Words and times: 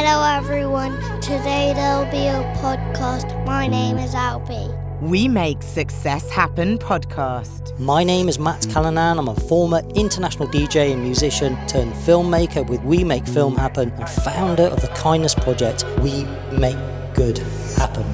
Hello, 0.00 0.22
everyone. 0.22 0.92
Today 1.20 1.72
there'll 1.74 2.04
be 2.04 2.28
a 2.28 2.44
podcast. 2.62 3.44
My 3.44 3.66
name 3.66 3.98
is 3.98 4.14
Albie. 4.14 4.70
We 5.02 5.26
make 5.26 5.60
Success 5.60 6.30
Happen 6.30 6.78
podcast. 6.78 7.76
My 7.80 8.04
name 8.04 8.28
is 8.28 8.38
Matt 8.38 8.64
Callanan. 8.70 9.18
I'm 9.18 9.26
a 9.26 9.34
former 9.34 9.82
international 9.96 10.46
DJ 10.50 10.92
and 10.92 11.02
musician 11.02 11.58
turned 11.66 11.92
filmmaker 11.94 12.64
with 12.68 12.80
We 12.84 13.02
Make 13.02 13.26
Film 13.26 13.56
Happen 13.56 13.90
and 13.90 14.08
founder 14.08 14.66
of 14.66 14.80
the 14.82 14.86
Kindness 14.94 15.34
Project. 15.34 15.84
We 15.98 16.24
Make 16.52 16.78
Good 17.14 17.38
Happen. 17.76 18.04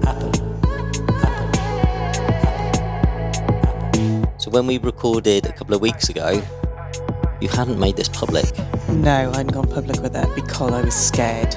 Happen. 0.00 0.32
Happen. 1.12 1.12
Happen. 3.92 4.40
So 4.40 4.50
when 4.50 4.66
we 4.66 4.78
recorded 4.78 5.44
a 5.44 5.52
couple 5.52 5.74
of 5.74 5.82
weeks 5.82 6.08
ago, 6.08 6.42
you 7.44 7.50
hadn't 7.50 7.78
made 7.78 7.94
this 7.94 8.08
public. 8.08 8.46
No, 8.88 9.30
I 9.30 9.36
hadn't 9.36 9.52
gone 9.52 9.68
public 9.68 10.00
with 10.00 10.16
it 10.16 10.34
because 10.34 10.72
I 10.72 10.80
was 10.80 10.94
scared. 10.94 11.54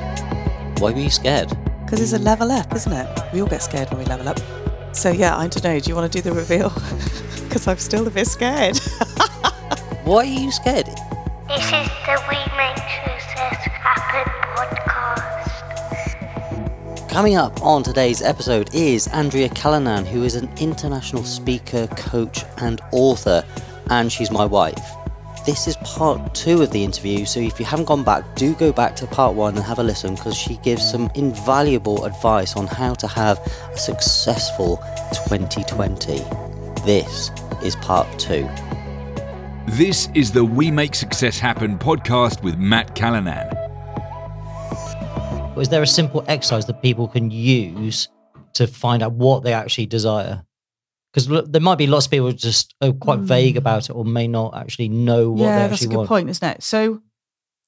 Why 0.79 0.91
were 0.91 0.99
you 0.99 1.09
scared? 1.09 1.47
Because 1.85 2.01
it's 2.01 2.11
a 2.11 2.19
level 2.19 2.51
up, 2.51 2.75
isn't 2.75 2.91
it? 2.91 3.07
We 3.31 3.39
all 3.41 3.47
get 3.47 3.63
scared 3.63 3.89
when 3.89 3.99
we 3.99 4.05
level 4.05 4.27
up. 4.27 4.37
So 4.91 5.11
yeah, 5.11 5.37
I 5.37 5.47
don't 5.47 5.63
know. 5.63 5.79
Do 5.79 5.89
you 5.89 5.95
want 5.95 6.11
to 6.11 6.21
do 6.21 6.29
the 6.29 6.35
reveal? 6.35 6.73
Because 7.47 7.65
I'm 7.65 7.77
still 7.77 8.05
a 8.05 8.09
bit 8.09 8.27
scared. 8.27 8.77
Why 10.03 10.17
are 10.17 10.25
you 10.25 10.51
scared? 10.51 10.87
This 11.47 11.63
is 11.63 11.87
the 12.05 12.21
We 12.27 12.35
Make 12.57 12.75
Success 12.75 13.55
Happen 13.79 14.29
podcast. 14.57 15.49
Coming 17.09 17.37
up 17.37 17.63
on 17.63 17.83
today's 17.83 18.21
episode 18.21 18.75
is 18.75 19.07
Andrea 19.07 19.47
Callanan, 19.47 20.05
who 20.05 20.25
is 20.25 20.35
an 20.35 20.49
international 20.59 21.23
speaker, 21.23 21.87
coach, 21.87 22.43
and 22.57 22.81
author, 22.91 23.45
and 23.89 24.11
she's 24.11 24.29
my 24.29 24.43
wife. 24.43 24.96
This 25.47 25.65
is 25.65 25.77
part 25.77 26.35
two 26.35 26.61
of 26.61 26.71
the 26.71 26.83
interview, 26.83 27.23
so 27.23 27.39
if 27.39 27.57
you 27.57 27.65
haven't 27.65 27.85
gone 27.85 28.03
back, 28.03 28.35
do 28.35 28.53
go 28.53 28.73
back 28.73 28.97
to 28.97 29.07
part 29.07 29.33
one 29.33 29.55
and 29.55 29.63
have 29.63 29.79
a 29.79 29.83
listen 29.83 30.15
because 30.15 30.35
she 30.35 30.57
gives 30.57 30.91
some 30.91 31.09
invaluable 31.15 32.03
advice 32.03 32.57
on 32.57 32.67
how 32.67 32.93
to 32.95 33.07
have 33.07 33.37
a 33.71 33.77
successful 33.77 34.75
2020. 35.29 36.17
This 36.85 37.31
is 37.63 37.77
part 37.77 38.07
two. 38.19 38.45
This 39.67 40.09
is 40.13 40.33
the 40.33 40.43
We 40.43 40.69
Make 40.69 40.93
Success 40.93 41.39
Happen 41.39 41.79
podcast 41.79 42.43
with 42.43 42.57
Matt 42.57 42.93
Callanan. 42.93 43.47
Is 45.57 45.69
there 45.69 45.81
a 45.81 45.87
simple 45.87 46.25
exercise 46.27 46.65
that 46.65 46.81
people 46.81 47.07
can 47.07 47.31
use 47.31 48.09
to 48.55 48.67
find 48.67 49.01
out 49.01 49.13
what 49.13 49.43
they 49.43 49.53
actually 49.53 49.85
desire? 49.85 50.43
Because 51.17 51.49
there 51.49 51.61
might 51.61 51.79
be 51.79 51.87
lots 51.87 52.05
of 52.05 52.11
people 52.11 52.31
just 52.31 52.75
are 52.79 52.91
quite 52.93 53.19
vague 53.19 53.57
about 53.57 53.89
it 53.89 53.93
or 53.93 54.05
may 54.05 54.27
not 54.27 54.55
actually 54.55 54.87
know 54.89 55.31
what 55.31 55.37
they 55.37 55.43
yeah, 55.45 55.49
actually 55.57 55.69
that's 55.69 55.81
a 55.81 55.87
good 55.87 55.97
want. 55.97 56.09
point, 56.09 56.29
isn't 56.29 56.47
it? 56.47 56.61
So 56.63 57.01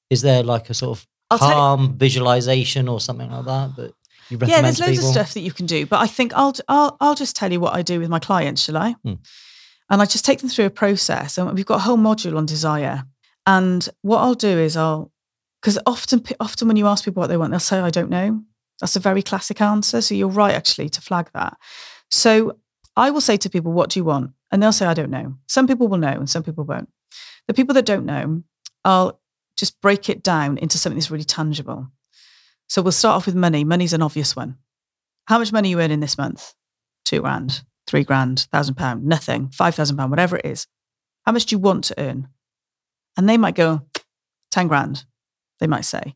Is 0.08 0.22
there 0.22 0.44
like 0.44 0.70
a 0.70 0.74
sort 0.74 0.96
of 0.98 1.06
I'll 1.30 1.38
tell 1.38 1.48
you- 1.48 1.54
calm 1.54 1.98
visualization 1.98 2.86
or 2.86 3.00
something 3.00 3.28
like 3.30 3.44
that 3.46 3.72
But 3.76 3.92
you 4.28 4.38
recommend 4.38 4.50
yeah, 4.50 4.62
there's 4.62 4.78
loads 4.80 4.92
people? 4.92 5.08
of 5.08 5.12
stuff 5.14 5.34
that 5.34 5.40
you 5.40 5.50
can 5.52 5.66
do, 5.66 5.84
but 5.86 5.98
I 6.00 6.06
think 6.06 6.32
I'll 6.34 6.54
I'll 6.68 6.96
I'll 7.00 7.16
just 7.16 7.34
tell 7.34 7.50
you 7.50 7.58
what 7.58 7.74
I 7.74 7.82
do 7.82 7.98
with 7.98 8.08
my 8.08 8.20
clients, 8.20 8.62
shall 8.62 8.76
I? 8.76 8.94
Hmm. 9.02 9.14
And 9.90 10.00
I 10.00 10.04
just 10.04 10.24
take 10.24 10.38
them 10.38 10.48
through 10.48 10.66
a 10.66 10.70
process, 10.70 11.36
and 11.36 11.52
we've 11.52 11.66
got 11.66 11.76
a 11.76 11.80
whole 11.82 11.98
module 11.98 12.36
on 12.36 12.46
desire. 12.46 13.02
And 13.46 13.88
what 14.02 14.18
I'll 14.18 14.34
do 14.34 14.56
is 14.66 14.76
I'll 14.76 15.10
because 15.60 15.76
often 15.84 16.22
often 16.38 16.68
when 16.68 16.76
you 16.76 16.86
ask 16.86 17.04
people 17.04 17.20
what 17.20 17.26
they 17.26 17.36
want, 17.36 17.50
they'll 17.50 17.58
say 17.58 17.80
I 17.80 17.90
don't 17.90 18.10
know. 18.10 18.44
That's 18.80 18.94
a 18.94 19.00
very 19.00 19.22
classic 19.22 19.60
answer. 19.60 20.00
So 20.00 20.14
you're 20.14 20.28
right 20.28 20.54
actually 20.54 20.88
to 20.90 21.00
flag 21.00 21.30
that. 21.34 21.56
So 22.12 22.56
I 22.96 23.10
will 23.10 23.20
say 23.20 23.36
to 23.38 23.50
people, 23.50 23.72
"What 23.72 23.90
do 23.90 24.00
you 24.00 24.04
want?" 24.04 24.32
And 24.50 24.62
they'll 24.62 24.72
say, 24.72 24.86
"I 24.86 24.94
don't 24.94 25.10
know." 25.10 25.36
Some 25.46 25.66
people 25.66 25.88
will 25.88 25.98
know, 25.98 26.08
and 26.08 26.28
some 26.28 26.42
people 26.42 26.64
won't. 26.64 26.88
The 27.46 27.54
people 27.54 27.74
that 27.74 27.86
don't 27.86 28.06
know, 28.06 28.42
I'll 28.84 29.20
just 29.56 29.80
break 29.80 30.08
it 30.08 30.22
down 30.22 30.58
into 30.58 30.78
something 30.78 30.98
that's 30.98 31.10
really 31.10 31.24
tangible. 31.24 31.88
So 32.68 32.82
we'll 32.82 32.92
start 32.92 33.16
off 33.16 33.26
with 33.26 33.34
money. 33.34 33.64
Money's 33.64 33.92
an 33.92 34.02
obvious 34.02 34.36
one. 34.36 34.56
How 35.26 35.38
much 35.38 35.52
money 35.52 35.68
are 35.68 35.72
you 35.72 35.80
earning 35.80 36.00
this 36.00 36.18
month? 36.18 36.54
Two 37.04 37.20
grand, 37.20 37.62
three 37.86 38.04
grand, 38.04 38.48
thousand 38.52 38.74
pound, 38.76 39.04
nothing, 39.04 39.50
five 39.50 39.74
thousand 39.74 39.96
pound, 39.96 40.10
whatever 40.10 40.36
it 40.36 40.46
is. 40.46 40.66
How 41.26 41.32
much 41.32 41.46
do 41.46 41.54
you 41.54 41.58
want 41.58 41.84
to 41.84 42.00
earn? 42.00 42.28
And 43.16 43.28
they 43.28 43.36
might 43.36 43.54
go, 43.54 43.82
10 44.50 44.68
grand, 44.68 45.04
they 45.58 45.66
might 45.66 45.84
say. 45.84 46.14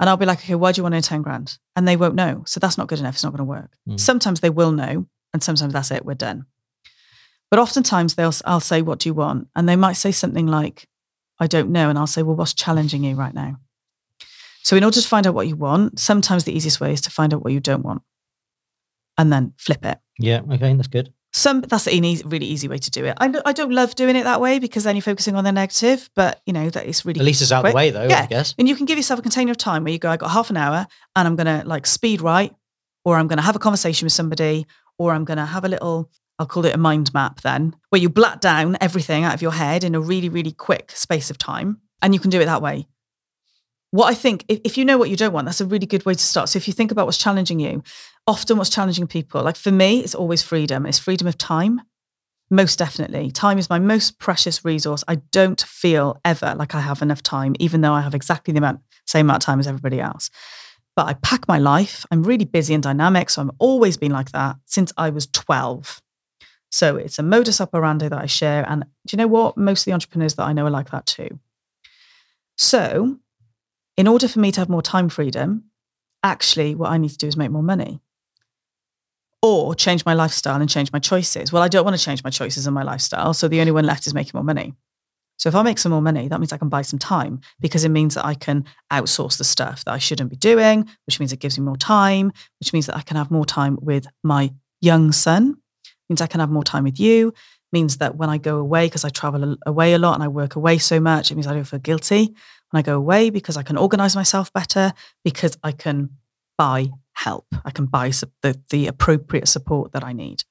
And 0.00 0.08
I'll 0.10 0.16
be 0.16 0.26
like, 0.26 0.38
okay, 0.40 0.54
why 0.54 0.72
do 0.72 0.78
you 0.78 0.82
want 0.82 0.94
to 0.94 0.96
earn 0.96 1.02
10 1.02 1.22
grand? 1.22 1.58
And 1.76 1.86
they 1.86 1.96
won't 1.96 2.14
know. 2.14 2.42
So 2.46 2.58
that's 2.58 2.76
not 2.76 2.88
good 2.88 2.98
enough. 2.98 3.14
It's 3.14 3.22
not 3.24 3.32
going 3.32 3.38
to 3.38 3.44
work. 3.44 3.76
Mm. 3.88 4.00
Sometimes 4.00 4.40
they 4.40 4.50
will 4.50 4.72
know, 4.72 5.06
and 5.32 5.42
sometimes 5.42 5.72
that's 5.72 5.90
it, 5.90 6.04
we're 6.04 6.14
done. 6.14 6.46
But 7.50 7.58
oftentimes 7.58 8.14
they'll 8.14 8.32
I'll 8.44 8.60
say, 8.60 8.82
what 8.82 8.98
do 9.00 9.08
you 9.08 9.14
want? 9.14 9.48
And 9.54 9.68
they 9.68 9.76
might 9.76 9.94
say 9.94 10.10
something 10.12 10.46
like, 10.46 10.88
I 11.38 11.46
don't 11.46 11.70
know. 11.70 11.90
And 11.90 11.98
I'll 11.98 12.06
say, 12.06 12.22
well, 12.22 12.36
what's 12.36 12.54
challenging 12.54 13.04
you 13.04 13.14
right 13.14 13.34
now? 13.34 13.58
So, 14.64 14.76
in 14.76 14.84
order 14.84 15.00
to 15.00 15.06
find 15.08 15.26
out 15.26 15.34
what 15.34 15.48
you 15.48 15.56
want, 15.56 15.98
sometimes 15.98 16.44
the 16.44 16.54
easiest 16.56 16.80
way 16.80 16.92
is 16.92 17.00
to 17.02 17.10
find 17.10 17.34
out 17.34 17.42
what 17.42 17.52
you 17.52 17.60
don't 17.60 17.82
want 17.84 18.02
and 19.18 19.32
then 19.32 19.52
flip 19.58 19.84
it. 19.84 19.98
Yeah, 20.18 20.40
okay, 20.50 20.72
that's 20.74 20.88
good. 20.88 21.12
Some 21.34 21.62
that's 21.62 21.86
an 21.86 22.04
easy, 22.04 22.22
really 22.26 22.46
easy 22.46 22.68
way 22.68 22.76
to 22.78 22.90
do 22.90 23.04
it. 23.06 23.14
I 23.18 23.28
don't, 23.28 23.42
I 23.46 23.52
don't 23.52 23.72
love 23.72 23.94
doing 23.94 24.16
it 24.16 24.24
that 24.24 24.40
way 24.40 24.58
because 24.58 24.84
then 24.84 24.94
you're 24.96 25.02
focusing 25.02 25.34
on 25.34 25.44
the 25.44 25.52
negative, 25.52 26.10
but 26.14 26.40
you 26.46 26.52
know 26.52 26.68
that 26.70 26.86
it's 26.86 27.04
really 27.06 27.20
At 27.20 27.26
least 27.26 27.40
it's 27.42 27.50
out 27.50 27.64
of 27.64 27.70
the 27.72 27.74
way 27.76 27.90
though, 27.90 28.02
I 28.02 28.06
Yeah. 28.08 28.26
guess. 28.26 28.54
And 28.58 28.68
you 28.68 28.76
can 28.76 28.84
give 28.86 28.98
yourself 28.98 29.18
a 29.18 29.22
container 29.22 29.50
of 29.50 29.56
time 29.56 29.82
where 29.84 29.92
you 29.92 29.98
go, 29.98 30.10
I 30.10 30.16
got 30.18 30.30
half 30.30 30.50
an 30.50 30.58
hour 30.58 30.86
and 31.16 31.26
I'm 31.26 31.34
going 31.36 31.46
to 31.46 31.66
like 31.66 31.86
speed 31.86 32.20
write, 32.20 32.54
or 33.04 33.16
I'm 33.16 33.28
going 33.28 33.38
to 33.38 33.42
have 33.42 33.56
a 33.56 33.58
conversation 33.58 34.04
with 34.06 34.12
somebody, 34.12 34.66
or 35.02 35.12
I'm 35.12 35.24
going 35.24 35.38
to 35.38 35.46
have 35.46 35.64
a 35.64 35.68
little, 35.68 36.10
I'll 36.38 36.46
call 36.46 36.64
it 36.64 36.74
a 36.74 36.78
mind 36.78 37.12
map 37.12 37.40
then, 37.40 37.74
where 37.90 38.00
you 38.00 38.08
blot 38.08 38.40
down 38.40 38.76
everything 38.80 39.24
out 39.24 39.34
of 39.34 39.42
your 39.42 39.52
head 39.52 39.82
in 39.84 39.94
a 39.94 40.00
really, 40.00 40.28
really 40.28 40.52
quick 40.52 40.92
space 40.92 41.30
of 41.30 41.38
time. 41.38 41.80
And 42.00 42.14
you 42.14 42.20
can 42.20 42.30
do 42.30 42.40
it 42.40 42.46
that 42.46 42.62
way. 42.62 42.86
What 43.90 44.06
I 44.06 44.14
think, 44.14 44.44
if, 44.48 44.60
if 44.64 44.78
you 44.78 44.84
know 44.84 44.96
what 44.96 45.10
you 45.10 45.16
don't 45.16 45.32
want, 45.32 45.46
that's 45.46 45.60
a 45.60 45.66
really 45.66 45.86
good 45.86 46.06
way 46.06 46.14
to 46.14 46.24
start. 46.24 46.48
So 46.48 46.56
if 46.56 46.66
you 46.66 46.72
think 46.72 46.90
about 46.90 47.06
what's 47.06 47.18
challenging 47.18 47.60
you, 47.60 47.82
often 48.26 48.56
what's 48.56 48.70
challenging 48.70 49.06
people, 49.06 49.42
like 49.42 49.56
for 49.56 49.72
me, 49.72 50.00
it's 50.00 50.14
always 50.14 50.42
freedom. 50.42 50.86
It's 50.86 50.98
freedom 50.98 51.26
of 51.26 51.36
time. 51.36 51.82
Most 52.50 52.78
definitely. 52.78 53.30
Time 53.30 53.58
is 53.58 53.68
my 53.68 53.78
most 53.78 54.18
precious 54.18 54.64
resource. 54.64 55.02
I 55.08 55.16
don't 55.30 55.60
feel 55.62 56.20
ever 56.24 56.54
like 56.56 56.74
I 56.74 56.80
have 56.80 57.02
enough 57.02 57.22
time, 57.22 57.54
even 57.58 57.80
though 57.80 57.94
I 57.94 58.02
have 58.02 58.14
exactly 58.14 58.52
the 58.52 58.58
amount, 58.58 58.80
same 59.06 59.26
amount 59.26 59.42
of 59.42 59.46
time 59.46 59.58
as 59.58 59.66
everybody 59.66 60.00
else. 60.00 60.30
But 60.94 61.06
I 61.06 61.14
pack 61.14 61.48
my 61.48 61.58
life. 61.58 62.04
I'm 62.10 62.22
really 62.22 62.44
busy 62.44 62.74
and 62.74 62.82
dynamic. 62.82 63.30
So 63.30 63.42
I've 63.42 63.50
always 63.58 63.96
been 63.96 64.12
like 64.12 64.32
that 64.32 64.56
since 64.66 64.92
I 64.96 65.10
was 65.10 65.26
12. 65.26 66.02
So 66.70 66.96
it's 66.96 67.18
a 67.18 67.22
modus 67.22 67.60
operandi 67.60 68.08
that 68.08 68.18
I 68.18 68.26
share. 68.26 68.64
And 68.68 68.84
do 69.06 69.14
you 69.14 69.18
know 69.18 69.26
what? 69.26 69.56
Most 69.56 69.82
of 69.82 69.84
the 69.86 69.92
entrepreneurs 69.92 70.34
that 70.34 70.44
I 70.44 70.52
know 70.52 70.66
are 70.66 70.70
like 70.70 70.90
that 70.90 71.06
too. 71.06 71.38
So, 72.56 73.18
in 73.96 74.06
order 74.06 74.28
for 74.28 74.38
me 74.38 74.52
to 74.52 74.60
have 74.60 74.68
more 74.68 74.82
time 74.82 75.08
freedom, 75.08 75.64
actually, 76.22 76.74
what 76.74 76.90
I 76.90 76.98
need 76.98 77.10
to 77.10 77.18
do 77.18 77.26
is 77.26 77.36
make 77.36 77.50
more 77.50 77.62
money 77.62 78.00
or 79.42 79.74
change 79.74 80.06
my 80.06 80.14
lifestyle 80.14 80.60
and 80.60 80.70
change 80.70 80.92
my 80.92 81.00
choices. 81.00 81.52
Well, 81.52 81.62
I 81.62 81.68
don't 81.68 81.84
want 81.84 81.96
to 81.96 82.02
change 82.02 82.22
my 82.22 82.30
choices 82.30 82.66
and 82.66 82.74
my 82.74 82.84
lifestyle. 82.84 83.34
So 83.34 83.48
the 83.48 83.60
only 83.60 83.72
one 83.72 83.84
left 83.84 84.06
is 84.06 84.14
making 84.14 84.32
more 84.34 84.44
money. 84.44 84.74
So 85.42 85.48
if 85.48 85.56
I 85.56 85.62
make 85.62 85.78
some 85.78 85.90
more 85.90 86.00
money, 86.00 86.28
that 86.28 86.38
means 86.38 86.52
I 86.52 86.56
can 86.56 86.68
buy 86.68 86.82
some 86.82 87.00
time 87.00 87.40
because 87.58 87.82
it 87.82 87.88
means 87.88 88.14
that 88.14 88.24
I 88.24 88.34
can 88.34 88.64
outsource 88.92 89.38
the 89.38 89.42
stuff 89.42 89.84
that 89.84 89.90
I 89.90 89.98
shouldn't 89.98 90.30
be 90.30 90.36
doing, 90.36 90.88
which 91.04 91.18
means 91.18 91.32
it 91.32 91.40
gives 91.40 91.58
me 91.58 91.64
more 91.64 91.76
time, 91.76 92.30
which 92.60 92.72
means 92.72 92.86
that 92.86 92.96
I 92.96 93.00
can 93.00 93.16
have 93.16 93.28
more 93.28 93.44
time 93.44 93.76
with 93.82 94.06
my 94.22 94.52
young 94.80 95.10
son, 95.10 95.56
means 96.08 96.20
I 96.20 96.28
can 96.28 96.38
have 96.38 96.50
more 96.50 96.62
time 96.62 96.84
with 96.84 97.00
you, 97.00 97.34
means 97.72 97.96
that 97.96 98.14
when 98.14 98.30
I 98.30 98.38
go 98.38 98.58
away, 98.58 98.86
because 98.86 99.04
I 99.04 99.08
travel 99.08 99.56
away 99.66 99.94
a 99.94 99.98
lot 99.98 100.14
and 100.14 100.22
I 100.22 100.28
work 100.28 100.54
away 100.54 100.78
so 100.78 101.00
much, 101.00 101.32
it 101.32 101.34
means 101.34 101.48
I 101.48 101.54
don't 101.54 101.64
feel 101.64 101.80
guilty 101.80 102.36
when 102.70 102.78
I 102.78 102.82
go 102.82 102.96
away 102.96 103.30
because 103.30 103.56
I 103.56 103.64
can 103.64 103.76
organize 103.76 104.14
myself 104.14 104.52
better, 104.52 104.92
because 105.24 105.58
I 105.64 105.72
can 105.72 106.10
buy 106.56 106.90
help. 107.14 107.46
I 107.64 107.72
can 107.72 107.86
buy 107.86 108.12
the, 108.42 108.60
the 108.70 108.86
appropriate 108.86 109.48
support 109.48 109.90
that 109.90 110.04
I 110.04 110.12
need. 110.12 110.44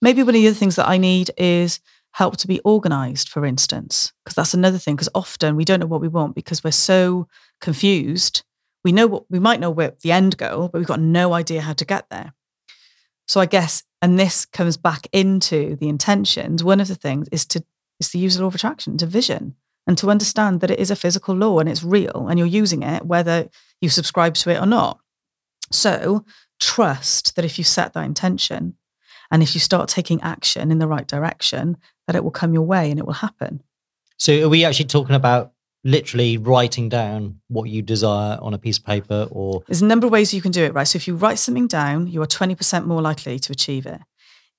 Maybe 0.00 0.22
one 0.22 0.36
of 0.36 0.40
the 0.40 0.46
other 0.46 0.54
things 0.54 0.76
that 0.76 0.88
I 0.88 0.98
need 0.98 1.32
is 1.36 1.80
help 2.14 2.36
to 2.36 2.46
be 2.46 2.60
organized, 2.60 3.28
for 3.28 3.44
instance, 3.44 4.12
because 4.24 4.36
that's 4.36 4.54
another 4.54 4.78
thing. 4.78 4.94
Because 4.94 5.08
often 5.16 5.56
we 5.56 5.64
don't 5.64 5.80
know 5.80 5.86
what 5.86 6.00
we 6.00 6.08
want 6.08 6.36
because 6.36 6.62
we're 6.62 6.70
so 6.70 7.26
confused. 7.60 8.44
We 8.84 8.92
know 8.92 9.08
what 9.08 9.24
we 9.30 9.40
might 9.40 9.58
know 9.58 9.70
where 9.70 9.94
the 10.00 10.12
end 10.12 10.36
goal, 10.36 10.68
but 10.68 10.78
we've 10.78 10.86
got 10.86 11.00
no 11.00 11.32
idea 11.32 11.60
how 11.60 11.72
to 11.72 11.84
get 11.84 12.08
there. 12.10 12.32
So 13.26 13.40
I 13.40 13.46
guess, 13.46 13.82
and 14.00 14.16
this 14.18 14.44
comes 14.44 14.76
back 14.76 15.08
into 15.12 15.74
the 15.76 15.88
intentions. 15.88 16.62
One 16.62 16.80
of 16.80 16.86
the 16.86 16.94
things 16.94 17.28
is 17.32 17.44
to 17.46 17.64
is 17.98 18.10
to 18.10 18.18
use 18.18 18.36
the 18.36 18.42
law 18.42 18.48
of 18.48 18.54
attraction, 18.54 18.96
to 18.98 19.06
vision, 19.06 19.56
and 19.86 19.98
to 19.98 20.10
understand 20.10 20.60
that 20.60 20.70
it 20.70 20.78
is 20.78 20.92
a 20.92 20.96
physical 20.96 21.34
law 21.34 21.58
and 21.58 21.68
it's 21.68 21.82
real, 21.82 22.28
and 22.28 22.38
you're 22.38 22.46
using 22.46 22.84
it 22.84 23.04
whether 23.04 23.48
you 23.80 23.88
subscribe 23.88 24.34
to 24.34 24.50
it 24.50 24.60
or 24.60 24.66
not. 24.66 25.00
So 25.72 26.24
trust 26.60 27.34
that 27.34 27.44
if 27.44 27.58
you 27.58 27.64
set 27.64 27.92
that 27.94 28.04
intention 28.04 28.76
and 29.30 29.42
if 29.42 29.54
you 29.54 29.60
start 29.60 29.88
taking 29.88 30.20
action 30.22 30.70
in 30.70 30.78
the 30.78 30.86
right 30.86 31.06
direction, 31.06 31.76
that 32.06 32.16
it 32.16 32.24
will 32.24 32.30
come 32.30 32.52
your 32.52 32.62
way 32.62 32.90
and 32.90 32.98
it 32.98 33.06
will 33.06 33.14
happen. 33.14 33.62
So 34.16 34.44
are 34.44 34.48
we 34.48 34.64
actually 34.64 34.86
talking 34.86 35.16
about 35.16 35.52
literally 35.84 36.38
writing 36.38 36.88
down 36.88 37.40
what 37.48 37.68
you 37.68 37.82
desire 37.82 38.38
on 38.40 38.54
a 38.54 38.58
piece 38.58 38.78
of 38.78 38.84
paper 38.84 39.28
or 39.30 39.62
There's 39.66 39.82
a 39.82 39.86
number 39.86 40.06
of 40.06 40.12
ways 40.12 40.32
you 40.32 40.40
can 40.40 40.52
do 40.52 40.64
it, 40.64 40.72
right? 40.72 40.88
So 40.88 40.96
if 40.96 41.06
you 41.06 41.14
write 41.14 41.38
something 41.38 41.66
down, 41.66 42.06
you 42.06 42.22
are 42.22 42.26
20% 42.26 42.86
more 42.86 43.02
likely 43.02 43.38
to 43.38 43.52
achieve 43.52 43.86
it. 43.86 44.00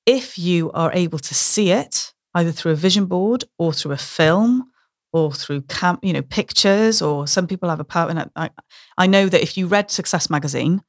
If 0.05 0.37
you 0.37 0.71
are 0.73 0.91
able 0.93 1.17
to 1.19 1.33
see 1.33 1.71
it, 1.71 2.13
either 2.35 2.51
through 2.51 2.73
a 2.73 2.75
vision 2.75 3.05
board 3.05 3.43
or 3.57 3.73
through 3.73 3.93
a 3.93 3.97
film 3.97 4.69
or 5.13 5.31
through 5.31 5.61
camp, 5.61 6.01
you 6.03 6.13
know, 6.13 6.21
pictures, 6.21 7.01
or 7.01 7.25
some 7.25 7.47
people 7.47 7.69
have 7.69 7.79
a 7.79 7.85
power. 7.85 8.09
And 8.09 8.29
I, 8.35 8.49
I 8.97 9.07
know 9.07 9.27
that 9.27 9.41
if 9.41 9.57
you 9.57 9.65
read 9.65 9.89
Success 9.89 10.29
Magazine 10.29 10.83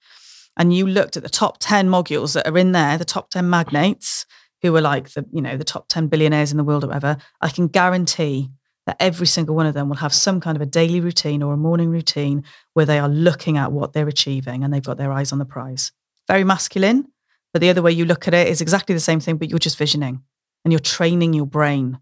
and 0.57 0.75
you 0.75 0.87
looked 0.87 1.17
at 1.17 1.23
the 1.23 1.29
top 1.29 1.59
10 1.61 1.89
modules 1.89 2.35
that 2.35 2.47
are 2.47 2.59
in 2.59 2.73
there, 2.73 2.99
the 2.99 3.05
top 3.05 3.31
10 3.31 3.49
magnates 3.49 4.27
who 4.63 4.75
are 4.75 4.81
like 4.81 5.11
the, 5.11 5.25
you 5.33 5.43
know, 5.43 5.57
the 5.57 5.65
top 5.65 5.89
10 5.89 6.09
billionaires 6.09 6.51
in 6.51 6.57
the 6.57 6.65
world 6.65 6.85
or 6.85 6.89
whatever, 6.89 7.17
I 7.41 7.49
can 7.49 7.69
guarantee 7.69 8.51
that 8.87 8.97
every 9.01 9.27
single 9.27 9.55
one 9.55 9.67
of 9.67 9.75
them 9.75 9.89
will 9.89 9.97
have 9.97 10.15
some 10.15 10.41
kind 10.41 10.57
of 10.57 10.63
a 10.63 10.67
daily 10.67 11.01
routine 11.01 11.43
or 11.43 11.53
a 11.53 11.59
morning 11.59 11.91
routine 11.91 12.45
where 12.75 12.87
they 12.87 12.99
are 12.99 13.09
looking 13.09 13.59
at 13.59 13.73
what 13.73 13.93
they're 13.93 14.09
achieving 14.09 14.63
and 14.63 14.73
they've 14.73 14.85
got 14.85 14.97
their 14.97 15.13
eyes 15.13 15.33
on 15.33 15.39
the 15.39 15.45
prize. 15.45 15.93
Very 16.29 16.45
masculine, 16.45 17.07
but 17.53 17.61
the 17.61 17.71
other 17.71 17.83
way 17.83 17.93
you 17.93 18.05
look 18.05 18.29
at 18.29 18.35
it 18.35 18.49
is 18.49 18.61
exactly 18.61 18.95
the 18.95 19.01
same 19.01 19.21
thing, 19.21 19.37
but 19.37 19.51
you're 19.51 19.59
just 19.59 19.79
visioning 19.79 20.23
and 20.65 20.73
you're 20.73 20.81
training 20.81 21.33
your 21.33 21.47
brain. 21.47 21.99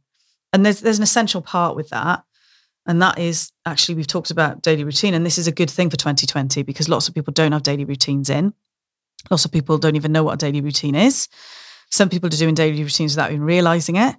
And 0.52 0.64
there's 0.64 0.80
there's 0.80 0.98
an 0.98 1.04
essential 1.04 1.42
part 1.42 1.76
with 1.76 1.88
that. 1.88 2.24
And 2.86 3.00
that 3.00 3.18
is 3.18 3.50
actually 3.64 3.94
we've 3.94 4.06
talked 4.06 4.30
about 4.30 4.62
daily 4.62 4.84
routine. 4.84 5.14
And 5.14 5.24
this 5.24 5.38
is 5.38 5.46
a 5.46 5.52
good 5.52 5.70
thing 5.70 5.88
for 5.88 5.96
2020 5.96 6.62
because 6.62 6.88
lots 6.88 7.08
of 7.08 7.14
people 7.14 7.32
don't 7.32 7.52
have 7.52 7.62
daily 7.62 7.84
routines 7.84 8.28
in. 8.28 8.52
Lots 9.30 9.44
of 9.44 9.52
people 9.52 9.78
don't 9.78 9.96
even 9.96 10.12
know 10.12 10.22
what 10.22 10.34
a 10.34 10.36
daily 10.36 10.60
routine 10.60 10.94
is. 10.94 11.28
Some 11.90 12.08
people 12.08 12.28
are 12.28 12.36
doing 12.36 12.54
daily 12.54 12.82
routines 12.82 13.14
without 13.14 13.30
even 13.30 13.44
realizing 13.44 13.96
it. 13.96 14.16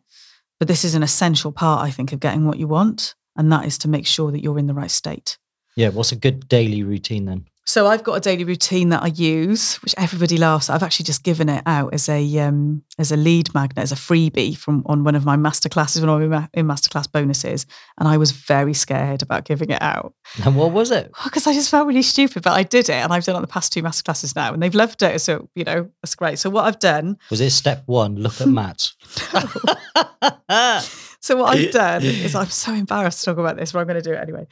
But 0.59 0.67
this 0.67 0.85
is 0.85 0.95
an 0.95 1.03
essential 1.03 1.51
part, 1.51 1.85
I 1.85 1.91
think, 1.91 2.13
of 2.13 2.19
getting 2.19 2.45
what 2.45 2.57
you 2.57 2.67
want. 2.67 3.15
And 3.35 3.51
that 3.51 3.65
is 3.65 3.77
to 3.79 3.89
make 3.89 4.07
sure 4.07 4.31
that 4.31 4.41
you're 4.41 4.59
in 4.59 4.67
the 4.67 4.73
right 4.73 4.91
state. 4.91 5.37
Yeah. 5.75 5.89
What's 5.89 6.13
a 6.13 6.15
good 6.15 6.47
daily 6.47 6.83
routine 6.83 7.25
then? 7.25 7.45
So 7.67 7.87
I've 7.87 8.03
got 8.03 8.13
a 8.13 8.19
daily 8.19 8.43
routine 8.43 8.89
that 8.89 9.01
I 9.01 9.07
use, 9.07 9.77
which 9.77 9.95
everybody 9.97 10.37
laughs 10.37 10.69
at. 10.69 10.75
I've 10.75 10.83
actually 10.83 11.05
just 11.05 11.23
given 11.23 11.49
it 11.49 11.63
out 11.65 11.93
as 11.95 12.07
a 12.07 12.37
um, 12.39 12.83
as 12.99 13.11
a 13.11 13.17
lead 13.17 13.53
magnet, 13.55 13.81
as 13.81 13.91
a 13.91 13.95
freebie 13.95 14.55
from 14.55 14.83
on 14.85 15.03
one 15.03 15.15
of 15.15 15.25
my 15.25 15.35
masterclasses 15.35 15.99
when 15.99 16.09
I 16.09 16.15
was 16.15 16.47
in 16.53 16.67
masterclass 16.67 17.11
bonuses, 17.11 17.65
and 17.97 18.07
I 18.07 18.17
was 18.17 18.31
very 18.31 18.73
scared 18.75 19.23
about 19.23 19.45
giving 19.45 19.71
it 19.71 19.81
out. 19.81 20.13
And 20.43 20.55
what 20.55 20.71
was 20.73 20.91
it? 20.91 21.11
Because 21.23 21.47
I 21.47 21.53
just 21.53 21.71
felt 21.71 21.87
really 21.87 22.03
stupid, 22.03 22.43
but 22.43 22.53
I 22.53 22.61
did 22.63 22.87
it, 22.89 22.93
and 22.93 23.11
I've 23.11 23.23
done 23.23 23.33
it 23.33 23.37
on 23.37 23.41
the 23.41 23.47
past 23.47 23.73
two 23.73 23.81
masterclasses 23.81 24.35
now, 24.35 24.53
and 24.53 24.61
they've 24.61 24.75
loved 24.75 25.01
it. 25.01 25.19
So 25.21 25.49
you 25.55 25.63
know 25.63 25.89
that's 26.03 26.13
great. 26.15 26.37
So 26.37 26.51
what 26.51 26.65
I've 26.65 26.79
done 26.79 27.17
Was 27.31 27.41
it 27.41 27.49
step 27.49 27.83
one? 27.87 28.15
Look 28.15 28.41
at 28.41 28.47
Matt. 28.47 28.91
So 31.25 31.37
what 31.37 31.57
I've 31.57 31.71
done 31.71 32.03
is 32.03 32.35
I'm 32.35 32.45
so 32.49 32.71
embarrassed 32.71 33.21
to 33.21 33.25
talk 33.25 33.39
about 33.39 33.57
this, 33.57 33.71
but 33.71 33.79
I'm 33.79 33.87
going 33.87 33.99
to 33.99 34.07
do 34.07 34.13
it 34.13 34.19
anyway. 34.21 34.45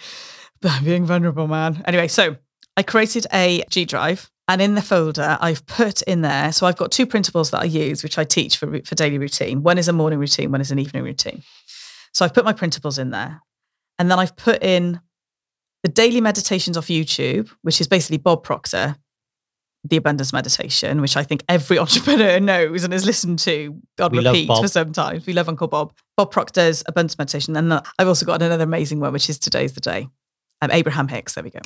I'm 0.64 0.84
being 0.84 1.06
vulnerable, 1.06 1.48
man. 1.48 1.84
Anyway, 1.86 2.08
so 2.08 2.36
I 2.78 2.84
created 2.84 3.28
a 3.34 3.64
G 3.70 3.86
drive, 3.86 4.30
and 4.48 4.62
in 4.62 4.76
the 4.76 4.82
folder 4.82 5.38
I've 5.40 5.66
put 5.66 6.02
in 6.04 6.22
there. 6.22 6.52
So 6.52 6.66
I've 6.66 6.78
got 6.78 6.92
two 6.92 7.06
printables 7.06 7.52
that 7.52 7.62
I 7.62 7.66
use, 7.66 8.04
which 8.04 8.18
I 8.18 8.24
teach 8.24 8.58
for 8.58 8.82
for 8.84 8.96
daily 8.96 9.18
routine. 9.18 9.64
One 9.64 9.78
is 9.78 9.88
a 9.88 9.94
morning 9.94 10.20
routine, 10.20 10.52
one 10.52 10.62
is 10.62 10.72
an 10.72 10.80
evening 10.80 11.04
routine. 11.04 11.44
So 12.14 12.26
I've 12.26 12.34
put 12.34 12.46
my 12.46 12.54
printables 12.54 13.00
in 13.00 13.12
there, 13.12 13.42
and 14.00 14.10
then 14.10 14.20
I've 14.20 14.36
put 14.36 14.64
in 14.64 15.00
the 15.84 15.90
daily 15.90 16.22
meditations 16.22 16.78
off 16.78 16.88
YouTube, 16.88 17.50
which 17.62 17.82
is 17.82 17.88
basically 17.88 18.18
Bob 18.18 18.44
Proctor, 18.44 18.96
the 19.84 19.98
abundance 19.98 20.32
meditation, 20.32 21.02
which 21.02 21.18
I 21.18 21.24
think 21.24 21.44
every 21.50 21.78
entrepreneur 21.80 22.40
knows 22.40 22.84
and 22.84 22.94
has 22.94 23.06
listened 23.06 23.40
to 23.40 23.82
We 24.12 24.20
repeat 24.20 24.48
for 24.48 24.68
some 24.68 24.94
time. 24.94 25.22
We 25.28 25.34
love 25.34 25.50
Uncle 25.50 25.68
Bob. 25.68 25.94
Bob 26.16 26.32
Proctor's 26.32 26.84
abundance 26.88 27.18
meditation. 27.18 27.56
And 27.58 27.74
I've 27.74 28.08
also 28.08 28.26
got 28.26 28.42
another 28.42 28.64
amazing 28.64 29.00
one, 29.00 29.12
which 29.14 29.30
is 29.30 29.38
Today's 29.38 29.74
the 29.74 29.82
Day. 29.82 30.08
Um, 30.64 30.72
Abraham 30.72 31.08
Hicks. 31.08 31.34
There 31.34 31.44
we 31.44 31.50
go. 31.50 31.60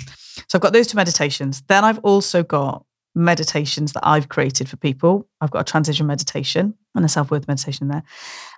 So 0.47 0.55
I've 0.55 0.61
got 0.61 0.73
those 0.73 0.87
two 0.87 0.95
meditations. 0.95 1.61
Then 1.67 1.83
I've 1.83 1.99
also 1.99 2.41
got 2.43 2.83
meditations 3.13 3.93
that 3.93 4.07
I've 4.07 4.29
created 4.29 4.69
for 4.69 4.77
people. 4.77 5.27
I've 5.41 5.51
got 5.51 5.61
a 5.61 5.71
transition 5.71 6.07
meditation 6.07 6.73
and 6.95 7.05
a 7.05 7.09
self 7.09 7.29
worth 7.31 7.47
meditation 7.47 7.89
there. 7.89 8.03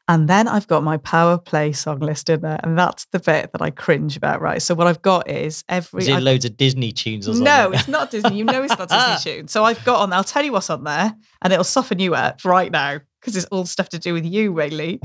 And 0.08 0.28
then 0.28 0.48
I've 0.48 0.68
got 0.68 0.84
my 0.84 0.98
power 0.98 1.38
play 1.38 1.72
song 1.72 2.00
list 2.00 2.30
in 2.30 2.42
there. 2.42 2.60
And 2.64 2.78
that's 2.78 3.06
the 3.12 3.20
bit 3.20 3.52
that 3.52 3.62
I 3.62 3.70
cringe 3.70 4.18
about, 4.18 4.42
right? 4.42 4.62
So 4.62 4.76
what 4.76 4.88
I've 4.88 5.02
got 5.02 5.30
is 5.30 5.64
every. 5.70 6.02
Is 6.04 6.08
it 6.08 6.14
I've- 6.14 6.24
loads 6.24 6.46
of 6.46 6.58
Disney 6.58 6.92
tunes 6.92 7.28
or 7.28 7.34
something? 7.34 7.44
no, 7.46 7.72
it's 7.72 7.88
not 7.88 8.12
Disney. 8.12 8.38
You 8.38 8.46
know 8.46 8.64
it's 8.64 8.78
not 8.78 8.90
Disney 9.18 9.34
tune. 9.36 9.48
So 9.48 9.64
I've 9.66 9.84
got 9.84 10.02
on. 10.02 10.14
I'll 10.14 10.24
tell 10.24 10.44
you 10.44 10.52
what's 10.52 10.70
on 10.70 10.84
there, 10.84 11.14
and 11.42 11.54
it'll 11.54 11.64
soften 11.64 12.00
you 12.00 12.16
up 12.16 12.44
right 12.46 12.72
now 12.72 13.00
because 13.20 13.36
it's 13.36 13.46
all 13.48 13.66
stuff 13.66 13.90
to 13.90 14.00
do 14.00 14.14
with 14.14 14.26
you, 14.26 14.54
really. 14.54 15.00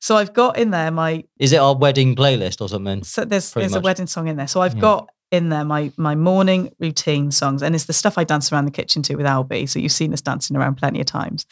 So 0.00 0.16
I've 0.16 0.32
got 0.32 0.58
in 0.58 0.70
there 0.70 0.90
my. 0.90 1.24
Is 1.38 1.52
it 1.52 1.58
our 1.58 1.76
wedding 1.76 2.14
playlist 2.14 2.60
or 2.60 2.68
something? 2.68 3.02
So 3.02 3.24
there's 3.24 3.52
Pretty 3.52 3.64
there's 3.68 3.76
a 3.76 3.80
wedding 3.80 4.06
song 4.06 4.28
in 4.28 4.36
there. 4.36 4.48
So 4.48 4.60
I've 4.60 4.74
Yeah. 4.74 4.80
got 4.80 5.08
in 5.32 5.48
there 5.48 5.64
my 5.64 5.92
my 5.96 6.14
morning 6.14 6.70
routine 6.78 7.30
songs, 7.30 7.62
and 7.62 7.74
it's 7.74 7.84
the 7.84 7.92
stuff 7.92 8.16
I 8.18 8.24
dance 8.24 8.52
around 8.52 8.66
the 8.66 8.70
kitchen 8.70 9.02
to 9.02 9.16
with 9.16 9.26
Albie. 9.26 9.68
So 9.68 9.78
you've 9.78 9.92
seen 9.92 10.12
us 10.12 10.20
dancing 10.20 10.56
around 10.56 10.76
plenty 10.76 11.00
of 11.00 11.06
times, 11.06 11.46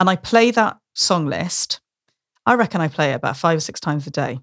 and 0.00 0.08
I 0.08 0.16
play 0.16 0.50
that 0.52 0.78
song 0.94 1.26
list. 1.26 1.80
I 2.46 2.54
reckon 2.54 2.80
I 2.80 2.88
play 2.88 3.12
it 3.12 3.16
about 3.16 3.36
five 3.36 3.56
or 3.56 3.60
six 3.60 3.78
times 3.80 4.06
a 4.06 4.10
day. 4.10 4.40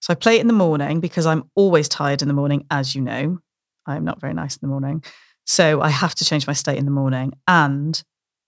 So 0.00 0.12
I 0.12 0.14
play 0.16 0.36
it 0.36 0.40
in 0.40 0.48
the 0.48 0.52
morning 0.52 0.98
because 0.98 1.26
I'm 1.26 1.44
always 1.54 1.88
tired 1.88 2.22
in 2.22 2.28
the 2.28 2.34
morning, 2.34 2.66
as 2.70 2.94
you 2.96 3.02
know. 3.02 3.38
I'm 3.86 4.04
not 4.04 4.20
very 4.20 4.34
nice 4.34 4.56
in 4.56 4.60
the 4.62 4.68
morning. 4.68 5.04
So 5.46 5.80
I 5.80 5.90
have 5.90 6.14
to 6.16 6.24
change 6.24 6.46
my 6.46 6.52
state 6.52 6.78
in 6.78 6.84
the 6.84 6.90
morning. 6.90 7.32
And 7.46 8.02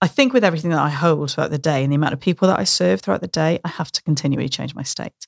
I 0.04 0.06
think 0.06 0.34
with 0.34 0.44
everything 0.44 0.70
that 0.70 0.80
I 0.82 0.90
hold 0.90 1.30
throughout 1.30 1.50
the 1.50 1.56
day 1.56 1.82
and 1.82 1.90
the 1.90 1.96
amount 1.96 2.12
of 2.12 2.20
people 2.20 2.46
that 2.48 2.60
I 2.60 2.64
serve 2.64 3.00
throughout 3.00 3.22
the 3.22 3.26
day, 3.26 3.58
I 3.64 3.68
have 3.68 3.90
to 3.92 4.02
continually 4.02 4.50
change 4.50 4.74
my 4.74 4.82
state 4.82 5.26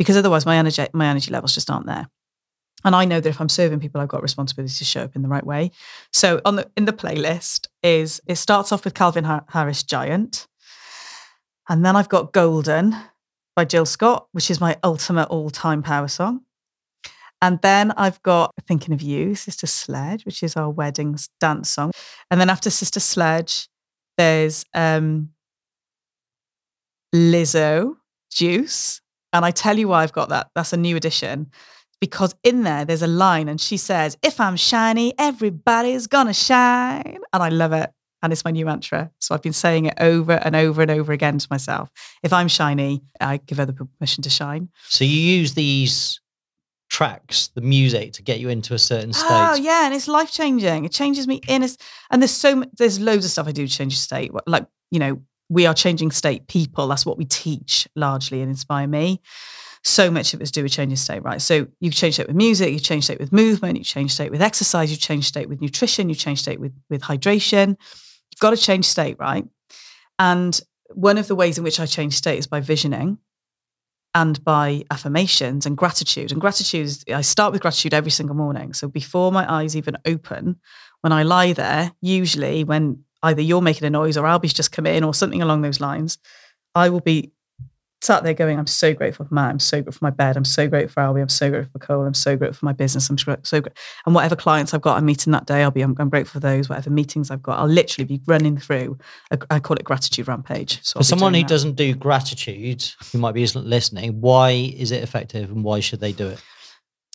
because 0.00 0.16
otherwise 0.16 0.44
my 0.44 0.56
energy, 0.56 0.84
my 0.92 1.06
energy 1.06 1.30
levels 1.30 1.54
just 1.54 1.70
aren't 1.70 1.86
there. 1.86 2.08
And 2.84 2.96
I 2.96 3.04
know 3.04 3.20
that 3.20 3.28
if 3.28 3.40
I'm 3.40 3.48
serving 3.48 3.78
people, 3.78 4.00
I've 4.00 4.08
got 4.08 4.22
responsibility 4.22 4.74
to 4.74 4.84
show 4.84 5.02
up 5.02 5.14
in 5.14 5.22
the 5.22 5.28
right 5.28 5.46
way. 5.46 5.70
So 6.12 6.40
on 6.44 6.56
the 6.56 6.68
in 6.76 6.86
the 6.86 6.92
playlist 6.92 7.68
is 7.84 8.20
it 8.26 8.34
starts 8.34 8.72
off 8.72 8.84
with 8.84 8.94
Calvin 8.94 9.22
Harris 9.48 9.84
Giant. 9.84 10.48
And 11.68 11.86
then 11.86 11.94
I've 11.94 12.08
got 12.08 12.32
Golden 12.32 12.96
by 13.54 13.64
Jill 13.64 13.86
Scott, 13.86 14.26
which 14.32 14.50
is 14.50 14.60
my 14.60 14.76
ultimate 14.82 15.28
all-time 15.28 15.84
power 15.84 16.08
song. 16.08 16.40
And 17.40 17.60
then 17.62 17.92
I've 17.92 18.20
got 18.24 18.50
Thinking 18.66 18.92
of 18.92 19.02
You, 19.02 19.36
Sister 19.36 19.68
Sledge, 19.68 20.26
which 20.26 20.42
is 20.42 20.56
our 20.56 20.68
wedding 20.68 21.16
dance 21.38 21.70
song. 21.70 21.92
And 22.28 22.40
then 22.40 22.50
after 22.50 22.70
Sister 22.70 22.98
Sledge, 22.98 23.68
there's 24.16 24.64
um, 24.74 25.30
Lizzo, 27.14 27.96
Juice. 28.30 29.00
And 29.32 29.44
I 29.44 29.50
tell 29.50 29.78
you 29.78 29.88
why 29.88 30.02
I've 30.02 30.12
got 30.12 30.28
that. 30.30 30.50
That's 30.54 30.72
a 30.72 30.76
new 30.76 30.96
addition. 30.96 31.50
Because 32.00 32.34
in 32.42 32.62
there, 32.62 32.84
there's 32.84 33.02
a 33.02 33.06
line 33.06 33.48
and 33.48 33.60
she 33.60 33.76
says, 33.76 34.16
If 34.22 34.40
I'm 34.40 34.56
shiny, 34.56 35.14
everybody's 35.18 36.06
gonna 36.06 36.34
shine. 36.34 37.18
And 37.32 37.42
I 37.42 37.48
love 37.48 37.72
it. 37.72 37.90
And 38.22 38.32
it's 38.32 38.44
my 38.44 38.50
new 38.50 38.66
mantra. 38.66 39.10
So 39.18 39.34
I've 39.34 39.42
been 39.42 39.52
saying 39.52 39.86
it 39.86 39.94
over 39.98 40.32
and 40.32 40.56
over 40.56 40.82
and 40.82 40.90
over 40.90 41.12
again 41.12 41.38
to 41.38 41.46
myself. 41.50 41.90
If 42.22 42.32
I'm 42.32 42.48
shiny, 42.48 43.02
I 43.20 43.38
give 43.38 43.60
other 43.60 43.72
permission 43.72 44.22
to 44.22 44.30
shine. 44.30 44.68
So 44.88 45.04
you 45.04 45.18
use 45.18 45.54
these 45.54 46.20
tracks, 46.88 47.48
the 47.48 47.60
music, 47.60 48.12
to 48.14 48.22
get 48.22 48.40
you 48.40 48.48
into 48.48 48.74
a 48.74 48.78
certain 48.78 49.10
ah, 49.14 49.18
state. 49.18 49.28
Oh 49.30 49.54
yeah, 49.64 49.86
and 49.86 49.94
it's 49.94 50.08
life 50.08 50.30
changing. 50.30 50.84
It 50.84 50.92
changes 50.92 51.26
me 51.26 51.40
in 51.48 51.62
a, 51.62 51.68
and 52.10 52.22
there's 52.22 52.30
so 52.30 52.64
there's 52.78 53.00
loads 53.00 53.24
of 53.24 53.30
stuff 53.30 53.46
I 53.46 53.52
do 53.52 53.66
to 53.66 53.72
change 53.72 53.98
state. 53.98 54.32
Like 54.46 54.66
you 54.90 54.98
know, 54.98 55.20
we 55.48 55.66
are 55.66 55.74
changing 55.74 56.10
state 56.10 56.46
people. 56.48 56.86
That's 56.88 57.06
what 57.06 57.18
we 57.18 57.24
teach 57.24 57.88
largely 57.96 58.40
and 58.40 58.50
inspire 58.50 58.86
me. 58.86 59.20
So 59.82 60.10
much 60.10 60.34
of 60.34 60.40
it 60.40 60.44
is 60.44 60.50
to 60.50 60.60
do 60.60 60.62
with 60.64 60.72
changing 60.72 60.96
state, 60.96 61.22
right? 61.22 61.40
So 61.40 61.68
you 61.80 61.90
change 61.90 62.14
state 62.14 62.26
with 62.26 62.36
music, 62.36 62.72
you 62.72 62.80
change 62.80 63.04
state 63.04 63.20
with 63.20 63.32
movement, 63.32 63.78
you 63.78 63.84
change 63.84 64.12
state 64.12 64.32
with 64.32 64.42
exercise, 64.42 64.90
you 64.90 64.96
change 64.96 65.26
state 65.26 65.48
with 65.48 65.60
nutrition, 65.60 66.08
you 66.08 66.14
change 66.14 66.40
state 66.40 66.60
with 66.60 66.72
with 66.90 67.02
hydration. 67.02 67.68
You've 67.68 68.40
got 68.40 68.50
to 68.50 68.56
change 68.56 68.84
state, 68.84 69.16
right? 69.18 69.44
And 70.18 70.60
one 70.94 71.18
of 71.18 71.28
the 71.28 71.34
ways 71.34 71.58
in 71.58 71.64
which 71.64 71.80
I 71.80 71.86
change 71.86 72.14
state 72.14 72.38
is 72.38 72.46
by 72.46 72.60
visioning 72.60 73.18
and 74.16 74.42
by 74.44 74.82
affirmations 74.90 75.66
and 75.66 75.76
gratitude. 75.76 76.32
And 76.32 76.40
gratitude 76.40 76.86
is, 76.86 77.04
I 77.12 77.20
start 77.20 77.52
with 77.52 77.60
gratitude 77.60 77.92
every 77.92 78.10
single 78.10 78.34
morning. 78.34 78.72
So 78.72 78.88
before 78.88 79.30
my 79.30 79.44
eyes 79.52 79.76
even 79.76 79.98
open, 80.06 80.56
when 81.02 81.12
I 81.12 81.22
lie 81.22 81.52
there, 81.52 81.92
usually 82.00 82.64
when 82.64 83.04
either 83.22 83.42
you're 83.42 83.60
making 83.60 83.86
a 83.86 83.90
noise 83.90 84.16
or 84.16 84.26
Albie's 84.26 84.54
just 84.54 84.72
come 84.72 84.86
in 84.86 85.04
or 85.04 85.12
something 85.12 85.42
along 85.42 85.60
those 85.60 85.82
lines, 85.82 86.16
I 86.74 86.88
will 86.88 87.00
be 87.00 87.30
sat 88.02 88.22
there 88.22 88.34
going, 88.34 88.58
I'm 88.58 88.66
so 88.66 88.92
grateful 88.94 89.26
for 89.26 89.34
Matt. 89.34 89.50
I'm 89.50 89.58
so 89.58 89.78
grateful 89.78 89.98
for 89.98 90.04
my 90.04 90.10
bed. 90.10 90.36
I'm 90.36 90.44
so 90.44 90.68
grateful 90.68 90.92
for 90.92 91.00
Albie. 91.00 91.22
I'm 91.22 91.28
so 91.28 91.50
grateful 91.50 91.70
for 91.72 91.86
Cole. 91.86 92.04
I'm 92.04 92.14
so 92.14 92.36
grateful 92.36 92.58
for 92.58 92.64
my 92.66 92.72
business. 92.72 93.08
I'm 93.08 93.18
so 93.18 93.36
so 93.42 93.60
grateful. 93.60 93.82
And 94.04 94.14
whatever 94.14 94.36
clients 94.36 94.74
I've 94.74 94.82
got 94.82 94.96
I'm 94.98 95.06
meeting 95.06 95.32
that 95.32 95.46
day, 95.46 95.62
I'll 95.62 95.70
be, 95.70 95.82
I'm, 95.82 95.96
I'm 95.98 96.08
grateful 96.10 96.40
for 96.40 96.46
those. 96.46 96.68
Whatever 96.68 96.90
meetings 96.90 97.30
I've 97.30 97.42
got, 97.42 97.58
I'll 97.58 97.66
literally 97.66 98.06
be 98.06 98.20
running 98.26 98.58
through, 98.58 98.98
a, 99.30 99.38
I 99.50 99.60
call 99.60 99.76
it 99.76 99.84
gratitude 99.84 100.28
rampage. 100.28 100.84
So 100.84 101.00
For 101.00 101.04
someone 101.04 101.34
who 101.34 101.40
that. 101.40 101.48
doesn't 101.48 101.74
do 101.74 101.94
gratitude, 101.94 102.84
who 103.12 103.18
might 103.18 103.32
be 103.32 103.46
listening, 103.46 104.20
why 104.20 104.50
is 104.50 104.90
it 104.92 105.02
effective 105.02 105.50
and 105.50 105.64
why 105.64 105.80
should 105.80 106.00
they 106.00 106.12
do 106.12 106.28
it? 106.28 106.42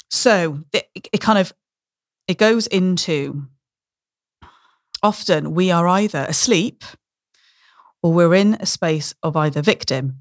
So 0.09 0.63
it, 0.73 0.89
it 1.13 1.21
kind 1.21 1.39
of 1.39 1.53
it 2.27 2.37
goes 2.37 2.67
into 2.67 3.47
often 5.03 5.53
we 5.53 5.71
are 5.71 5.87
either 5.87 6.25
asleep 6.27 6.83
or 8.03 8.13
we're 8.13 8.33
in 8.33 8.55
a 8.55 8.65
space 8.65 9.13
of 9.23 9.35
either 9.35 9.61
victim 9.61 10.20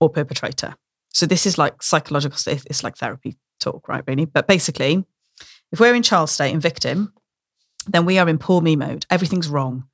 or 0.00 0.08
perpetrator. 0.10 0.74
So 1.10 1.26
this 1.26 1.46
is 1.46 1.58
like 1.58 1.82
psychological. 1.82 2.38
It's 2.46 2.84
like 2.84 2.96
therapy 2.96 3.36
talk, 3.60 3.88
right? 3.88 4.04
Really, 4.06 4.24
but 4.24 4.46
basically, 4.46 5.04
if 5.72 5.80
we're 5.80 5.94
in 5.94 6.02
child 6.02 6.30
state 6.30 6.52
and 6.52 6.62
victim, 6.62 7.12
then 7.86 8.04
we 8.04 8.18
are 8.18 8.28
in 8.28 8.38
poor 8.38 8.60
me 8.60 8.76
mode. 8.76 9.06
Everything's 9.10 9.48
wrong. 9.48 9.84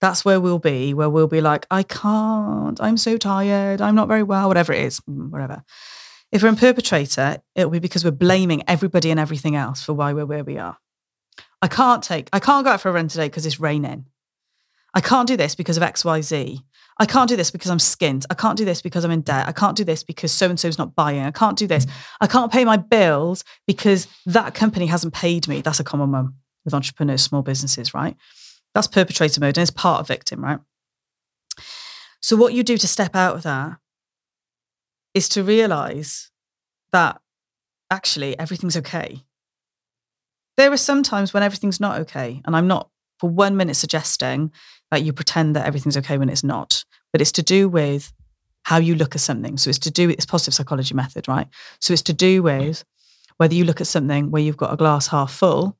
That's 0.00 0.24
where 0.24 0.40
we'll 0.40 0.58
be. 0.58 0.92
Where 0.92 1.08
we'll 1.08 1.28
be 1.28 1.40
like, 1.40 1.66
I 1.70 1.82
can't. 1.82 2.80
I'm 2.80 2.96
so 2.96 3.16
tired. 3.16 3.80
I'm 3.80 3.94
not 3.94 4.08
very 4.08 4.22
well. 4.22 4.48
Whatever 4.48 4.72
it 4.72 4.84
is, 4.84 5.00
mm, 5.00 5.30
whatever. 5.30 5.62
If 6.30 6.42
we're 6.42 6.48
in 6.48 6.56
perpetrator, 6.56 7.38
it'll 7.54 7.70
be 7.70 7.78
because 7.78 8.04
we're 8.04 8.10
blaming 8.10 8.64
everybody 8.68 9.10
and 9.10 9.20
everything 9.20 9.54
else 9.54 9.82
for 9.82 9.92
why 9.92 10.12
we're 10.12 10.26
where 10.26 10.44
we 10.44 10.58
are. 10.58 10.76
I 11.62 11.68
can't 11.68 12.02
take, 12.02 12.28
I 12.32 12.40
can't 12.40 12.64
go 12.64 12.72
out 12.72 12.80
for 12.80 12.90
a 12.90 12.92
run 12.92 13.08
today 13.08 13.28
because 13.28 13.46
it's 13.46 13.60
raining. 13.60 14.06
I 14.92 15.00
can't 15.00 15.28
do 15.28 15.36
this 15.36 15.54
because 15.54 15.76
of 15.76 15.82
XYZ. 15.82 16.62
I 16.98 17.06
can't 17.06 17.28
do 17.28 17.36
this 17.36 17.50
because 17.50 17.70
I'm 17.70 17.78
skint. 17.78 18.24
I 18.30 18.34
can't 18.34 18.56
do 18.56 18.64
this 18.64 18.80
because 18.80 19.04
I'm 19.04 19.10
in 19.10 19.22
debt. 19.22 19.48
I 19.48 19.52
can't 19.52 19.76
do 19.76 19.84
this 19.84 20.04
because 20.04 20.30
so 20.30 20.48
and 20.48 20.58
so's 20.58 20.78
not 20.78 20.94
buying. 20.94 21.24
I 21.24 21.32
can't 21.32 21.58
do 21.58 21.66
this. 21.66 21.86
I 22.20 22.26
can't 22.26 22.52
pay 22.52 22.64
my 22.64 22.76
bills 22.76 23.42
because 23.66 24.06
that 24.26 24.54
company 24.54 24.86
hasn't 24.86 25.12
paid 25.12 25.48
me. 25.48 25.60
That's 25.60 25.80
a 25.80 25.84
common 25.84 26.12
one 26.12 26.34
with 26.64 26.74
entrepreneurs, 26.74 27.22
small 27.22 27.42
businesses, 27.42 27.94
right? 27.94 28.16
That's 28.74 28.86
perpetrator 28.86 29.40
mode 29.40 29.58
and 29.58 29.62
it's 29.62 29.70
part 29.70 30.00
of 30.00 30.08
victim, 30.08 30.42
right? 30.42 30.60
So, 32.20 32.36
what 32.36 32.54
you 32.54 32.62
do 32.62 32.78
to 32.78 32.88
step 32.88 33.14
out 33.14 33.36
of 33.36 33.42
that 33.42 33.78
is 35.14 35.28
to 35.30 35.42
realize 35.42 36.30
that 36.92 37.20
actually 37.90 38.38
everything's 38.38 38.76
okay. 38.76 39.24
There 40.56 40.72
are 40.72 40.76
some 40.76 41.02
times 41.02 41.34
when 41.34 41.42
everything's 41.42 41.80
not 41.80 42.00
okay. 42.02 42.40
And 42.44 42.56
I'm 42.56 42.68
not 42.68 42.88
for 43.24 43.30
one 43.30 43.56
minute 43.56 43.74
suggesting 43.74 44.52
that 44.90 45.02
you 45.02 45.10
pretend 45.10 45.56
that 45.56 45.66
everything's 45.66 45.96
okay 45.96 46.18
when 46.18 46.28
it's 46.28 46.44
not, 46.44 46.84
but 47.10 47.22
it's 47.22 47.32
to 47.32 47.42
do 47.42 47.70
with 47.70 48.12
how 48.64 48.76
you 48.76 48.94
look 48.94 49.14
at 49.14 49.22
something. 49.22 49.56
So 49.56 49.70
it's 49.70 49.78
to 49.78 49.90
do 49.90 50.08
with 50.08 50.16
this 50.16 50.26
positive 50.26 50.52
psychology 50.52 50.94
method, 50.94 51.26
right? 51.26 51.48
So 51.80 51.94
it's 51.94 52.02
to 52.02 52.12
do 52.12 52.42
with 52.42 52.84
whether 53.38 53.54
you 53.54 53.64
look 53.64 53.80
at 53.80 53.86
something 53.86 54.30
where 54.30 54.42
you've 54.42 54.58
got 54.58 54.74
a 54.74 54.76
glass 54.76 55.06
half 55.06 55.32
full 55.32 55.74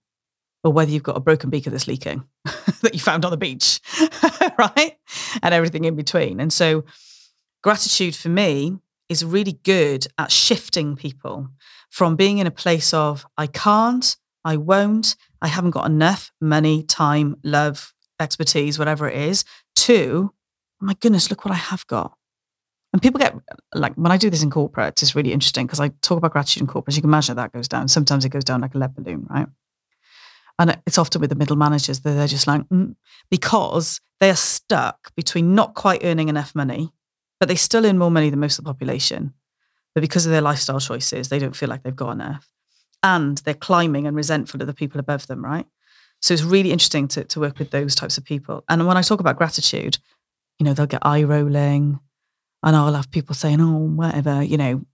or 0.63 0.73
whether 0.73 0.91
you've 0.91 1.03
got 1.03 1.19
a 1.19 1.21
broken 1.21 1.51
beaker 1.51 1.69
that's 1.69 1.87
leaking 1.87 2.25
that 2.81 2.95
you 2.95 3.01
found 3.01 3.27
on 3.27 3.31
the 3.31 3.37
beach, 3.37 3.79
right? 4.59 4.97
And 5.43 5.53
everything 5.53 5.85
in 5.85 5.97
between. 5.97 6.41
And 6.41 6.51
so 6.51 6.87
gratitude 7.63 8.17
for 8.17 8.31
me 8.31 8.79
is 9.11 9.23
really 9.23 9.59
good 9.65 10.07
at 10.17 10.33
shifting 10.33 10.97
people 10.97 11.51
from 11.91 12.17
being 12.17 12.39
in 12.39 12.47
a 12.47 12.51
place 12.51 12.95
of, 12.95 13.27
I 13.37 13.49
can't, 13.49 14.17
I 14.45 14.57
won't, 14.57 15.17
I 15.41 15.49
haven't 15.49 15.71
got 15.71 15.87
enough 15.87 16.33
money, 16.41 16.83
time, 16.83 17.37
love, 17.43 17.95
expertise, 18.21 18.79
whatever 18.79 19.09
it 19.09 19.17
is, 19.17 19.45
to, 19.77 20.33
oh 20.83 20.87
my 20.87 20.95
goodness, 20.95 21.31
look 21.31 21.45
what 21.45 21.53
I 21.53 21.59
have 21.59 21.87
got. 21.87 22.17
And 22.93 23.03
people 23.03 23.19
get 23.19 23.35
like 23.75 23.95
when 23.97 24.13
I 24.13 24.17
do 24.17 24.31
this 24.31 24.45
in 24.45 24.51
corporate, 24.51 25.03
it's 25.03 25.17
really 25.17 25.33
interesting 25.33 25.67
because 25.67 25.81
I 25.81 25.89
talk 26.01 26.19
about 26.19 26.31
gratitude 26.31 26.61
in 26.61 26.67
corporate. 26.69 26.95
You 26.95 27.03
can 27.03 27.11
imagine 27.11 27.35
that 27.35 27.53
goes 27.53 27.67
down. 27.67 27.89
Sometimes 27.89 28.25
it 28.25 28.29
goes 28.29 28.45
down 28.45 28.61
like 28.61 28.75
a 28.75 28.79
lead 28.79 28.95
balloon, 28.95 29.27
right? 29.29 29.49
And 30.61 30.79
it's 30.87 30.99
often 30.99 31.21
with 31.21 31.31
the 31.31 31.37
middle 31.37 31.57
managers 31.57 32.01
that 32.01 32.13
they're 32.13 32.29
just 32.29 32.47
like, 32.47 32.63
mm, 32.69 32.95
because 33.31 34.01
they 34.21 34.31
are 34.31 34.37
stuck 34.37 35.13
between 35.17 35.57
not 35.57 35.75
quite 35.75 36.05
earning 36.05 36.29
enough 36.29 36.55
money, 36.55 36.93
but 37.41 37.49
they 37.49 37.57
still 37.57 37.85
earn 37.85 37.99
more 37.99 38.13
money 38.13 38.31
than 38.31 38.39
most 38.39 38.61
of 38.61 38.65
the 38.65 38.73
population. 38.73 39.35
But 39.95 40.03
because 40.03 40.27
of 40.27 40.31
their 40.31 40.41
lifestyle 40.41 40.79
choices, 40.79 41.29
they 41.29 41.41
don't 41.41 41.57
feel 41.57 41.69
like 41.69 41.83
they've 41.83 41.97
got 41.97 42.13
enough. 42.13 42.49
And 43.05 43.37
they're 43.39 43.53
climbing 43.53 44.07
and 44.07 44.17
resentful 44.17 44.63
of 44.63 44.67
the 44.67 44.73
people 44.75 44.99
above 44.99 45.27
them, 45.27 45.45
right? 45.45 45.67
So 46.23 46.33
it's 46.33 46.43
really 46.43 46.73
interesting 46.73 47.07
to, 47.09 47.25
to 47.25 47.39
work 47.39 47.59
with 47.59 47.71
those 47.71 47.95
types 47.95 48.17
of 48.17 48.25
people. 48.25 48.65
And 48.67 48.87
when 48.87 48.97
I 48.97 49.03
talk 49.03 49.21
about 49.21 49.37
gratitude, 49.37 49.99
you 50.59 50.65
know, 50.65 50.73
they'll 50.73 50.87
get 50.87 51.05
eye 51.05 51.23
rolling 51.23 52.01
and 52.63 52.77
I'll 52.77 52.95
have 52.95 53.11
people 53.11 53.35
saying, 53.35 53.61
oh, 53.61 53.77
whatever, 53.77 54.43
you 54.43 54.57
know. 54.57 54.87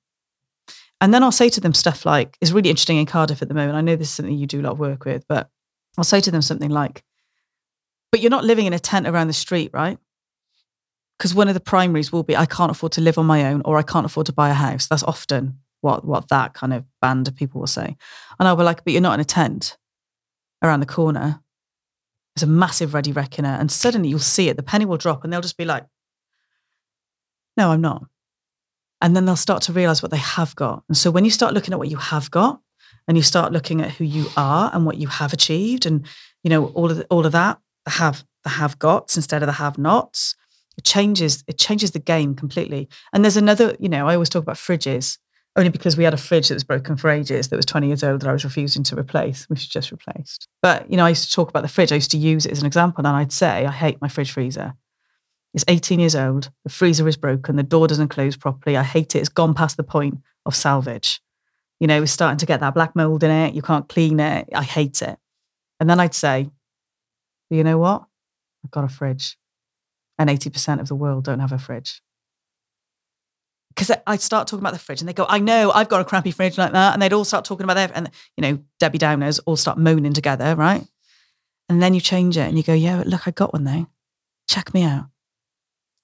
And 1.01 1.15
then 1.15 1.23
I'll 1.23 1.31
say 1.31 1.49
to 1.51 1.61
them 1.61 1.73
stuff 1.73 2.05
like, 2.05 2.37
it's 2.41 2.51
really 2.51 2.69
interesting 2.69 2.99
in 2.99 3.07
Cardiff 3.07 3.43
at 3.43 3.49
the 3.49 3.55
moment. 3.55 3.77
I 3.77 3.81
know 3.81 3.95
this 3.95 4.09
is 4.09 4.15
something 4.15 4.37
you 4.37 4.49
do 4.49 4.61
a 4.61 4.63
lot 4.63 4.73
of 4.73 4.81
work 4.81 5.05
with, 5.05 5.25
but 5.29 5.49
I'll 5.97 6.03
say 6.03 6.21
to 6.21 6.33
them 6.33 6.43
something 6.43 6.69
like, 6.69 7.05
but 8.11 8.21
you're 8.21 8.31
not 8.31 8.45
living 8.45 8.67
in 8.67 8.73
a 8.73 8.81
tent 8.81 9.07
around 9.07 9.29
the 9.29 9.33
street, 9.33 9.71
right? 9.73 9.99
Because 11.17 11.33
one 11.33 11.47
of 11.47 11.55
the 11.55 11.61
primaries 11.61 12.11
will 12.11 12.25
be, 12.25 12.37
I 12.37 12.47
can't 12.47 12.73
afford 12.73 12.91
to 12.93 13.01
live 13.01 13.19
on 13.19 13.27
my 13.27 13.47
own 13.47 13.63
or 13.65 13.79
I 13.79 13.83
can't 13.83 14.05
afford 14.05 14.27
to 14.27 14.33
buy 14.33 14.51
a 14.51 14.55
house. 14.55 14.89
That's 14.89 15.05
often 15.05 15.61
what 15.81 16.05
what 16.05 16.29
that 16.29 16.55
kind 16.55 16.73
of 16.73 16.85
band 17.01 17.29
of 17.29 17.37
people 17.37 17.61
will 17.61 17.67
say. 17.67 17.97
And 18.39 18.49
I'll 18.49 18.57
be 18.57 18.63
like, 18.63 18.85
but 18.85 18.93
you're 18.93 19.03
not 19.03 19.15
in 19.15 19.21
a 19.21 19.25
tent 19.25 19.77
around 20.63 20.81
the 20.81 20.87
corner. 20.87 21.41
There's 22.35 22.49
a 22.49 22.53
massive 22.53 22.95
ready 22.95 23.13
reckoner. 23.13 23.49
And 23.49 23.71
suddenly 23.71 24.09
you'll 24.09 24.19
see 24.19 24.49
it, 24.49 24.57
the 24.57 24.63
penny 24.63 24.85
will 24.85 24.97
drop 24.97 25.25
and 25.25 25.33
they'll 25.33 25.41
just 25.41 25.57
be 25.57 25.65
like, 25.65 25.85
no, 27.57 27.71
I'm 27.71 27.81
not. 27.81 28.05
And 29.01 29.17
then 29.17 29.25
they'll 29.25 29.37
start 29.37 29.63
to 29.65 29.73
realize 29.73 30.03
what 30.03 30.11
they 30.11 30.19
have 30.19 30.55
got. 30.55 30.85
And 30.89 30.97
so 30.97 31.11
when 31.11 31.25
you 31.25 31.31
start 31.31 31.55
looking 31.55 31.73
at 31.73 31.79
what 31.79 31.89
you 31.89 31.97
have 31.97 32.31
got 32.31 32.61
and 33.09 33.17
you 33.17 33.23
start 33.23 33.53
looking 33.53 33.81
at 33.81 33.93
who 33.93 34.05
you 34.05 34.27
are 34.37 34.71
and 34.73 34.85
what 34.85 34.99
you 34.99 35.09
have 35.09 35.33
achieved 35.33 35.87
and, 35.87 36.07
you 36.43 36.51
know, 36.51 36.67
all 36.67 36.91
of, 36.91 36.99
the, 36.99 37.05
all 37.07 37.25
of 37.25 37.33
that, 37.33 37.59
the 37.87 37.93
have, 37.93 38.25
the 38.45 38.51
have 38.51 38.79
gots 38.79 39.17
instead 39.17 39.43
of 39.43 39.47
the 39.47 39.55
have 39.55 39.79
nots, 39.79 40.37
it 40.77 40.85
changes, 40.85 41.43
it 41.47 41.59
changes 41.59 41.93
the 41.93 41.99
game 41.99 42.35
completely. 42.35 42.89
And 43.13 43.25
there's 43.25 43.39
another, 43.39 43.75
you 43.81 43.89
know, 43.89 44.07
I 44.07 44.15
always 44.15 44.29
talk 44.29 44.43
about 44.43 44.57
fridges 44.57 45.19
only 45.57 45.71
because 45.71 45.97
we 45.97 46.05
had 46.05 46.15
a 46.15 46.19
fridge 46.19 46.49
that 46.49 46.55
was 46.55 46.65
broken 46.65 46.97
for 46.97 47.11
ages 47.11 47.49
that 47.49 47.57
was 47.57 47.67
20 47.67 47.89
years 47.89 48.05
old 48.05 48.21
that 48.21 48.29
I 48.29 48.33
was 48.33 48.45
refusing 48.45 48.83
to 48.85 48.99
replace, 48.99 49.49
which 49.49 49.61
is 49.61 49.69
just 49.69 49.91
replaced. 49.91 50.47
But, 50.63 50.89
you 50.91 50.97
know, 50.97 51.05
I 51.05 51.09
used 51.11 51.29
to 51.29 51.35
talk 51.35 51.49
about 51.49 51.63
the 51.63 51.69
fridge. 51.69 51.91
I 51.93 51.97
used 51.97 52.13
to 52.13 52.19
use 52.19 52.47
it 52.47 52.53
as 52.53 52.61
an 52.61 52.67
example 52.67 53.05
and 53.05 53.17
I'd 53.17 53.33
say, 53.33 53.67
I 53.67 53.73
hate 53.73 54.01
my 54.01 54.09
fridge 54.09 54.31
freezer. 54.31 54.75
It's 55.53 55.65
18 55.67 55.99
years 55.99 56.15
old. 56.15 56.51
The 56.63 56.71
freezer 56.71 57.09
is 57.09 57.17
broken. 57.17 57.57
The 57.57 57.65
door 57.65 57.89
doesn't 57.89 58.09
close 58.09 58.37
properly. 58.37 58.77
I 58.77 58.85
hate 58.85 59.17
it. 59.17 59.21
It's 59.21 59.29
gone 59.29 59.55
past 59.55 59.77
the 59.77 59.83
point 59.83 60.19
of 60.47 60.55
salvage. 60.55 61.21
You 61.81 61.89
know, 61.89 62.03
it's 62.03 62.13
starting 62.13 62.39
to 62.39 62.47
get 62.47 62.61
that 62.61 62.75
black 62.75 62.95
mold 62.95 63.25
in 63.25 63.31
it. 63.31 63.55
You 63.55 63.63
can't 63.63 63.89
clean 63.89 64.21
it. 64.21 64.49
I 64.55 64.63
hate 64.63 65.03
it. 65.03 65.19
And 65.81 65.91
then 65.91 65.99
I'd 65.99 66.15
say, 66.15 66.51
you 67.49 67.65
know 67.65 67.79
what? 67.79 68.05
I've 68.65 68.71
got 68.71 68.85
a 68.85 68.89
fridge. 68.89 69.37
And 70.19 70.31
80% 70.31 70.81
of 70.81 70.89
the 70.89 70.95
world 70.95 71.25
don't 71.25 71.41
have 71.41 71.53
a 71.53 71.59
fridge 71.59 72.03
because 73.71 73.91
I 74.07 74.17
start 74.17 74.47
talking 74.47 74.63
about 74.63 74.73
the 74.73 74.79
fridge 74.79 75.01
and 75.01 75.09
they 75.09 75.13
go, 75.13 75.27
I 75.29 75.39
know 75.39 75.71
I've 75.71 75.89
got 75.89 76.01
a 76.01 76.05
crappy 76.05 76.33
fridge 76.33 76.59
like 76.59 76.73
that. 76.73 76.93
And 76.93 77.01
they'd 77.01 77.13
all 77.13 77.25
start 77.25 77.45
talking 77.45 77.65
about 77.65 77.75
their, 77.75 77.91
and 77.95 78.11
you 78.37 78.43
know, 78.43 78.59
Debbie 78.79 78.99
Downers 78.99 79.41
all 79.47 79.57
start 79.57 79.79
moaning 79.79 80.13
together, 80.13 80.55
right? 80.57 80.87
And 81.69 81.83
then 81.83 81.95
you 81.95 82.01
change 82.01 82.37
it 82.37 82.49
and 82.49 82.57
you 82.57 82.63
go, 82.63 82.75
yeah, 82.75 83.03
look, 83.07 83.27
I 83.27 83.31
got 83.31 83.53
one 83.53 83.65
though. 83.65 83.87
Check 84.49 84.75
me 84.75 84.83
out. 84.83 85.07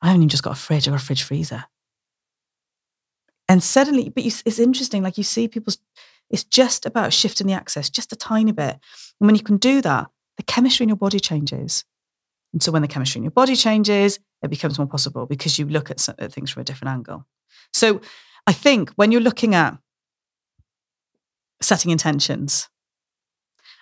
I 0.01 0.15
even 0.15 0.29
just 0.29 0.43
got 0.43 0.53
a 0.53 0.61
fridge, 0.61 0.87
or 0.87 0.95
a 0.95 1.01
fridge 1.01 1.23
freezer. 1.23 1.65
And 3.49 3.63
suddenly, 3.63 4.09
but 4.09 4.25
you, 4.25 4.33
it's 4.45 4.59
interesting, 4.59 5.03
like 5.03 5.19
you 5.19 5.25
see 5.25 5.49
people's, 5.49 5.79
it's 6.31 6.45
just 6.45 6.87
about 6.87 7.13
shifting 7.13 7.47
the 7.47 7.53
access 7.53 7.91
just 7.91 8.13
a 8.13 8.17
tiny 8.17 8.53
bit. 8.53 8.79
And 9.21 9.27
when 9.27 9.35
you 9.35 9.43
can 9.43 9.57
do 9.57 9.81
that, 9.83 10.09
the 10.37 10.43
chemistry 10.43 10.85
in 10.85 10.89
your 10.89 10.97
body 10.97 11.19
changes. 11.19 11.85
And 12.53 12.63
so 12.63 12.71
when 12.71 12.83
the 12.83 12.89
chemistry 12.89 13.19
in 13.19 13.25
your 13.25 13.31
body 13.33 13.57
changes, 13.57 14.19
it 14.47 14.51
becomes 14.51 14.79
more 14.79 14.87
possible 14.87 15.27
because 15.27 15.59
you 15.59 15.67
look 15.67 15.91
at 15.91 16.01
things 16.33 16.51
from 16.51 16.63
a 16.63 16.65
different 16.65 16.95
angle. 16.95 17.27
So 17.73 18.01
I 18.47 18.53
think 18.53 18.91
when 18.97 19.13
you're 19.13 19.21
looking 19.21 19.55
at 19.55 19.77
setting 21.61 21.91
intentions 21.91 22.69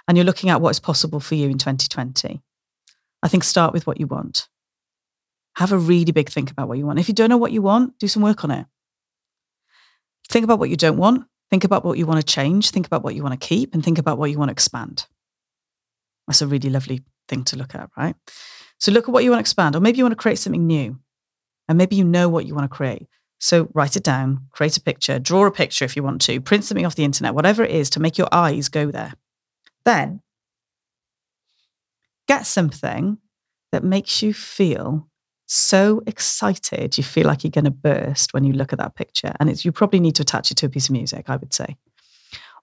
and 0.06 0.16
you're 0.16 0.25
looking 0.25 0.50
at 0.50 0.61
what 0.61 0.71
is 0.71 0.80
possible 0.80 1.21
for 1.21 1.35
you 1.35 1.49
in 1.49 1.59
2020, 1.59 2.42
I 3.23 3.28
think 3.28 3.44
start 3.44 3.73
with 3.73 3.87
what 3.87 4.00
you 4.00 4.06
want. 4.06 4.49
Have 5.56 5.73
a 5.73 5.78
really 5.78 6.12
big 6.12 6.28
think 6.28 6.50
about 6.50 6.68
what 6.68 6.78
you 6.78 6.87
want. 6.87 6.99
If 6.99 7.09
you 7.09 7.14
don't 7.14 7.30
know 7.30 7.37
what 7.37 7.52
you 7.52 7.62
want, 7.62 7.99
do 7.99 8.09
some 8.09 8.23
work 8.23 8.42
on 8.42 8.50
it. 8.50 8.66
Think 10.28 10.44
about 10.44 10.59
what 10.59 10.71
you 10.71 10.76
don't 10.76 10.97
want. 10.97 11.26
Think 11.50 11.64
about 11.64 11.85
what 11.85 11.97
you 11.99 12.06
want 12.06 12.21
to 12.21 12.26
change. 12.26 12.71
Think 12.71 12.87
about 12.87 13.04
what 13.04 13.14
you 13.14 13.23
want 13.23 13.40
to 13.40 13.47
keep 13.47 13.73
and 13.75 13.85
think 13.85 13.99
about 13.99 14.18
what 14.18 14.30
you 14.30 14.38
want 14.38 14.49
to 14.49 14.52
expand. 14.52 15.06
That's 16.26 16.42
a 16.42 16.47
really 16.47 16.71
lovely 16.71 17.04
thing 17.28 17.44
to 17.44 17.56
look 17.56 17.75
at, 17.75 17.90
right? 17.97 18.16
So 18.78 18.93
look 18.93 19.09
at 19.09 19.12
what 19.12 19.25
you 19.25 19.31
want 19.31 19.38
to 19.38 19.43
expand, 19.43 19.76
or 19.76 19.81
maybe 19.81 19.99
you 19.99 20.04
want 20.04 20.12
to 20.12 20.23
create 20.23 20.38
something 20.38 20.66
new. 20.66 20.99
And 21.69 21.78
maybe 21.78 21.97
you 21.97 22.04
know 22.04 22.28
what 22.28 22.47
you 22.47 22.54
want 22.54 22.71
to 22.71 22.76
create. 22.76 23.09
So 23.38 23.69
write 23.75 23.97
it 23.97 24.02
down, 24.02 24.47
create 24.50 24.76
a 24.76 24.81
picture, 24.81 25.19
draw 25.19 25.47
a 25.47 25.50
picture 25.50 25.85
if 25.85 25.97
you 25.97 26.02
want 26.02 26.21
to, 26.23 26.40
print 26.40 26.64
something 26.64 26.87
off 26.87 26.95
the 26.95 27.04
internet, 27.04 27.35
whatever 27.35 27.64
it 27.64 27.71
is 27.71 27.90
to 27.90 28.00
make 28.00 28.19
your 28.19 28.28
eyes 28.33 28.69
go 28.69 28.90
there. 28.90 29.14
Then 29.85 30.21
get 32.26 32.47
something 32.47 33.19
that 33.73 33.85
makes 33.85 34.23
you 34.23 34.33
feel 34.33 35.09
so 35.47 36.02
excited 36.07 36.97
you 36.97 37.04
feel 37.04 37.26
like 37.26 37.45
you're 37.45 37.50
going 37.50 37.64
to 37.64 37.71
burst 37.71 38.33
when 38.33 38.45
you 38.45 38.52
look 38.52 38.73
at 38.73 38.78
that 38.78 38.95
picture 38.95 39.35
and 39.38 39.50
it's 39.50 39.64
you 39.64 39.71
probably 39.71 40.00
need 40.00 40.14
to 40.14 40.23
attach 40.23 40.50
it 40.50 40.57
to 40.57 40.64
a 40.64 40.71
piece 40.71 40.87
of 40.87 40.93
music 40.93 41.28
i 41.28 41.37
would 41.37 41.52
say 41.52 41.76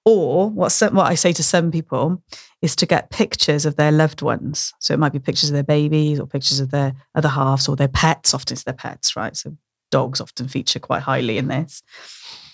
or 0.05 0.49
what 0.49 0.75
what 0.91 1.07
i 1.07 1.15
say 1.15 1.31
to 1.31 1.43
some 1.43 1.71
people 1.71 2.21
is 2.61 2.75
to 2.75 2.85
get 2.85 3.11
pictures 3.11 3.65
of 3.65 3.75
their 3.75 3.91
loved 3.91 4.21
ones 4.21 4.73
so 4.79 4.93
it 4.93 4.99
might 4.99 5.13
be 5.13 5.19
pictures 5.19 5.49
of 5.49 5.53
their 5.53 5.63
babies 5.63 6.19
or 6.19 6.25
pictures 6.25 6.59
of 6.59 6.71
their 6.71 6.93
other 7.15 7.29
halves 7.29 7.67
or 7.67 7.75
their 7.75 7.87
pets 7.87 8.33
often 8.33 8.53
it's 8.53 8.63
their 8.63 8.73
pets 8.73 9.15
right 9.15 9.35
so 9.37 9.55
dogs 9.91 10.19
often 10.19 10.47
feature 10.47 10.79
quite 10.79 11.03
highly 11.03 11.37
in 11.37 11.47
this. 11.47 11.83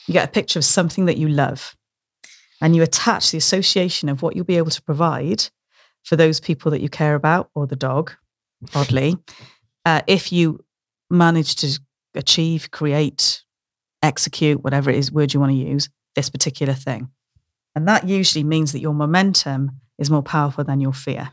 You 0.07 0.13
get 0.13 0.27
a 0.27 0.31
picture 0.31 0.59
of 0.59 0.65
something 0.65 1.05
that 1.05 1.17
you 1.17 1.29
love 1.29 1.77
and 2.59 2.75
you 2.75 2.83
attach 2.83 3.31
the 3.31 3.37
association 3.37 4.09
of 4.09 4.21
what 4.21 4.35
you'll 4.35 4.45
be 4.45 4.57
able 4.57 4.71
to 4.71 4.81
provide 4.81 5.47
for 6.03 6.15
those 6.15 6.39
people 6.39 6.71
that 6.71 6.81
you 6.81 6.89
care 6.89 7.15
about 7.15 7.49
or 7.55 7.67
the 7.67 7.75
dog, 7.75 8.11
oddly, 8.73 9.15
uh, 9.85 10.01
if 10.07 10.31
you 10.31 10.63
manage 11.09 11.55
to 11.55 11.79
achieve, 12.15 12.71
create, 12.71 13.43
execute, 14.01 14.63
whatever 14.63 14.89
it 14.89 14.97
is, 14.97 15.11
word 15.11 15.33
you 15.33 15.39
want 15.39 15.51
to 15.51 15.57
use, 15.57 15.89
this 16.15 16.29
particular 16.29 16.73
thing. 16.73 17.09
And 17.77 17.87
that 17.87 18.07
usually 18.07 18.43
means 18.43 18.71
that 18.71 18.79
your 18.79 18.95
momentum 18.95 19.69
is 19.99 20.09
more 20.09 20.23
powerful 20.23 20.63
than 20.63 20.81
your 20.81 20.93
fear. 20.93 21.29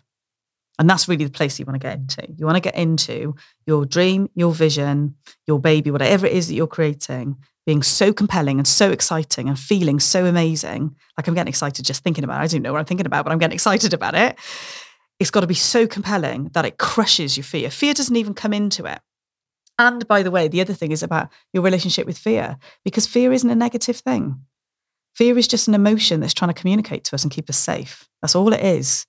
And 0.78 0.90
that's 0.90 1.08
really 1.08 1.24
the 1.24 1.30
place 1.30 1.58
you 1.58 1.64
want 1.64 1.80
to 1.80 1.88
get 1.88 1.96
into. 1.96 2.30
You 2.36 2.44
want 2.44 2.56
to 2.56 2.60
get 2.60 2.74
into 2.74 3.34
your 3.66 3.86
dream, 3.86 4.28
your 4.34 4.52
vision, 4.52 5.14
your 5.46 5.58
baby, 5.58 5.90
whatever 5.90 6.26
it 6.26 6.34
is 6.34 6.48
that 6.48 6.54
you're 6.54 6.66
creating, 6.66 7.36
being 7.64 7.82
so 7.82 8.12
compelling 8.12 8.58
and 8.58 8.68
so 8.68 8.90
exciting 8.90 9.48
and 9.48 9.58
feeling 9.58 9.98
so 9.98 10.26
amazing. 10.26 10.94
Like 11.16 11.26
I'm 11.26 11.32
getting 11.32 11.48
excited 11.48 11.82
just 11.82 12.04
thinking 12.04 12.24
about 12.24 12.42
it. 12.42 12.44
I 12.44 12.46
don't 12.48 12.60
know 12.60 12.72
what 12.72 12.80
I'm 12.80 12.84
thinking 12.84 13.06
about, 13.06 13.24
but 13.24 13.32
I'm 13.32 13.38
getting 13.38 13.54
excited 13.54 13.94
about 13.94 14.14
it. 14.14 14.36
It's 15.18 15.30
got 15.30 15.40
to 15.40 15.46
be 15.46 15.54
so 15.54 15.86
compelling 15.86 16.50
that 16.52 16.66
it 16.66 16.76
crushes 16.76 17.38
your 17.38 17.44
fear. 17.44 17.70
Fear 17.70 17.94
doesn't 17.94 18.16
even 18.16 18.34
come 18.34 18.52
into 18.52 18.84
it. 18.84 19.00
And 19.78 20.06
by 20.06 20.22
the 20.22 20.30
way, 20.30 20.48
the 20.48 20.60
other 20.60 20.74
thing 20.74 20.92
is 20.92 21.02
about 21.02 21.30
your 21.54 21.62
relationship 21.62 22.06
with 22.06 22.18
fear, 22.18 22.58
because 22.84 23.06
fear 23.06 23.32
isn't 23.32 23.48
a 23.48 23.54
negative 23.54 23.96
thing. 23.96 24.42
Fear 25.14 25.38
is 25.38 25.48
just 25.48 25.68
an 25.68 25.74
emotion 25.74 26.20
that's 26.20 26.34
trying 26.34 26.52
to 26.52 26.60
communicate 26.60 27.04
to 27.04 27.14
us 27.14 27.22
and 27.22 27.32
keep 27.32 27.48
us 27.48 27.56
safe. 27.56 28.08
That's 28.20 28.34
all 28.34 28.52
it 28.52 28.64
is. 28.64 29.06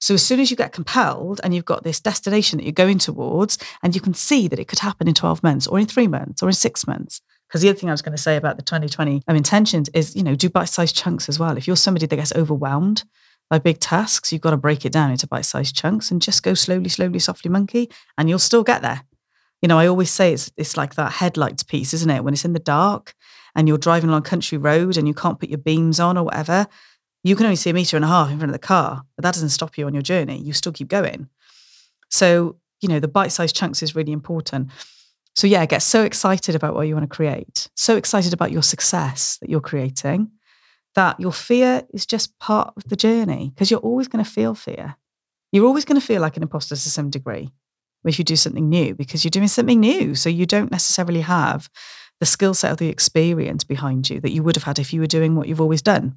So 0.00 0.14
as 0.14 0.26
soon 0.26 0.40
as 0.40 0.50
you 0.50 0.56
get 0.56 0.72
compelled 0.72 1.40
and 1.44 1.54
you've 1.54 1.64
got 1.64 1.84
this 1.84 2.00
destination 2.00 2.58
that 2.58 2.64
you're 2.64 2.72
going 2.72 2.98
towards, 2.98 3.56
and 3.84 3.94
you 3.94 4.00
can 4.00 4.14
see 4.14 4.48
that 4.48 4.58
it 4.58 4.66
could 4.66 4.80
happen 4.80 5.06
in 5.06 5.14
12 5.14 5.42
months 5.44 5.66
or 5.68 5.78
in 5.78 5.86
three 5.86 6.08
months 6.08 6.42
or 6.42 6.48
in 6.48 6.54
six 6.54 6.86
months. 6.86 7.20
Because 7.46 7.60
the 7.62 7.68
other 7.68 7.78
thing 7.78 7.88
I 7.88 7.92
was 7.92 8.02
going 8.02 8.16
to 8.16 8.22
say 8.22 8.36
about 8.36 8.56
the 8.56 8.62
2020 8.62 9.22
um, 9.28 9.36
intentions 9.36 9.88
is, 9.90 10.16
you 10.16 10.24
know, 10.24 10.34
do 10.34 10.48
bite-sized 10.48 10.96
chunks 10.96 11.28
as 11.28 11.38
well. 11.38 11.56
If 11.56 11.66
you're 11.66 11.76
somebody 11.76 12.06
that 12.06 12.16
gets 12.16 12.32
overwhelmed 12.32 13.04
by 13.48 13.58
big 13.58 13.78
tasks, 13.78 14.32
you've 14.32 14.42
got 14.42 14.50
to 14.50 14.56
break 14.56 14.84
it 14.84 14.92
down 14.92 15.10
into 15.10 15.28
bite-sized 15.28 15.76
chunks 15.76 16.10
and 16.10 16.22
just 16.22 16.42
go 16.42 16.54
slowly, 16.54 16.88
slowly, 16.88 17.18
softly 17.18 17.50
monkey, 17.50 17.90
and 18.18 18.28
you'll 18.28 18.38
still 18.38 18.64
get 18.64 18.82
there. 18.82 19.02
You 19.62 19.68
know, 19.68 19.78
I 19.78 19.86
always 19.86 20.10
say 20.10 20.32
it's 20.32 20.50
it's 20.56 20.76
like 20.76 20.96
that 20.96 21.12
headlights 21.12 21.62
piece, 21.62 21.94
isn't 21.94 22.10
it? 22.10 22.24
When 22.24 22.34
it's 22.34 22.44
in 22.44 22.52
the 22.52 22.58
dark 22.58 23.14
and 23.54 23.68
you're 23.68 23.78
driving 23.78 24.10
along 24.10 24.22
country 24.22 24.58
road 24.58 24.96
and 24.96 25.06
you 25.06 25.14
can't 25.14 25.38
put 25.38 25.48
your 25.48 25.58
beams 25.58 26.00
on 26.00 26.18
or 26.18 26.24
whatever, 26.24 26.66
you 27.22 27.36
can 27.36 27.46
only 27.46 27.56
see 27.56 27.70
a 27.70 27.74
meter 27.74 27.96
and 27.96 28.04
a 28.04 28.08
half 28.08 28.30
in 28.30 28.38
front 28.38 28.50
of 28.50 28.54
the 28.54 28.66
car, 28.66 29.04
but 29.16 29.22
that 29.22 29.34
doesn't 29.34 29.50
stop 29.50 29.78
you 29.78 29.86
on 29.86 29.94
your 29.94 30.02
journey. 30.02 30.38
You 30.38 30.52
still 30.52 30.72
keep 30.72 30.88
going. 30.88 31.28
So, 32.10 32.56
you 32.80 32.88
know, 32.88 32.98
the 32.98 33.08
bite-sized 33.08 33.54
chunks 33.54 33.82
is 33.82 33.94
really 33.94 34.12
important. 34.12 34.70
So 35.34 35.46
yeah, 35.46 35.64
get 35.64 35.82
so 35.82 36.02
excited 36.02 36.54
about 36.54 36.74
what 36.74 36.86
you 36.88 36.94
want 36.94 37.08
to 37.08 37.16
create, 37.16 37.68
so 37.74 37.96
excited 37.96 38.32
about 38.32 38.52
your 38.52 38.62
success 38.62 39.38
that 39.38 39.48
you're 39.48 39.60
creating, 39.60 40.30
that 40.94 41.18
your 41.20 41.32
fear 41.32 41.84
is 41.94 42.04
just 42.04 42.38
part 42.38 42.74
of 42.76 42.84
the 42.84 42.96
journey 42.96 43.50
because 43.54 43.70
you're 43.70 43.80
always 43.80 44.08
going 44.08 44.22
to 44.22 44.30
feel 44.30 44.54
fear. 44.54 44.96
You're 45.52 45.66
always 45.66 45.84
going 45.84 46.00
to 46.00 46.06
feel 46.06 46.20
like 46.20 46.36
an 46.36 46.42
imposter 46.42 46.74
to 46.74 46.90
some 46.90 47.08
degree 47.08 47.50
if 48.08 48.18
you 48.18 48.24
do 48.24 48.36
something 48.36 48.68
new 48.68 48.94
because 48.94 49.24
you're 49.24 49.30
doing 49.30 49.48
something 49.48 49.80
new. 49.80 50.14
So 50.14 50.28
you 50.28 50.46
don't 50.46 50.70
necessarily 50.70 51.20
have 51.20 51.68
the 52.20 52.26
skill 52.26 52.54
set 52.54 52.72
or 52.72 52.76
the 52.76 52.88
experience 52.88 53.64
behind 53.64 54.08
you 54.10 54.20
that 54.20 54.32
you 54.32 54.42
would 54.42 54.56
have 54.56 54.64
had 54.64 54.78
if 54.78 54.92
you 54.92 55.00
were 55.00 55.06
doing 55.06 55.34
what 55.34 55.48
you've 55.48 55.60
always 55.60 55.82
done. 55.82 56.16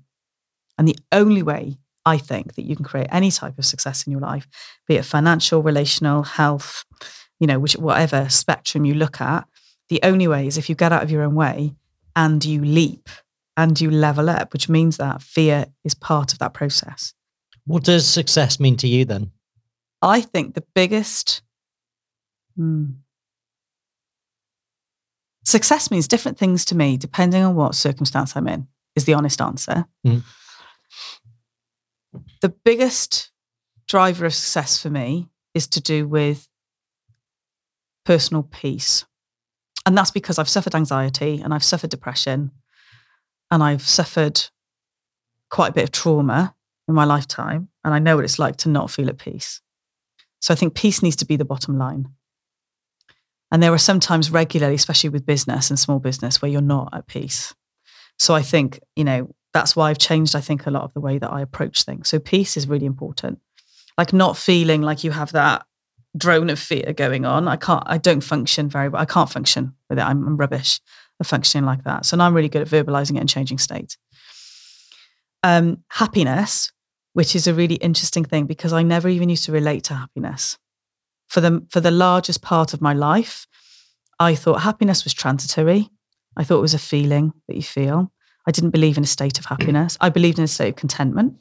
And 0.77 0.87
the 0.87 0.97
only 1.11 1.41
way 1.41 1.77
I 2.05 2.17
think 2.17 2.55
that 2.55 2.65
you 2.65 2.75
can 2.75 2.85
create 2.85 3.07
any 3.11 3.31
type 3.31 3.57
of 3.57 3.65
success 3.65 4.05
in 4.05 4.11
your 4.11 4.21
life, 4.21 4.47
be 4.87 4.95
it 4.95 5.05
financial, 5.05 5.63
relational, 5.63 6.23
health, 6.23 6.85
you 7.39 7.47
know, 7.47 7.59
which 7.59 7.73
whatever 7.73 8.29
spectrum 8.29 8.85
you 8.85 8.93
look 8.93 9.19
at, 9.19 9.47
the 9.89 9.99
only 10.03 10.27
way 10.27 10.47
is 10.47 10.57
if 10.57 10.69
you 10.69 10.75
get 10.75 10.91
out 10.91 11.03
of 11.03 11.11
your 11.11 11.23
own 11.23 11.35
way 11.35 11.73
and 12.15 12.43
you 12.43 12.63
leap 12.63 13.09
and 13.57 13.79
you 13.79 13.89
level 13.89 14.29
up, 14.29 14.53
which 14.53 14.69
means 14.69 14.97
that 14.97 15.21
fear 15.21 15.65
is 15.83 15.93
part 15.93 16.33
of 16.33 16.39
that 16.39 16.53
process. 16.53 17.13
What 17.65 17.83
does 17.83 18.07
success 18.07 18.59
mean 18.59 18.77
to 18.77 18.87
you 18.87 19.05
then? 19.05 19.31
I 20.01 20.21
think 20.21 20.53
the 20.53 20.63
biggest 20.75 21.41
hmm, 22.55 22.85
success 25.43 25.91
means 25.91 26.07
different 26.07 26.37
things 26.37 26.65
to 26.65 26.75
me 26.75 26.97
depending 26.97 27.43
on 27.43 27.55
what 27.55 27.75
circumstance 27.75 28.35
I'm 28.35 28.47
in, 28.47 28.67
is 28.95 29.05
the 29.05 29.13
honest 29.13 29.41
answer. 29.41 29.85
Mm. 30.05 30.23
The 32.41 32.49
biggest 32.49 33.31
driver 33.87 34.25
of 34.25 34.33
success 34.33 34.81
for 34.81 34.89
me 34.89 35.29
is 35.53 35.67
to 35.67 35.81
do 35.81 36.07
with 36.07 36.47
personal 38.05 38.43
peace. 38.43 39.05
And 39.85 39.97
that's 39.97 40.11
because 40.11 40.39
I've 40.39 40.49
suffered 40.49 40.75
anxiety 40.75 41.41
and 41.43 41.53
I've 41.53 41.63
suffered 41.63 41.89
depression 41.89 42.51
and 43.51 43.61
I've 43.61 43.83
suffered 43.83 44.41
quite 45.49 45.69
a 45.69 45.73
bit 45.73 45.83
of 45.83 45.91
trauma 45.91 46.55
in 46.87 46.95
my 46.95 47.05
lifetime. 47.05 47.69
And 47.83 47.93
I 47.93 47.99
know 47.99 48.15
what 48.15 48.25
it's 48.25 48.39
like 48.39 48.57
to 48.57 48.69
not 48.69 48.89
feel 48.89 49.09
at 49.09 49.17
peace. 49.17 49.61
So 50.41 50.53
I 50.53 50.57
think 50.57 50.75
peace 50.75 51.01
needs 51.01 51.15
to 51.17 51.25
be 51.25 51.35
the 51.35 51.45
bottom 51.45 51.77
line. 51.77 52.09
And 53.51 53.61
there 53.61 53.73
are 53.73 53.77
sometimes 53.77 54.31
regularly, 54.31 54.75
especially 54.75 55.09
with 55.09 55.25
business 55.25 55.69
and 55.69 55.79
small 55.79 55.99
business, 55.99 56.41
where 56.41 56.51
you're 56.51 56.61
not 56.61 56.89
at 56.93 57.07
peace. 57.07 57.53
So 58.17 58.33
I 58.33 58.41
think, 58.41 58.79
you 58.95 59.03
know, 59.03 59.33
that's 59.53 59.75
why 59.75 59.89
I've 59.89 59.97
changed, 59.97 60.35
I 60.35 60.41
think, 60.41 60.65
a 60.65 60.71
lot 60.71 60.83
of 60.83 60.93
the 60.93 60.99
way 60.99 61.17
that 61.17 61.31
I 61.31 61.41
approach 61.41 61.83
things. 61.83 62.09
So 62.09 62.19
peace 62.19 62.57
is 62.57 62.67
really 62.67 62.85
important. 62.85 63.39
Like 63.97 64.11
not 64.11 64.35
feeling 64.35 64.81
like 64.81 65.03
you 65.03 65.11
have 65.11 65.31
that 65.31 65.65
drone 66.17 66.49
of 66.49 66.59
fear 66.59 66.93
going 66.93 67.25
on. 67.25 67.47
I 67.47 67.55
can't, 67.55 67.83
I 67.85 67.97
don't 67.97 68.21
function 68.21 68.69
very 68.69 68.89
well. 68.89 69.01
I 69.01 69.05
can't 69.05 69.29
function 69.29 69.73
with 69.89 69.99
it. 69.99 70.01
I'm, 70.01 70.25
I'm 70.27 70.37
rubbish 70.37 70.79
at 71.19 71.27
functioning 71.27 71.65
like 71.65 71.83
that. 71.83 72.05
So 72.05 72.17
now 72.17 72.25
I'm 72.25 72.33
really 72.33 72.49
good 72.49 72.61
at 72.61 72.67
verbalizing 72.67 73.15
it 73.15 73.19
and 73.19 73.29
changing 73.29 73.57
state. 73.57 73.97
Um, 75.43 75.83
happiness, 75.89 76.71
which 77.13 77.35
is 77.35 77.47
a 77.47 77.53
really 77.53 77.75
interesting 77.75 78.25
thing 78.25 78.45
because 78.45 78.73
I 78.73 78.83
never 78.83 79.07
even 79.07 79.29
used 79.29 79.45
to 79.45 79.51
relate 79.51 79.85
to 79.85 79.93
happiness. 79.93 80.57
For 81.27 81.41
the, 81.41 81.65
for 81.69 81.81
the 81.81 81.91
largest 81.91 82.41
part 82.41 82.73
of 82.73 82.81
my 82.81 82.93
life, 82.93 83.47
I 84.19 84.35
thought 84.35 84.61
happiness 84.61 85.03
was 85.03 85.13
transitory. 85.13 85.89
I 86.37 86.43
thought 86.43 86.59
it 86.59 86.61
was 86.61 86.73
a 86.73 86.79
feeling 86.79 87.33
that 87.47 87.55
you 87.55 87.63
feel. 87.63 88.11
I 88.47 88.51
didn't 88.51 88.69
believe 88.69 88.97
in 88.97 89.03
a 89.03 89.07
state 89.07 89.39
of 89.39 89.45
happiness. 89.45 89.97
I 89.99 90.09
believed 90.09 90.37
in 90.37 90.43
a 90.43 90.47
state 90.47 90.69
of 90.69 90.75
contentment, 90.75 91.35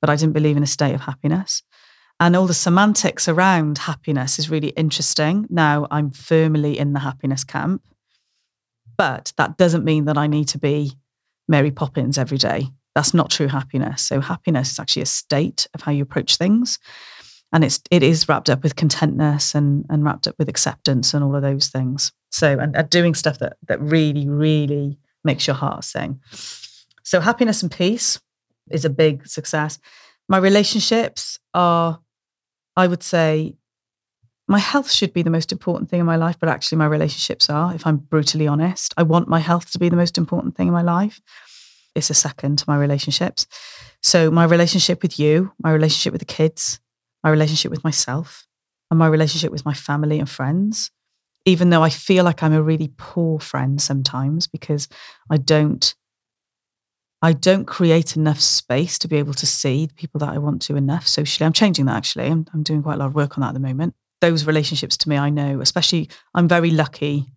but 0.00 0.10
I 0.10 0.16
didn't 0.16 0.32
believe 0.32 0.56
in 0.56 0.62
a 0.62 0.66
state 0.66 0.94
of 0.94 1.02
happiness. 1.02 1.62
And 2.18 2.36
all 2.36 2.46
the 2.46 2.54
semantics 2.54 3.28
around 3.28 3.78
happiness 3.78 4.38
is 4.38 4.50
really 4.50 4.68
interesting. 4.70 5.46
Now 5.48 5.86
I'm 5.90 6.10
firmly 6.10 6.78
in 6.78 6.92
the 6.92 7.00
happiness 7.00 7.44
camp, 7.44 7.82
but 8.98 9.32
that 9.38 9.56
doesn't 9.56 9.84
mean 9.84 10.04
that 10.04 10.18
I 10.18 10.26
need 10.26 10.48
to 10.48 10.58
be 10.58 10.92
Mary 11.48 11.70
Poppins 11.70 12.18
every 12.18 12.36
day. 12.36 12.68
That's 12.94 13.14
not 13.14 13.30
true 13.30 13.46
happiness. 13.46 14.02
So 14.02 14.20
happiness 14.20 14.72
is 14.72 14.78
actually 14.78 15.02
a 15.02 15.06
state 15.06 15.66
of 15.72 15.80
how 15.82 15.92
you 15.92 16.02
approach 16.02 16.36
things. 16.36 16.78
And 17.52 17.64
it's 17.64 17.80
it 17.90 18.02
is 18.02 18.28
wrapped 18.28 18.48
up 18.48 18.62
with 18.62 18.76
contentness 18.76 19.54
and 19.54 19.84
and 19.90 20.04
wrapped 20.04 20.28
up 20.28 20.36
with 20.38 20.48
acceptance 20.48 21.14
and 21.14 21.24
all 21.24 21.34
of 21.34 21.42
those 21.42 21.68
things. 21.68 22.12
So 22.30 22.58
and, 22.58 22.76
and 22.76 22.88
doing 22.90 23.14
stuff 23.14 23.38
that 23.38 23.56
that 23.66 23.80
really, 23.80 24.28
really 24.28 24.98
makes 25.24 25.46
your 25.46 25.56
heart 25.56 25.84
sing. 25.84 26.20
So 27.02 27.20
happiness 27.20 27.62
and 27.62 27.70
peace 27.70 28.20
is 28.70 28.84
a 28.84 28.90
big 28.90 29.26
success. 29.26 29.78
My 30.28 30.38
relationships 30.38 31.38
are 31.54 32.00
I 32.76 32.86
would 32.86 33.02
say 33.02 33.56
my 34.50 34.58
health 34.58 34.90
should 34.90 35.12
be 35.12 35.22
the 35.22 35.30
most 35.30 35.52
important 35.52 35.90
thing 35.90 36.00
in 36.00 36.06
my 36.06 36.16
life, 36.16 36.36
but 36.40 36.48
actually 36.48 36.78
my 36.78 36.86
relationships 36.86 37.48
are, 37.48 37.72
if 37.72 37.86
I'm 37.86 37.98
brutally 37.98 38.48
honest. 38.48 38.92
I 38.96 39.04
want 39.04 39.28
my 39.28 39.38
health 39.38 39.70
to 39.70 39.78
be 39.78 39.88
the 39.88 39.96
most 39.96 40.18
important 40.18 40.56
thing 40.56 40.66
in 40.66 40.72
my 40.72 40.82
life. 40.82 41.20
It's 41.94 42.10
a 42.10 42.14
second 42.14 42.58
to 42.58 42.64
my 42.66 42.76
relationships. 42.76 43.46
So 44.02 44.28
my 44.28 44.44
relationship 44.44 45.02
with 45.02 45.20
you, 45.20 45.52
my 45.62 45.70
relationship 45.70 46.12
with 46.12 46.20
the 46.20 46.34
kids, 46.34 46.80
my 47.22 47.30
relationship 47.30 47.70
with 47.70 47.84
myself, 47.84 48.46
and 48.90 48.98
my 48.98 49.06
relationship 49.06 49.52
with 49.52 49.64
my 49.64 49.74
family 49.74 50.18
and 50.18 50.28
friends. 50.28 50.90
Even 51.46 51.70
though 51.70 51.82
I 51.82 51.88
feel 51.88 52.24
like 52.24 52.42
I'm 52.42 52.52
a 52.52 52.62
really 52.62 52.92
poor 52.98 53.40
friend 53.40 53.80
sometimes 53.80 54.46
because 54.46 54.88
I 55.30 55.38
don't 55.38 55.94
I 57.22 57.32
don't 57.34 57.66
create 57.66 58.16
enough 58.16 58.40
space 58.40 58.98
to 58.98 59.08
be 59.08 59.16
able 59.16 59.34
to 59.34 59.46
see 59.46 59.86
the 59.86 59.94
people 59.94 60.18
that 60.20 60.30
I 60.30 60.38
want 60.38 60.62
to 60.62 60.76
enough 60.76 61.06
socially. 61.06 61.44
I'm 61.44 61.52
changing 61.52 61.84
that 61.86 61.96
actually. 61.96 62.26
I'm, 62.26 62.46
I'm 62.54 62.62
doing 62.62 62.82
quite 62.82 62.94
a 62.94 62.98
lot 62.98 63.06
of 63.06 63.14
work 63.14 63.36
on 63.36 63.42
that 63.42 63.48
at 63.48 63.54
the 63.54 63.60
moment. 63.60 63.94
Those 64.20 64.46
relationships 64.46 64.96
to 64.98 65.08
me, 65.08 65.16
I 65.16 65.28
know, 65.30 65.60
especially, 65.60 66.08
I'm 66.34 66.48
very 66.48 66.70
lucky 66.70 67.32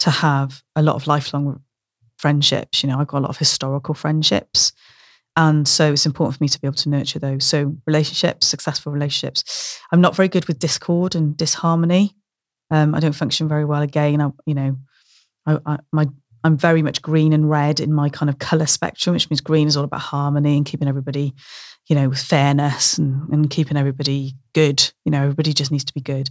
to 0.00 0.10
have 0.10 0.62
a 0.76 0.82
lot 0.82 0.96
of 0.96 1.06
lifelong 1.06 1.62
friendships. 2.18 2.82
You 2.82 2.90
know, 2.90 2.98
I've 2.98 3.06
got 3.06 3.18
a 3.18 3.20
lot 3.20 3.30
of 3.30 3.38
historical 3.38 3.94
friendships. 3.94 4.72
And 5.36 5.66
so 5.66 5.92
it's 5.92 6.06
important 6.06 6.36
for 6.38 6.44
me 6.44 6.48
to 6.48 6.60
be 6.60 6.66
able 6.66 6.76
to 6.76 6.88
nurture 6.88 7.18
those. 7.18 7.44
So 7.44 7.76
relationships, 7.86 8.46
successful 8.46 8.92
relationships. 8.92 9.80
I'm 9.90 10.00
not 10.00 10.14
very 10.14 10.28
good 10.28 10.46
with 10.46 10.60
discord 10.60 11.14
and 11.14 11.36
disharmony. 11.36 12.14
Um, 12.70 12.94
I 12.94 13.00
don't 13.00 13.12
function 13.14 13.48
very 13.48 13.64
well 13.64 13.82
again. 13.82 14.20
I, 14.20 14.30
you 14.46 14.54
know, 14.54 14.76
I, 15.46 15.58
I, 15.66 15.78
my 15.92 16.06
I'm 16.44 16.58
very 16.58 16.82
much 16.82 17.00
green 17.00 17.32
and 17.32 17.48
red 17.48 17.80
in 17.80 17.92
my 17.92 18.10
kind 18.10 18.28
of 18.28 18.38
color 18.38 18.66
spectrum, 18.66 19.14
which 19.14 19.30
means 19.30 19.40
green 19.40 19.66
is 19.66 19.78
all 19.78 19.84
about 19.84 20.00
harmony 20.00 20.58
and 20.58 20.66
keeping 20.66 20.88
everybody, 20.88 21.32
you 21.88 21.96
know, 21.96 22.12
fairness 22.12 22.98
and, 22.98 23.28
and 23.32 23.48
keeping 23.48 23.78
everybody 23.78 24.34
good. 24.52 24.92
You 25.06 25.10
know, 25.12 25.22
everybody 25.22 25.54
just 25.54 25.70
needs 25.70 25.84
to 25.84 25.94
be 25.94 26.02
good. 26.02 26.28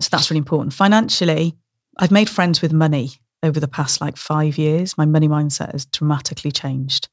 So 0.00 0.08
that's 0.10 0.30
really 0.30 0.38
important. 0.38 0.72
Financially, 0.72 1.56
I've 1.98 2.12
made 2.12 2.30
friends 2.30 2.62
with 2.62 2.72
money 2.72 3.10
over 3.42 3.58
the 3.58 3.68
past 3.68 4.00
like 4.00 4.16
five 4.16 4.56
years. 4.56 4.96
My 4.96 5.04
money 5.04 5.28
mindset 5.28 5.72
has 5.72 5.84
dramatically 5.84 6.52
changed. 6.52 7.08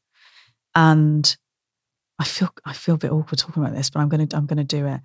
And 0.76 1.36
I 2.20 2.24
feel 2.24 2.50
I 2.66 2.74
feel 2.74 2.96
a 2.96 3.00
bit 3.00 3.12
awkward 3.12 3.40
talking 3.40 3.64
about 3.64 3.76
this, 3.76 3.90
but 3.90 4.00
I'm 4.00 4.10
gonna 4.10 4.28
I'm 4.34 4.46
gonna 4.46 4.64
do 4.64 4.86
it. 4.86 5.02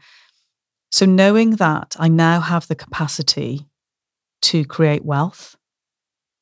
So 0.91 1.07
knowing 1.07 1.53
that 1.57 1.97
I 1.99 2.09
now 2.09 2.41
have 2.41 2.69
the 2.69 2.75
capacity 2.75 3.67
to 4.43 4.65
create 4.65 5.05
wealth 5.05 5.57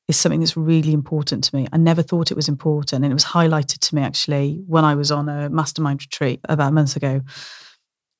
is 0.08 0.16
something 0.16 0.40
that's 0.40 0.56
really 0.56 0.92
important 0.92 1.44
to 1.44 1.56
me. 1.56 1.66
I 1.72 1.78
never 1.78 2.02
thought 2.02 2.30
it 2.30 2.36
was 2.36 2.48
important. 2.48 3.04
And 3.04 3.10
it 3.10 3.14
was 3.14 3.24
highlighted 3.24 3.78
to 3.78 3.94
me 3.94 4.02
actually 4.02 4.62
when 4.66 4.84
I 4.84 4.94
was 4.94 5.10
on 5.10 5.28
a 5.28 5.48
mastermind 5.48 6.02
retreat 6.02 6.40
about 6.44 6.68
a 6.68 6.72
month 6.72 6.96
ago. 6.96 7.22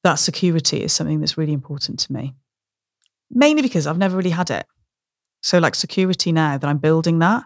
that 0.03 0.17
security 0.17 0.83
is 0.83 0.93
something 0.93 1.21
that's 1.21 1.39
really 1.39 1.55
important 1.55 1.99
to 1.99 2.13
me. 2.13 2.35
Mainly 3.31 3.63
because 3.63 3.87
I've 3.87 3.99
never 3.99 4.17
really 4.17 4.31
had 4.31 4.51
it. 4.51 4.67
So, 5.43 5.59
like 5.59 5.75
security 5.75 6.31
now 6.31 6.59
that 6.59 6.69
I'm 6.69 6.79
building 6.79 7.19
that 7.19 7.45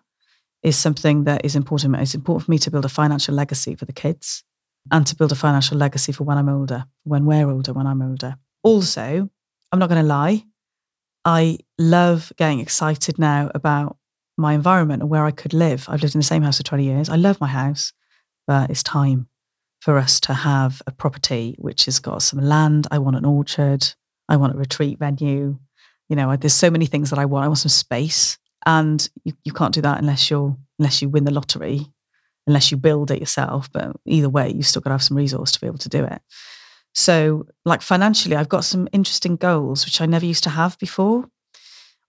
is 0.63 0.77
something 0.77 1.25
that 1.25 1.45
is 1.45 1.55
important. 1.57 1.97
It's 1.97 2.15
important 2.15 2.47
for 2.47 2.51
me 2.51 2.59
to 2.59 2.71
build 2.71 2.85
a 2.85 2.89
financial 2.89 3.35
legacy 3.35 3.75
for 3.75 3.85
the 3.85 3.93
kids 3.93 4.45
and 4.91 5.07
to 5.07 5.17
build 5.17 5.33
a 5.33 5.37
financial 5.37 5.77
legacy 5.77 6.13
for 6.13 6.25
when 6.25 6.39
I'm 6.39 6.49
older, 6.49 6.85
when 7.05 7.27
we're 7.27 7.49
older, 7.49 7.73
when 7.73 7.87
I'm 7.87 8.03
older. 8.03 8.37
Also, 8.63 9.29
I'm 9.71 9.79
not 9.79 9.89
going 9.89 10.01
to 10.01 10.07
lie, 10.07 10.45
I 11.25 11.59
love 11.79 12.33
getting 12.37 12.61
excited 12.61 13.19
now 13.19 13.51
about 13.55 13.99
my 14.37 14.55
environment 14.55 15.03
and 15.03 15.11
where 15.11 15.25
I 15.25 15.31
could 15.31 15.53
live. 15.53 15.87
I've 15.89 16.01
lived 16.01 16.15
in 16.15 16.21
the 16.21 16.25
same 16.25 16.43
house 16.43 16.57
for 16.57 16.63
20 16.63 16.85
years. 16.85 17.09
I 17.09 17.17
love 17.17 17.41
my 17.41 17.49
house, 17.49 17.93
but 18.47 18.71
it's 18.71 18.83
time 18.83 19.29
for 19.81 19.99
us 19.99 20.21
to 20.21 20.35
have 20.35 20.81
a 20.87 20.91
property 20.91 21.55
which 21.59 21.85
has 21.85 21.99
got 21.99 22.23
some 22.23 22.41
land. 22.41 22.87
I 22.91 22.99
want 22.99 23.17
an 23.17 23.25
orchard. 23.25 23.87
I 24.29 24.37
want 24.37 24.55
a 24.55 24.59
retreat 24.59 24.99
venue. 24.99 25.59
You 26.09 26.17
know, 26.17 26.35
there's 26.37 26.55
so 26.55 26.71
many 26.71 26.87
things 26.87 27.11
that 27.11 27.19
I 27.19 27.27
want. 27.27 27.45
I 27.45 27.49
want 27.49 27.59
some 27.59 27.69
space. 27.69 28.39
And 28.67 29.09
you, 29.25 29.33
you 29.45 29.53
can't 29.53 29.75
do 29.75 29.83
that 29.83 29.99
unless 29.99 30.31
you're 30.31 30.57
unless 30.79 31.03
you 31.03 31.09
win 31.09 31.25
the 31.25 31.33
lottery, 31.33 31.87
unless 32.47 32.71
you 32.71 32.77
build 32.77 33.11
it 33.11 33.21
yourself. 33.21 33.71
But 33.73 33.97
either 34.05 34.29
way, 34.29 34.53
you've 34.53 34.67
still 34.67 34.83
got 34.83 34.91
to 34.91 34.95
have 34.95 35.03
some 35.03 35.17
resource 35.17 35.53
to 35.53 35.61
be 35.61 35.67
able 35.67 35.79
to 35.79 35.89
do 35.89 36.05
it. 36.05 36.21
So, 36.95 37.47
like 37.65 37.83
financially, 37.83 38.37
I've 38.37 38.49
got 38.49 38.65
some 38.65 38.89
interesting 38.93 39.37
goals 39.37 39.85
which 39.85 40.01
I 40.01 40.07
never 40.07 40.27
used 40.27 40.45
to 40.45 40.51
have 40.51 40.79
before. 40.79 41.29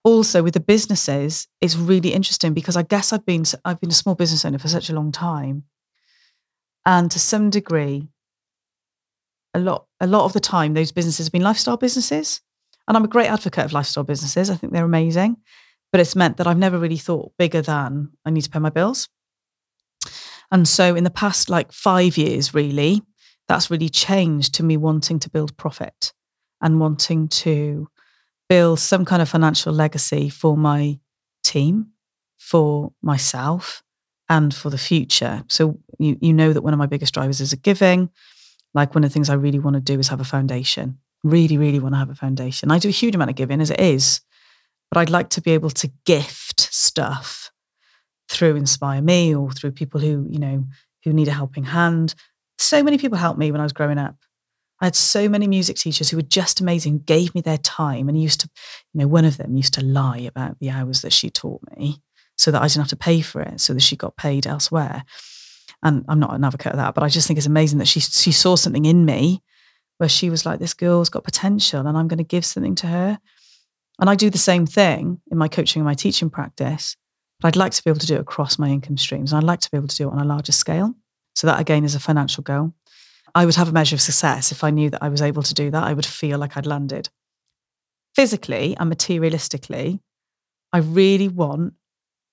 Also, 0.02 0.42
with 0.42 0.54
the 0.54 0.60
businesses, 0.60 1.46
it's 1.60 1.76
really 1.76 2.14
interesting 2.14 2.54
because 2.54 2.76
I 2.76 2.82
guess 2.82 3.12
I've 3.12 3.26
been 3.26 3.44
I've 3.64 3.80
been 3.80 3.90
a 3.90 3.94
small 3.94 4.14
business 4.14 4.44
owner 4.44 4.58
for 4.58 4.68
such 4.68 4.88
a 4.88 4.94
long 4.94 5.12
time, 5.12 5.64
and 6.86 7.10
to 7.10 7.18
some 7.18 7.50
degree, 7.50 8.08
a 9.52 9.58
lot 9.58 9.86
a 10.00 10.06
lot 10.06 10.24
of 10.24 10.32
the 10.32 10.40
time, 10.40 10.72
those 10.72 10.90
businesses 10.90 11.26
have 11.26 11.32
been 11.32 11.42
lifestyle 11.42 11.76
businesses, 11.76 12.40
and 12.88 12.96
I'm 12.96 13.04
a 13.04 13.08
great 13.08 13.28
advocate 13.28 13.66
of 13.66 13.74
lifestyle 13.74 14.04
businesses. 14.04 14.48
I 14.48 14.56
think 14.56 14.72
they're 14.72 14.84
amazing, 14.84 15.36
but 15.92 16.00
it's 16.00 16.16
meant 16.16 16.36
that 16.36 16.46
I've 16.46 16.58
never 16.58 16.78
really 16.78 16.96
thought 16.96 17.32
bigger 17.38 17.62
than 17.62 18.10
I 18.24 18.30
need 18.30 18.42
to 18.42 18.50
pay 18.50 18.58
my 18.58 18.70
bills. 18.70 19.08
And 20.52 20.66
so, 20.66 20.94
in 20.94 21.04
the 21.04 21.10
past 21.10 21.48
like 21.48 21.72
five 21.72 22.16
years, 22.16 22.54
really, 22.54 23.02
that's 23.48 23.70
really 23.70 23.88
changed 23.88 24.54
to 24.54 24.62
me 24.62 24.76
wanting 24.76 25.18
to 25.20 25.30
build 25.30 25.56
profit 25.56 26.12
and 26.60 26.80
wanting 26.80 27.28
to 27.28 27.88
build 28.48 28.80
some 28.80 29.04
kind 29.04 29.22
of 29.22 29.28
financial 29.28 29.72
legacy 29.72 30.28
for 30.28 30.56
my 30.56 30.98
team, 31.44 31.86
for 32.38 32.92
myself, 33.02 33.82
and 34.28 34.54
for 34.54 34.70
the 34.70 34.78
future. 34.78 35.44
So 35.48 35.78
you 35.98 36.16
you 36.20 36.32
know 36.32 36.52
that 36.52 36.62
one 36.62 36.72
of 36.72 36.78
my 36.78 36.86
biggest 36.86 37.14
drivers 37.14 37.40
is 37.40 37.52
a 37.52 37.56
giving. 37.56 38.10
Like 38.74 38.94
one 38.94 39.04
of 39.04 39.10
the 39.10 39.14
things 39.14 39.28
I 39.28 39.34
really 39.34 39.58
want 39.58 39.74
to 39.74 39.80
do 39.80 39.98
is 39.98 40.08
have 40.08 40.20
a 40.20 40.24
foundation. 40.24 40.98
Really, 41.22 41.58
really 41.58 41.80
want 41.80 41.94
to 41.94 41.98
have 41.98 42.10
a 42.10 42.14
foundation. 42.14 42.70
I 42.70 42.78
do 42.78 42.88
a 42.88 42.92
huge 42.92 43.14
amount 43.14 43.30
of 43.30 43.36
giving 43.36 43.60
as 43.60 43.70
it 43.70 43.80
is, 43.80 44.20
but 44.90 44.98
I'd 44.98 45.10
like 45.10 45.30
to 45.30 45.40
be 45.40 45.52
able 45.52 45.70
to 45.70 45.90
gift 46.04 46.60
stuff 46.60 47.50
through 48.28 48.56
Inspire 48.56 49.02
Me 49.02 49.34
or 49.34 49.50
through 49.50 49.72
people 49.72 50.00
who, 50.00 50.26
you 50.30 50.38
know, 50.38 50.66
who 51.04 51.12
need 51.12 51.28
a 51.28 51.32
helping 51.32 51.64
hand. 51.64 52.14
So 52.58 52.82
many 52.82 52.98
people 52.98 53.18
helped 53.18 53.38
me 53.38 53.50
when 53.50 53.60
I 53.60 53.64
was 53.64 53.72
growing 53.72 53.98
up. 53.98 54.16
I 54.80 54.86
had 54.86 54.96
so 54.96 55.28
many 55.28 55.46
music 55.46 55.76
teachers 55.76 56.08
who 56.08 56.16
were 56.16 56.22
just 56.22 56.60
amazing, 56.60 57.00
gave 57.00 57.34
me 57.34 57.40
their 57.42 57.58
time 57.58 58.08
and 58.08 58.20
used 58.20 58.40
to, 58.40 58.50
you 58.92 59.00
know, 59.00 59.08
one 59.08 59.24
of 59.24 59.36
them 59.36 59.56
used 59.56 59.74
to 59.74 59.84
lie 59.84 60.18
about 60.18 60.58
the 60.58 60.70
hours 60.70 61.02
that 61.02 61.12
she 61.12 61.28
taught 61.28 61.60
me 61.76 62.00
so 62.36 62.50
that 62.50 62.62
I 62.62 62.66
didn't 62.66 62.80
have 62.80 62.88
to 62.88 62.96
pay 62.96 63.20
for 63.20 63.42
it, 63.42 63.60
so 63.60 63.74
that 63.74 63.80
she 63.82 63.96
got 63.96 64.16
paid 64.16 64.46
elsewhere. 64.46 65.04
And 65.82 66.04
I'm 66.08 66.18
not 66.18 66.34
an 66.34 66.44
advocate 66.44 66.72
of 66.72 66.78
that, 66.78 66.94
but 66.94 67.04
I 67.04 67.08
just 67.08 67.28
think 67.28 67.36
it's 67.36 67.46
amazing 67.46 67.78
that 67.78 67.88
she 67.88 68.00
she 68.00 68.32
saw 68.32 68.56
something 68.56 68.86
in 68.86 69.04
me 69.04 69.42
where 69.98 70.08
she 70.08 70.30
was 70.30 70.46
like, 70.46 70.58
this 70.58 70.72
girl's 70.72 71.10
got 71.10 71.24
potential 71.24 71.86
and 71.86 71.98
I'm 71.98 72.08
going 72.08 72.18
to 72.18 72.24
give 72.24 72.46
something 72.46 72.74
to 72.76 72.86
her. 72.86 73.18
And 74.00 74.08
I 74.08 74.14
do 74.14 74.30
the 74.30 74.38
same 74.38 74.66
thing 74.66 75.20
in 75.30 75.36
my 75.36 75.48
coaching 75.48 75.80
and 75.80 75.86
my 75.86 75.94
teaching 75.94 76.30
practice, 76.30 76.96
but 77.40 77.48
I'd 77.48 77.56
like 77.56 77.72
to 77.72 77.84
be 77.84 77.90
able 77.90 78.00
to 78.00 78.06
do 78.06 78.16
it 78.16 78.20
across 78.20 78.58
my 78.58 78.68
income 78.68 78.96
streams. 78.96 79.32
And 79.32 79.38
I'd 79.38 79.46
like 79.46 79.60
to 79.60 79.70
be 79.70 79.76
able 79.76 79.88
to 79.88 79.96
do 79.96 80.08
it 80.08 80.12
on 80.12 80.18
a 80.18 80.24
larger 80.24 80.52
scale. 80.52 80.94
So 81.34 81.46
that 81.46 81.60
again 81.60 81.84
is 81.84 81.94
a 81.94 82.00
financial 82.00 82.42
goal. 82.42 82.72
I 83.34 83.44
would 83.44 83.54
have 83.54 83.68
a 83.68 83.72
measure 83.72 83.94
of 83.94 84.00
success 84.00 84.50
if 84.52 84.64
I 84.64 84.70
knew 84.70 84.90
that 84.90 85.02
I 85.02 85.08
was 85.08 85.22
able 85.22 85.42
to 85.42 85.54
do 85.54 85.70
that. 85.70 85.84
I 85.84 85.92
would 85.92 86.06
feel 86.06 86.38
like 86.38 86.56
I'd 86.56 86.66
landed. 86.66 87.10
Physically 88.16 88.76
and 88.78 88.92
materialistically, 88.92 90.00
I 90.72 90.78
really 90.78 91.28
want 91.28 91.74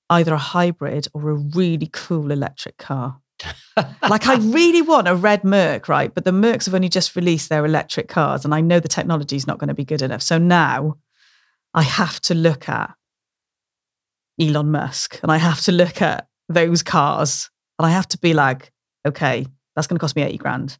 either 0.10 0.34
a 0.34 0.40
hybrid 0.40 1.08
or 1.14 1.30
a 1.30 1.36
really 1.36 1.90
cool 1.92 2.32
electric 2.32 2.78
car. 2.78 3.20
like 4.10 4.26
I 4.26 4.36
really 4.38 4.82
want 4.82 5.08
a 5.08 5.16
red 5.16 5.44
Merc, 5.44 5.88
right? 5.88 6.12
But 6.12 6.26
the 6.26 6.32
Mercs 6.32 6.66
have 6.66 6.74
only 6.74 6.90
just 6.90 7.16
released 7.16 7.50
their 7.50 7.66
electric 7.66 8.08
cars, 8.08 8.46
and 8.46 8.56
I 8.56 8.62
know 8.62 8.80
the 8.80 8.88
technology 8.88 9.36
is 9.36 9.46
not 9.46 9.60
going 9.60 9.68
to 9.68 9.76
be 9.76 9.86
good 9.86 10.02
enough. 10.02 10.24
So 10.24 10.40
now 10.40 10.98
I 11.78 11.84
have 11.84 12.20
to 12.22 12.34
look 12.34 12.68
at 12.68 12.94
Elon 14.38 14.72
Musk 14.72 15.20
and 15.24 15.32
I 15.32 15.38
have 15.38 15.62
to 15.62 15.72
look 15.72 16.02
at 16.02 16.28
those 16.50 16.84
cars 16.84 17.50
and 17.80 17.86
I 17.86 17.92
have 17.92 18.08
to 18.10 18.18
be 18.18 18.34
like, 18.34 18.74
okay, 19.06 19.46
that's 19.76 19.88
going 19.88 19.98
to 19.98 20.02
cost 20.02 20.18
me 20.18 20.24
80 20.24 20.38
grand 20.38 20.78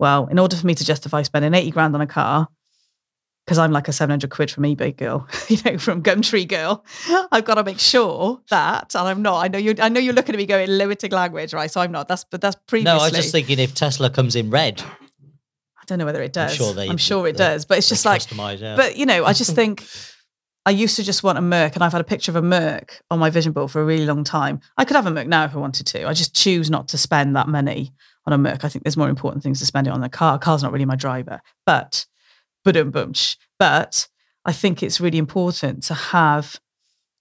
well, 0.00 0.28
in 0.28 0.38
order 0.38 0.56
for 0.56 0.66
me 0.66 0.74
to 0.74 0.84
justify 0.84 1.20
spending 1.20 1.52
80 1.52 1.70
grand 1.72 1.94
on 1.94 2.00
a 2.00 2.06
car, 2.06 2.48
because 3.44 3.58
I'm 3.58 3.70
like 3.70 3.86
a 3.86 3.92
700 3.92 4.30
quid 4.30 4.50
from 4.50 4.64
eBay 4.64 4.96
girl, 4.96 5.28
you 5.48 5.58
know, 5.62 5.76
from 5.76 6.02
Gumtree 6.02 6.48
girl, 6.48 6.84
I've 7.30 7.44
got 7.44 7.56
to 7.56 7.64
make 7.64 7.78
sure 7.78 8.40
that, 8.48 8.94
and 8.94 9.06
I'm 9.06 9.20
not, 9.20 9.44
I 9.44 9.48
know 9.48 9.58
you 9.58 9.74
I 9.78 9.90
know 9.90 10.00
you're 10.00 10.14
looking 10.14 10.34
at 10.34 10.38
me 10.38 10.46
going 10.46 10.70
limiting 10.70 11.12
language, 11.12 11.52
right? 11.52 11.70
So 11.70 11.82
I'm 11.82 11.92
not, 11.92 12.08
that's, 12.08 12.24
but 12.24 12.40
that's 12.40 12.56
previously. 12.66 12.96
No, 12.96 13.02
I 13.02 13.08
was 13.08 13.12
just 13.12 13.30
thinking 13.30 13.58
if 13.58 13.74
Tesla 13.74 14.08
comes 14.08 14.36
in 14.36 14.48
red. 14.48 14.82
I 14.82 15.84
don't 15.86 15.98
know 15.98 16.06
whether 16.06 16.22
it 16.22 16.32
does. 16.32 16.52
I'm 16.52 16.56
sure, 16.56 16.72
they, 16.72 16.88
I'm 16.88 16.96
sure 16.96 17.26
it 17.26 17.36
does, 17.36 17.66
but 17.66 17.76
it's 17.76 17.88
just 17.90 18.06
like, 18.06 18.22
yeah. 18.32 18.76
but 18.76 18.96
you 18.96 19.04
know, 19.04 19.26
I 19.26 19.34
just 19.34 19.54
think, 19.54 19.86
I 20.66 20.70
used 20.70 20.96
to 20.96 21.02
just 21.02 21.22
want 21.22 21.38
a 21.38 21.40
Merc, 21.40 21.74
and 21.74 21.82
I've 21.82 21.92
had 21.92 22.02
a 22.02 22.04
picture 22.04 22.30
of 22.30 22.36
a 22.36 22.42
Merc 22.42 23.00
on 23.10 23.18
my 23.18 23.30
vision 23.30 23.52
board 23.52 23.70
for 23.70 23.80
a 23.80 23.84
really 23.84 24.04
long 24.04 24.24
time. 24.24 24.60
I 24.76 24.84
could 24.84 24.96
have 24.96 25.06
a 25.06 25.10
Merc 25.10 25.26
now 25.26 25.44
if 25.44 25.54
I 25.54 25.58
wanted 25.58 25.86
to. 25.88 26.06
I 26.06 26.12
just 26.12 26.34
choose 26.34 26.70
not 26.70 26.88
to 26.88 26.98
spend 26.98 27.34
that 27.34 27.48
money 27.48 27.92
on 28.26 28.34
a 28.34 28.38
Merc. 28.38 28.64
I 28.64 28.68
think 28.68 28.84
there's 28.84 28.96
more 28.96 29.08
important 29.08 29.42
things 29.42 29.58
to 29.60 29.66
spend 29.66 29.86
it 29.86 29.92
on 29.92 30.02
the 30.02 30.10
car. 30.10 30.38
Car's 30.38 30.62
not 30.62 30.72
really 30.72 30.84
my 30.84 30.96
driver, 30.96 31.40
but 31.64 32.06
boom, 32.64 32.90
boom, 32.90 33.14
but 33.58 34.06
I 34.44 34.52
think 34.52 34.82
it's 34.82 35.00
really 35.00 35.18
important 35.18 35.82
to 35.84 35.94
have 35.94 36.60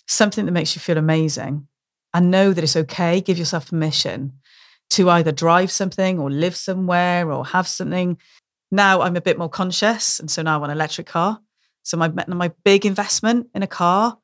something 0.06 0.46
that 0.46 0.52
makes 0.52 0.76
you 0.76 0.82
feel 0.82 0.98
amazing 0.98 1.68
and 2.14 2.32
know 2.32 2.52
that 2.52 2.64
it's 2.64 2.76
okay. 2.76 3.22
Give 3.22 3.38
yourself 3.38 3.70
permission 3.70 4.34
to 4.92 5.10
either 5.10 5.32
drive 5.32 5.72
something 5.72 6.20
or 6.20 6.30
live 6.30 6.56
somewhere 6.56 7.32
or 7.32 7.46
have 7.46 7.68
something. 7.68 8.18
Now 8.72 9.02
I'm 9.02 9.16
a 9.16 9.22
bit 9.22 9.38
more 9.38 9.50
conscious, 9.50 10.20
and 10.20 10.30
so 10.30 10.42
now 10.42 10.56
I 10.56 10.58
want 10.58 10.72
an 10.72 10.78
electric 10.78 11.08
car. 11.08 11.40
So 11.84 11.98
my 11.98 12.12
my 12.28 12.52
big 12.64 12.86
investment 12.86 13.48
in 13.54 13.64
a 13.64 13.68
car 13.68 14.18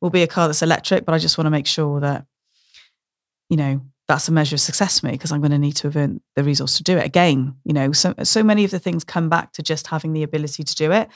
will 0.00 0.10
be 0.10 0.22
a 0.22 0.26
car 0.26 0.48
that's 0.48 0.62
electric, 0.62 1.04
but 1.04 1.14
I 1.14 1.18
just 1.18 1.38
want 1.38 1.46
to 1.46 1.50
make 1.50 1.66
sure 1.66 2.00
that 2.00 2.26
you 3.48 3.56
know 3.56 3.80
that's 4.08 4.28
a 4.28 4.32
measure 4.32 4.56
of 4.56 4.60
success 4.60 5.00
for 5.00 5.06
me 5.06 5.12
because 5.12 5.32
I'm 5.32 5.40
going 5.40 5.52
to 5.52 5.58
need 5.58 5.76
to 5.76 5.86
have 5.88 5.96
earned 5.96 6.20
the 6.36 6.44
resource 6.44 6.76
to 6.76 6.82
do 6.82 6.98
it 6.98 7.06
again. 7.06 7.54
You 7.64 7.72
know, 7.72 7.92
so 7.92 8.14
so 8.24 8.42
many 8.42 8.64
of 8.64 8.70
the 8.70 8.78
things 8.78 9.04
come 9.04 9.28
back 9.28 9.52
to 9.52 9.62
just 9.62 9.86
having 9.86 10.12
the 10.12 10.22
ability 10.22 10.64
to 10.64 10.74
do 10.74 10.92
it. 10.92 11.08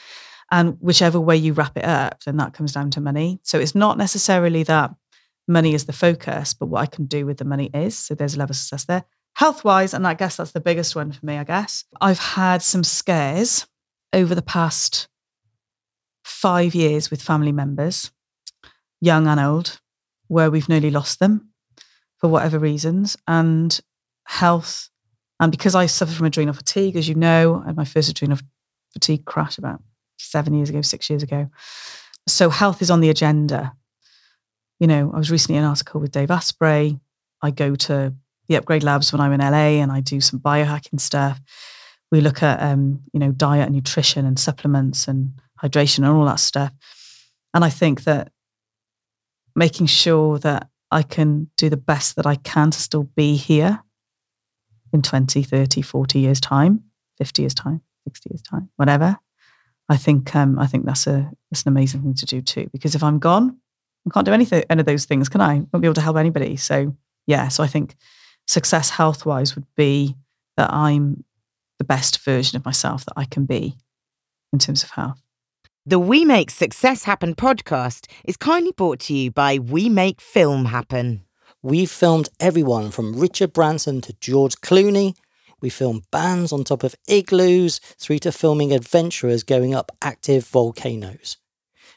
And 0.49 0.77
whichever 0.79 1.19
way 1.19 1.35
you 1.35 1.53
wrap 1.53 1.77
it 1.77 1.83
up, 1.83 2.23
then 2.23 2.37
that 2.37 2.53
comes 2.53 2.71
down 2.71 2.91
to 2.91 3.01
money. 3.01 3.39
So 3.43 3.59
it's 3.59 3.75
not 3.75 3.97
necessarily 3.97 4.63
that 4.63 4.91
money 5.47 5.73
is 5.73 5.85
the 5.85 5.93
focus, 5.93 6.53
but 6.53 6.67
what 6.67 6.81
I 6.81 6.85
can 6.85 7.05
do 7.05 7.25
with 7.25 7.37
the 7.37 7.45
money 7.45 7.69
is. 7.73 7.97
So 7.97 8.15
there's 8.15 8.35
a 8.35 8.39
level 8.39 8.53
of 8.53 8.57
success 8.57 8.85
there. 8.85 9.03
Health 9.35 9.63
wise, 9.63 9.93
and 9.93 10.07
I 10.07 10.13
guess 10.13 10.37
that's 10.37 10.51
the 10.51 10.61
biggest 10.61 10.95
one 10.95 11.11
for 11.11 11.25
me, 11.25 11.37
I 11.37 11.43
guess. 11.43 11.83
I've 12.01 12.19
had 12.19 12.61
some 12.61 12.83
scares 12.83 13.67
over 14.13 14.33
the 14.33 14.41
past 14.41 15.07
five 16.27 16.75
years 16.75 17.09
with 17.09 17.21
family 17.21 17.51
members, 17.51 18.11
young 18.99 19.27
and 19.27 19.39
old, 19.39 19.79
where 20.27 20.51
we've 20.51 20.69
nearly 20.69 20.91
lost 20.91 21.19
them 21.19 21.49
for 22.17 22.27
whatever 22.29 22.59
reasons, 22.59 23.15
and 23.27 23.79
health. 24.25 24.89
And 25.39 25.51
because 25.51 25.73
I 25.73 25.85
suffer 25.85 26.11
from 26.11 26.25
adrenal 26.25 26.53
fatigue, 26.53 26.95
as 26.95 27.07
you 27.07 27.15
know, 27.15 27.61
I 27.63 27.67
had 27.67 27.77
my 27.77 27.85
first 27.85 28.09
adrenal 28.09 28.39
fatigue 28.91 29.25
crash 29.25 29.57
about 29.57 29.81
seven 30.17 30.53
years 30.53 30.69
ago, 30.69 30.81
six 30.81 31.09
years 31.09 31.23
ago. 31.23 31.49
So 32.27 32.49
health 32.49 32.81
is 32.81 32.91
on 32.91 32.99
the 32.99 33.09
agenda. 33.09 33.73
You 34.79 34.87
know, 34.87 35.11
I 35.13 35.17
was 35.17 35.31
recently 35.31 35.57
in 35.57 35.63
an 35.63 35.69
article 35.69 36.01
with 36.01 36.11
Dave 36.11 36.31
Asprey. 36.31 36.99
I 37.41 37.51
go 37.51 37.75
to 37.75 38.13
the 38.47 38.55
upgrade 38.55 38.83
labs 38.83 39.13
when 39.13 39.21
I'm 39.21 39.31
in 39.31 39.39
LA 39.39 39.81
and 39.81 39.91
I 39.91 40.01
do 40.01 40.19
some 40.19 40.39
biohacking 40.39 40.99
stuff. 40.99 41.39
We 42.11 42.21
look 42.21 42.43
at 42.43 42.61
um, 42.61 43.01
you 43.13 43.19
know, 43.19 43.31
diet 43.31 43.67
and 43.67 43.75
nutrition 43.75 44.25
and 44.25 44.39
supplements 44.39 45.07
and 45.07 45.39
hydration 45.61 45.99
and 45.99 46.07
all 46.07 46.25
that 46.25 46.39
stuff. 46.39 46.71
And 47.53 47.63
I 47.63 47.69
think 47.69 48.03
that 48.03 48.31
making 49.55 49.87
sure 49.87 50.37
that 50.39 50.69
I 50.91 51.03
can 51.03 51.49
do 51.57 51.69
the 51.69 51.77
best 51.77 52.15
that 52.15 52.25
I 52.25 52.35
can 52.35 52.71
to 52.71 52.79
still 52.79 53.03
be 53.03 53.35
here 53.35 53.83
in 54.93 55.01
20, 55.01 55.43
30, 55.43 55.81
40 55.81 56.19
years' 56.19 56.39
time, 56.39 56.83
50 57.17 57.41
years' 57.41 57.53
time, 57.53 57.81
60 58.05 58.29
years' 58.31 58.41
time, 58.41 58.69
whatever. 58.75 59.17
I 59.89 59.97
think 59.97 60.35
um, 60.35 60.59
I 60.59 60.67
think 60.67 60.85
that's 60.85 61.07
a 61.07 61.31
that's 61.49 61.63
an 61.63 61.69
amazing 61.69 62.01
thing 62.01 62.13
to 62.15 62.25
do 62.25 62.41
too. 62.41 62.69
Because 62.71 62.93
if 62.93 63.03
I'm 63.03 63.19
gone, 63.19 63.57
I 64.05 64.09
can't 64.11 64.25
do 64.25 64.33
anything 64.33 64.63
any 64.69 64.81
of 64.81 64.85
those 64.85 65.05
things, 65.05 65.29
can 65.29 65.41
I? 65.41 65.53
I 65.53 65.55
won't 65.55 65.81
be 65.81 65.87
able 65.87 65.93
to 65.95 66.01
help 66.01 66.17
anybody. 66.17 66.57
So 66.57 66.95
yeah, 67.25 67.47
so 67.47 67.63
I 67.63 67.67
think 67.67 67.95
success 68.47 68.89
health 68.89 69.25
wise 69.25 69.55
would 69.55 69.67
be 69.75 70.15
that 70.57 70.71
I'm 70.73 71.23
the 71.77 71.85
best 71.85 72.23
version 72.23 72.57
of 72.57 72.65
myself 72.65 73.05
that 73.05 73.13
I 73.15 73.25
can 73.25 73.45
be 73.45 73.75
in 74.51 74.59
terms 74.59 74.83
of 74.83 74.89
health. 74.91 75.21
The 75.89 75.99
We 75.99 76.25
Make 76.25 76.51
Success 76.51 77.05
Happen 77.05 77.33
podcast 77.33 78.07
is 78.25 78.35
kindly 78.35 78.73
brought 78.73 78.99
to 78.99 79.13
you 79.13 79.31
by 79.31 79.57
We 79.57 79.87
Make 79.87 80.19
Film 80.19 80.65
Happen. 80.65 81.23
We've 81.63 81.89
filmed 81.89 82.27
everyone 82.41 82.91
from 82.91 83.17
Richard 83.17 83.53
Branson 83.53 84.01
to 84.01 84.11
George 84.19 84.57
Clooney. 84.57 85.15
We 85.61 85.69
filmed 85.69 86.03
bands 86.11 86.51
on 86.51 86.65
top 86.65 86.83
of 86.83 86.93
igloos 87.07 87.79
through 87.79 88.19
to 88.19 88.33
filming 88.33 88.73
adventurers 88.73 89.43
going 89.43 89.73
up 89.73 89.93
active 90.01 90.45
volcanoes. 90.45 91.37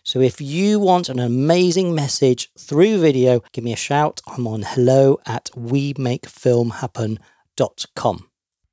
So 0.05 0.21
if 0.21 0.41
you 0.41 0.79
want 0.79 1.09
an 1.09 1.19
amazing 1.19 1.93
message 1.93 2.49
through 2.57 3.01
video, 3.01 3.41
give 3.51 3.65
me 3.65 3.73
a 3.73 3.77
shout. 3.77 4.21
I'm 4.29 4.47
on 4.47 4.63
hello 4.63 5.19
at 5.27 5.51
we 5.57 5.95
make 5.99 6.27
film 6.29 6.71
happen.com. 6.71 8.29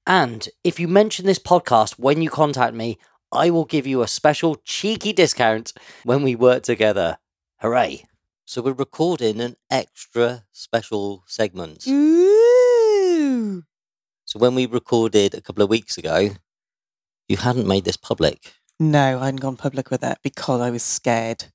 And 0.06 0.48
if 0.64 0.80
you 0.80 0.88
mention 0.88 1.26
this 1.26 1.40
podcast 1.40 1.98
when 1.98 2.22
you 2.22 2.30
contact 2.30 2.76
me, 2.76 3.00
I 3.32 3.50
will 3.50 3.66
give 3.66 3.86
you 3.86 4.02
a 4.02 4.08
special 4.08 4.56
cheeky 4.64 5.12
discount 5.14 5.74
when 6.04 6.24
we 6.24 6.36
work 6.36 6.64
together. 6.64 7.18
Hooray! 7.60 8.06
So 8.46 8.62
we're 8.62 8.72
recording 8.72 9.42
an 9.42 9.58
extra 9.70 10.46
special 10.54 11.24
segment. 11.28 11.86
Ooh. 11.88 13.64
So 14.24 14.40
when 14.40 14.56
we 14.56 14.66
recorded 14.66 15.34
a 15.34 15.42
couple 15.42 15.64
of 15.64 15.70
weeks 15.70 15.98
ago, 15.98 16.30
you 17.28 17.38
hadn't 17.38 17.68
made 17.68 17.84
this 17.84 17.98
public. 17.98 18.54
No, 18.80 19.20
I 19.20 19.26
hadn't 19.26 19.42
gone 19.42 19.58
public 19.58 19.92
with 19.92 20.04
it 20.04 20.20
because 20.24 20.62
I 20.62 20.70
was 20.70 20.84
scared. 20.84 21.46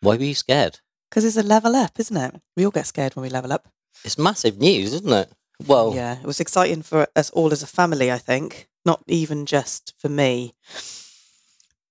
Why 0.00 0.16
were 0.16 0.24
you 0.24 0.34
scared? 0.34 0.80
Because 1.08 1.24
it's 1.24 1.36
a 1.36 1.42
level 1.42 1.76
up, 1.76 2.00
isn't 2.00 2.16
it? 2.16 2.40
We 2.56 2.64
all 2.64 2.70
get 2.72 2.86
scared 2.86 3.14
when 3.14 3.22
we 3.22 3.28
level 3.28 3.52
up. 3.52 3.68
It's 4.04 4.18
massive 4.18 4.58
news, 4.58 4.92
isn't 4.92 5.12
it? 5.12 5.30
Well, 5.64 5.94
Yeah, 5.94 6.18
it 6.18 6.26
was 6.26 6.40
exciting 6.40 6.82
for 6.82 7.06
us 7.14 7.30
all 7.30 7.52
as 7.52 7.62
a 7.62 7.66
family, 7.66 8.10
I 8.10 8.18
think, 8.18 8.68
not 8.86 9.02
even 9.06 9.44
just 9.44 9.92
for 9.98 10.08
me. 10.08 10.54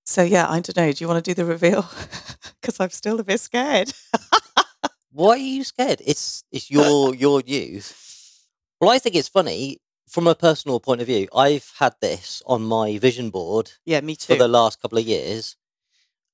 So, 0.04 0.22
yeah, 0.22 0.46
I 0.48 0.60
don't 0.60 0.76
know. 0.76 0.90
Do 0.92 1.04
you 1.04 1.08
want 1.08 1.24
to 1.24 1.30
do 1.30 1.34
the 1.34 1.44
reveal? 1.44 1.88
Because 2.60 2.80
I'm 2.80 2.90
still 2.90 3.20
a 3.20 3.24
bit 3.24 3.38
scared. 3.38 3.92
why 5.12 5.30
are 5.30 5.36
you 5.36 5.62
scared? 5.62 6.02
It's 6.04 6.42
it's 6.50 6.68
your 6.68 7.14
your 7.14 7.40
news. 7.46 7.94
Well, 8.80 8.90
I 8.90 8.98
think 8.98 9.14
it's 9.14 9.28
funny 9.28 9.78
from 10.08 10.26
a 10.26 10.34
personal 10.34 10.80
point 10.80 11.00
of 11.00 11.06
view. 11.06 11.28
I've 11.34 11.70
had 11.78 11.94
this 12.00 12.42
on 12.46 12.62
my 12.62 12.98
vision 12.98 13.30
board 13.30 13.70
yeah, 13.84 14.00
me 14.00 14.16
too. 14.16 14.32
for 14.32 14.38
the 14.38 14.48
last 14.48 14.80
couple 14.82 14.98
of 14.98 15.04
years, 15.06 15.56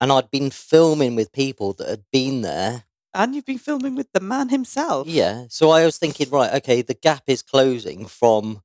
and 0.00 0.10
I'd 0.10 0.30
been 0.30 0.50
filming 0.50 1.14
with 1.16 1.32
people 1.32 1.74
that 1.74 1.88
had 1.88 2.04
been 2.10 2.40
there. 2.42 2.84
and 3.14 3.34
you've 3.34 3.44
been 3.46 3.58
filming 3.58 3.94
with 3.94 4.10
the 4.12 4.20
man 4.20 4.48
himself. 4.48 5.06
Yeah, 5.06 5.44
so 5.50 5.70
I 5.70 5.84
was 5.84 5.98
thinking, 5.98 6.30
right, 6.30 6.54
okay, 6.54 6.80
the 6.82 6.94
gap 6.94 7.24
is 7.26 7.42
closing 7.42 8.06
from, 8.06 8.62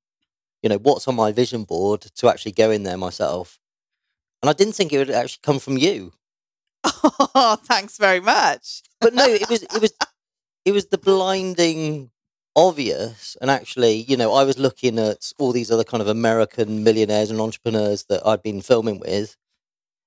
you 0.62 0.70
know, 0.70 0.78
what's 0.78 1.08
on 1.08 1.15
my 1.15 1.32
vision 1.32 1.63
board 1.63 2.02
to 2.02 2.30
actually 2.30 2.52
go 2.52 2.72
in 2.72 2.84
there 2.84 2.98
myself, 2.98 3.60
and 4.41 4.50
I 4.50 4.54
didn't 4.54 4.74
think 4.74 4.93
it 4.93 4.98
would 4.98 5.10
actually 5.12 5.41
come 5.43 5.60
from 5.60 5.78
you. 5.78 6.13
Oh, 6.84 7.58
thanks 7.63 7.98
very 7.98 8.20
much. 8.20 8.82
but 9.02 9.13
no, 9.13 9.26
it 9.28 9.50
was 9.50 9.63
it 9.63 9.82
was 9.82 9.93
it 10.65 10.72
was 10.72 10.88
the 10.88 10.98
blinding 10.98 12.12
obvious. 12.58 13.38
And 13.39 13.50
actually, 13.50 13.93
you 13.93 14.17
know, 14.17 14.34
I 14.34 14.43
was 14.43 14.58
looking 14.58 15.00
at 15.00 15.32
all 15.38 15.54
these 15.54 15.72
other 15.72 15.84
kind 15.86 16.02
of 16.02 16.08
American 16.08 16.84
millionaires 16.84 17.30
and 17.30 17.39
entrepreneurs 17.39 18.06
that 18.06 18.26
I'd 18.26 18.43
been 18.43 18.62
filming 18.62 19.00
with, 19.00 19.38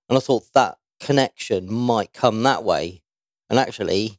and 0.09 0.19
I 0.19 0.21
thought 0.21 0.53
that 0.53 0.77
connection 0.99 1.73
might 1.73 2.13
come 2.13 2.43
that 2.43 2.65
way. 2.65 3.03
And 3.49 3.59
actually, 3.59 4.19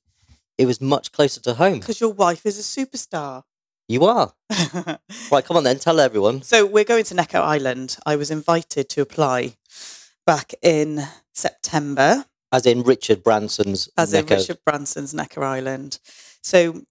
it 0.57 0.65
was 0.65 0.81
much 0.81 1.11
closer 1.11 1.41
to 1.41 1.53
home. 1.53 1.79
Because 1.79 2.01
your 2.01 2.13
wife 2.13 2.45
is 2.45 2.59
a 2.59 2.85
superstar. 2.85 3.43
You 3.91 4.05
are 4.05 4.33
right. 5.31 5.43
Come 5.43 5.57
on, 5.57 5.65
then, 5.65 5.77
tell 5.77 5.99
everyone. 5.99 6.43
So 6.43 6.65
we're 6.65 6.85
going 6.85 7.03
to 7.03 7.13
Necker 7.13 7.39
Island. 7.39 7.97
I 8.05 8.15
was 8.15 8.31
invited 8.31 8.87
to 8.87 9.01
apply 9.01 9.57
back 10.25 10.53
in 10.61 11.01
September 11.33 12.23
As 12.53 12.65
in 12.65 12.83
Richard 12.83 13.21
Branson's 13.21 13.89
as 13.97 14.13
in 14.13 14.25
Richard 14.25 14.59
Branson's 14.65 15.13
Necker 15.13 15.43
Island. 15.43 15.99
So 16.41 16.83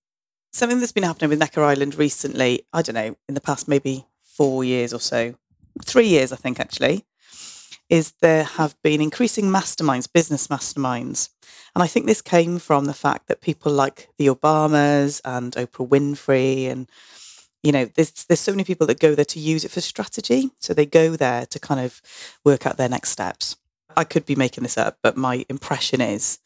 something 0.53 0.79
that's 0.79 0.93
been 0.93 1.05
happening 1.05 1.31
with 1.31 1.39
Necker 1.39 1.63
Island 1.63 1.95
recently, 1.95 2.67
I 2.71 2.83
don't 2.83 2.95
know, 2.95 3.17
in 3.27 3.35
the 3.35 3.41
past 3.41 3.67
maybe 3.67 4.05
four 4.23 4.63
years 4.63 4.93
or 4.93 5.01
so, 5.01 5.35
three 5.83 6.09
years 6.09 6.33
I 6.33 6.37
think 6.37 6.61
actually, 6.61 7.07
is 7.91 8.15
there 8.21 8.45
have 8.45 8.77
been 8.83 9.01
increasing 9.01 9.47
masterminds, 9.47 10.11
business 10.11 10.47
masterminds. 10.47 11.29
And 11.75 11.83
I 11.83 11.89
think 11.89 12.07
this 12.07 12.23
came 12.23 12.59
from 12.59 12.85
the 12.85 12.95
fact 12.95 13.27
that 13.27 13.41
people 13.41 13.73
like 13.73 14.09
the 14.17 14.29
Obamas 14.29 15.21
and 15.25 15.53
Oprah 15.55 15.89
Winfrey 15.89 16.71
and 16.71 16.89
you 17.63 17.73
know, 17.73 17.85
there's 17.95 18.25
there's 18.25 18.41
so 18.41 18.53
many 18.53 18.65
people 18.65 18.87
that 18.87 19.01
go 19.01 19.15
there 19.15 19.25
to 19.27 19.39
use 19.39 19.67
it 19.67 19.71
for 19.71 19.83
strategy. 19.83 20.51
So 20.61 20.73
they 20.73 20.87
go 20.87 21.17
there 21.17 21.45
to 21.47 21.59
kind 21.59 21.81
of 21.81 22.01
work 22.43 22.67
out 22.67 22.79
their 22.79 22.89
next 22.89 23.11
steps. 23.11 23.57
I 23.95 24.05
could 24.05 24.25
be 24.25 24.37
making 24.37 24.63
this 24.63 24.79
up, 24.79 24.97
but 25.03 25.17
my 25.17 25.45
impression 25.51 26.01
is 26.01 26.39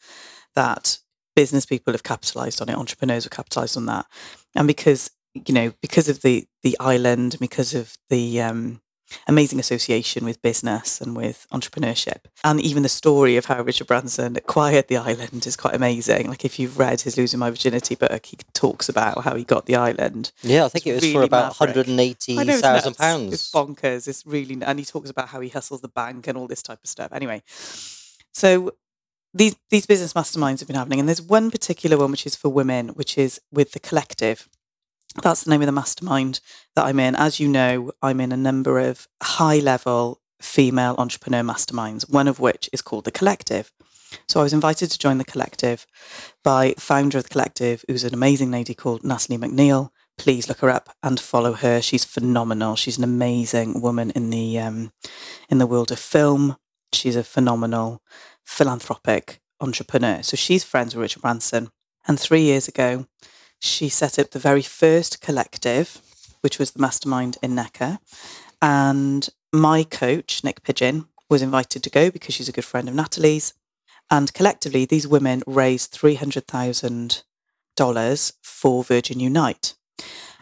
that 0.55 0.99
business 1.35 1.65
people 1.65 1.93
have 1.93 2.03
capitalized 2.03 2.61
on 2.61 2.67
it, 2.67 2.75
entrepreneurs 2.75 3.23
have 3.23 3.31
capitalized 3.31 3.77
on 3.77 3.85
that. 3.85 4.07
And 4.55 4.67
because, 4.67 5.11
you 5.33 5.53
know, 5.53 5.73
because 5.81 6.09
of 6.09 6.21
the 6.21 6.47
the 6.63 6.75
island, 6.81 7.37
because 7.39 7.73
of 7.73 7.97
the 8.09 8.41
um 8.41 8.81
amazing 9.27 9.59
association 9.59 10.25
with 10.25 10.41
business 10.41 10.99
and 10.99 11.15
with 11.15 11.45
entrepreneurship. 11.51 12.21
And 12.43 12.59
even 12.61 12.83
the 12.83 12.89
story 12.89 13.37
of 13.37 13.45
how 13.45 13.61
Richard 13.61 13.87
Branson 13.87 14.35
acquired 14.35 14.87
the 14.87 14.97
island 14.97 15.45
is 15.45 15.55
quite 15.55 15.75
amazing. 15.75 16.27
Like 16.29 16.43
if 16.45 16.57
you've 16.59 16.77
read 16.79 17.01
his 17.01 17.17
Losing 17.17 17.39
My 17.39 17.49
Virginity 17.49 17.95
book, 17.95 18.25
he 18.25 18.37
talks 18.53 18.89
about 18.89 19.23
how 19.23 19.35
he 19.35 19.43
got 19.43 19.65
the 19.67 19.75
island. 19.75 20.31
Yeah, 20.41 20.65
I 20.65 20.69
think 20.69 20.87
It's 20.87 21.03
it 21.03 21.07
was 21.07 21.13
for 21.13 21.23
about 21.23 21.59
maverick. 21.59 21.75
hundred 21.75 21.87
and 21.87 21.99
eighty 21.99 22.37
I 22.37 22.41
it's 22.43 22.61
thousand 22.61 22.95
nuts. 22.99 23.33
It's 23.33 23.49
pounds. 23.51 23.51
bonkers. 23.51 24.07
It's 24.07 24.25
really, 24.25 24.57
and 24.61 24.79
he 24.79 24.85
talks 24.85 25.09
about 25.09 25.29
how 25.29 25.39
he 25.39 25.49
hustles 25.49 25.81
the 25.81 25.87
bank 25.89 26.27
and 26.27 26.37
all 26.37 26.47
this 26.47 26.61
type 26.63 26.79
of 26.83 26.89
stuff. 26.89 27.11
Anyway, 27.13 27.43
so 28.31 28.71
these 29.33 29.55
these 29.69 29.85
business 29.85 30.13
masterminds 30.13 30.59
have 30.59 30.67
been 30.67 30.77
happening, 30.77 30.99
and 30.99 31.07
there's 31.07 31.21
one 31.21 31.51
particular 31.51 31.97
one 31.97 32.11
which 32.11 32.25
is 32.25 32.35
for 32.35 32.49
women, 32.49 32.89
which 32.89 33.17
is 33.17 33.39
with 33.51 33.71
the 33.73 33.79
collective. 33.79 34.47
That's 35.21 35.43
the 35.43 35.49
name 35.49 35.61
of 35.61 35.65
the 35.65 35.71
mastermind 35.71 36.41
that 36.75 36.85
I'm 36.85 36.99
in. 36.99 37.15
As 37.15 37.39
you 37.39 37.47
know, 37.47 37.91
I'm 38.01 38.19
in 38.19 38.31
a 38.31 38.37
number 38.37 38.79
of 38.79 39.07
high 39.23 39.59
level 39.59 40.21
female 40.41 40.95
entrepreneur 40.97 41.41
masterminds, 41.41 42.09
one 42.09 42.27
of 42.27 42.39
which 42.39 42.69
is 42.73 42.81
called 42.81 43.05
the 43.05 43.11
collective. 43.11 43.71
So 44.27 44.39
I 44.39 44.43
was 44.43 44.53
invited 44.53 44.91
to 44.91 44.99
join 44.99 45.17
the 45.17 45.25
collective 45.25 45.85
by 46.43 46.73
founder 46.77 47.17
of 47.17 47.23
the 47.23 47.29
collective, 47.29 47.83
who's 47.87 48.03
an 48.03 48.13
amazing 48.13 48.51
lady 48.51 48.73
called 48.73 49.03
Natalie 49.03 49.37
MacNeil. 49.37 49.89
Please 50.17 50.47
look 50.47 50.59
her 50.59 50.69
up 50.69 50.95
and 51.03 51.19
follow 51.19 51.53
her. 51.53 51.81
She's 51.81 52.05
phenomenal. 52.05 52.75
She's 52.75 52.97
an 52.97 53.03
amazing 53.03 53.81
woman 53.81 54.11
in 54.11 54.29
the 54.29 54.59
um, 54.59 54.91
in 55.49 55.57
the 55.57 55.67
world 55.67 55.91
of 55.91 55.99
film. 55.99 56.57
She's 56.93 57.15
a 57.15 57.23
phenomenal 57.23 58.01
philanthropic 58.45 59.41
entrepreneur. 59.59 60.21
So 60.23 60.37
she's 60.37 60.63
friends 60.63 60.95
with 60.95 61.01
Richard 61.01 61.21
Branson. 61.21 61.69
And 62.07 62.19
three 62.19 62.41
years 62.41 62.67
ago, 62.67 63.07
she 63.59 63.89
set 63.89 64.19
up 64.19 64.31
the 64.31 64.39
very 64.39 64.61
first 64.61 65.21
collective, 65.21 65.99
which 66.41 66.59
was 66.59 66.71
the 66.71 66.81
mastermind 66.81 67.37
in 67.41 67.55
Necker. 67.55 67.99
And 68.61 69.27
my 69.51 69.83
coach, 69.83 70.43
Nick 70.43 70.61
Pigeon, 70.63 71.07
was 71.29 71.41
invited 71.41 71.81
to 71.83 71.89
go 71.89 72.11
because 72.11 72.35
she's 72.35 72.49
a 72.49 72.53
good 72.53 72.65
friend 72.65 72.87
of 72.87 72.95
Natalie's. 72.95 73.53
And 74.11 74.31
collectively, 74.33 74.85
these 74.85 75.07
women 75.07 75.41
raised 75.47 75.93
$300,000 75.93 78.33
for 78.43 78.83
Virgin 78.83 79.19
Unite. 79.19 79.73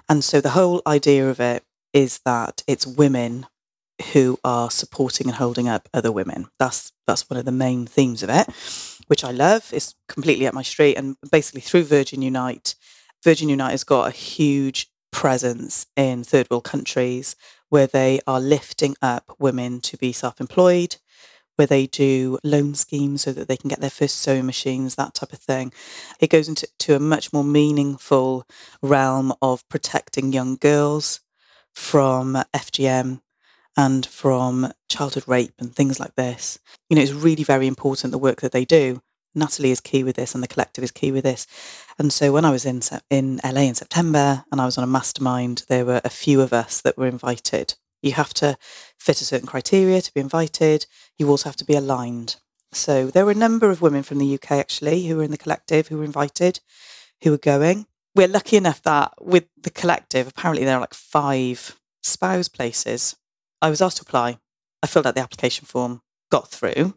And 0.09 0.21
so 0.23 0.41
the 0.41 0.49
whole 0.49 0.81
idea 0.85 1.29
of 1.29 1.39
it 1.39 1.63
is 1.93 2.19
that 2.25 2.61
it's 2.67 2.85
women 2.85 3.45
who 4.11 4.37
are 4.43 4.69
supporting 4.69 5.27
and 5.27 5.37
holding 5.37 5.69
up 5.69 5.87
other 5.93 6.11
women. 6.11 6.47
That's 6.59 6.91
that's 7.07 7.29
one 7.29 7.37
of 7.37 7.45
the 7.45 7.51
main 7.51 7.85
themes 7.85 8.23
of 8.23 8.29
it, 8.29 8.47
which 9.07 9.23
I 9.23 9.31
love. 9.31 9.69
It's 9.71 9.95
completely 10.07 10.47
up 10.47 10.53
my 10.53 10.63
street. 10.63 10.95
And 10.95 11.15
basically 11.31 11.61
through 11.61 11.83
Virgin 11.83 12.21
Unite, 12.21 12.75
Virgin 13.23 13.47
Unite's 13.47 13.85
got 13.85 14.07
a 14.09 14.11
huge 14.11 14.89
presence 15.11 15.85
in 15.95 16.23
third 16.23 16.49
world 16.49 16.65
countries 16.65 17.35
where 17.69 17.87
they 17.87 18.19
are 18.27 18.41
lifting 18.41 18.95
up 19.01 19.35
women 19.39 19.79
to 19.79 19.95
be 19.95 20.11
self-employed, 20.11 20.97
where 21.55 21.67
they 21.67 21.87
do 21.87 22.37
loan 22.43 22.75
schemes 22.75 23.21
so 23.21 23.31
that 23.31 23.47
they 23.47 23.55
can 23.55 23.69
get 23.69 23.79
their 23.79 23.89
first 23.89 24.17
sewing 24.17 24.45
machines, 24.45 24.95
that 24.95 25.13
type 25.13 25.31
of 25.31 25.39
thing. 25.39 25.71
It 26.19 26.29
goes 26.29 26.49
into 26.49 26.67
to 26.79 26.95
a 26.95 26.99
much 26.99 27.31
more 27.31 27.43
meaningful 27.45 28.45
realm 28.81 29.33
of 29.41 29.67
protecting 29.69 30.33
young 30.33 30.57
girls 30.57 31.21
from 31.73 32.37
FGM 32.53 33.21
and 33.77 34.05
from 34.05 34.73
childhood 34.89 35.23
rape 35.27 35.53
and 35.59 35.73
things 35.73 35.99
like 35.99 36.15
this. 36.15 36.59
You 36.89 36.97
know, 36.97 37.01
it's 37.01 37.11
really 37.11 37.43
very 37.43 37.67
important 37.67 38.11
the 38.11 38.17
work 38.17 38.41
that 38.41 38.51
they 38.51 38.65
do. 38.65 39.01
Natalie 39.35 39.71
is 39.71 39.79
key 39.79 40.03
with 40.03 40.15
this, 40.15 40.33
and 40.33 40.43
the 40.43 40.47
collective 40.47 40.83
is 40.83 40.91
key 40.91 41.11
with 41.11 41.23
this. 41.23 41.47
And 41.97 42.11
so, 42.11 42.31
when 42.31 42.45
I 42.45 42.51
was 42.51 42.65
in 42.65 42.81
in 43.09 43.39
LA 43.43 43.61
in 43.61 43.75
September, 43.75 44.45
and 44.51 44.61
I 44.61 44.65
was 44.65 44.77
on 44.77 44.83
a 44.83 44.87
mastermind, 44.87 45.65
there 45.67 45.85
were 45.85 46.01
a 46.03 46.09
few 46.09 46.41
of 46.41 46.53
us 46.53 46.81
that 46.81 46.97
were 46.97 47.07
invited. 47.07 47.75
You 48.01 48.11
have 48.13 48.33
to 48.35 48.57
fit 48.99 49.21
a 49.21 49.25
certain 49.25 49.47
criteria 49.47 50.01
to 50.01 50.13
be 50.13 50.19
invited. 50.21 50.85
You 51.17 51.29
also 51.29 51.49
have 51.49 51.55
to 51.57 51.65
be 51.65 51.75
aligned. 51.75 52.35
So 52.73 53.07
there 53.07 53.25
were 53.25 53.31
a 53.31 53.35
number 53.35 53.69
of 53.69 53.81
women 53.81 54.03
from 54.03 54.17
the 54.17 54.33
UK 54.33 54.51
actually 54.51 55.07
who 55.07 55.17
were 55.17 55.23
in 55.23 55.31
the 55.31 55.37
collective 55.37 55.87
who 55.87 55.97
were 55.97 56.03
invited, 56.03 56.59
who 57.23 57.31
were 57.31 57.37
going. 57.37 57.85
We're 58.15 58.27
lucky 58.27 58.57
enough 58.57 58.81
that 58.83 59.13
with 59.21 59.45
the 59.59 59.69
collective, 59.69 60.27
apparently 60.27 60.65
there 60.65 60.77
are 60.77 60.81
like 60.81 60.93
five 60.93 61.79
spouse 62.01 62.47
places 62.47 63.15
I 63.61 63.69
was 63.69 63.81
asked 63.81 63.97
to 63.97 64.03
apply. 64.03 64.39
I 64.83 64.87
filled 64.87 65.07
out 65.07 65.15
the 65.15 65.21
application 65.21 65.65
form, 65.65 66.01
got 66.29 66.49
through, 66.49 66.95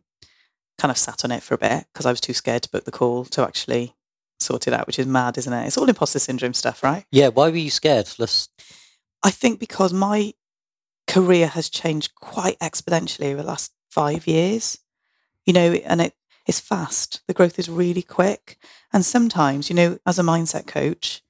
kind 0.79 0.91
of 0.91 0.99
sat 0.99 1.25
on 1.25 1.33
it 1.33 1.43
for 1.43 1.55
a 1.55 1.59
bit 1.59 1.87
because 1.93 2.07
I 2.07 2.11
was 2.11 2.21
too 2.21 2.35
scared 2.35 2.63
to 2.65 2.71
book 2.71 2.85
the 2.85 2.93
call 2.93 3.25
to 3.27 3.43
actually 3.43 3.95
sort 4.39 4.67
it 4.67 4.75
out, 4.75 4.87
which 4.87 4.99
is 4.99 5.07
mad, 5.07 5.39
isn't 5.39 5.53
it? 5.53 5.67
It's 5.67 5.79
all 5.79 5.89
imposter 5.89 6.19
syndrome 6.19 6.55
stuff, 6.55 6.83
right? 6.83 7.05
Yeah, 7.11 7.29
why 7.29 7.51
were 7.51 7.57
you 7.57 7.71
scared? 7.71 8.09
Let's. 8.19 8.49
I 9.23 9.31
think 9.31 9.59
because 9.59 9.93
my 9.93 10.35
career 11.07 11.47
has 11.49 11.71
changed 11.71 12.15
quite 12.15 12.59
exponentially 12.59 13.33
over 13.33 13.43
the 13.43 13.49
last 13.49 13.73
five 13.91 14.27
years, 14.27 14.79
you 15.45 15.53
know, 15.53 15.73
and 15.73 16.01
it, 16.01 16.15
it's 16.47 16.61
fast. 16.61 17.23
The 17.27 17.35
growth 17.35 17.59
is 17.59 17.69
really 17.69 18.03
quick. 18.03 18.59
And 18.93 19.05
sometimes, 19.05 19.71
you 19.71 19.77
know, 19.77 19.99
as 20.07 20.19
a 20.19 20.23
mindset 20.23 20.67
coach, 20.67 21.23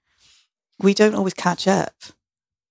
we 0.79 0.93
don't 0.95 1.15
always 1.15 1.35
catch 1.35 1.69
up 1.69 1.95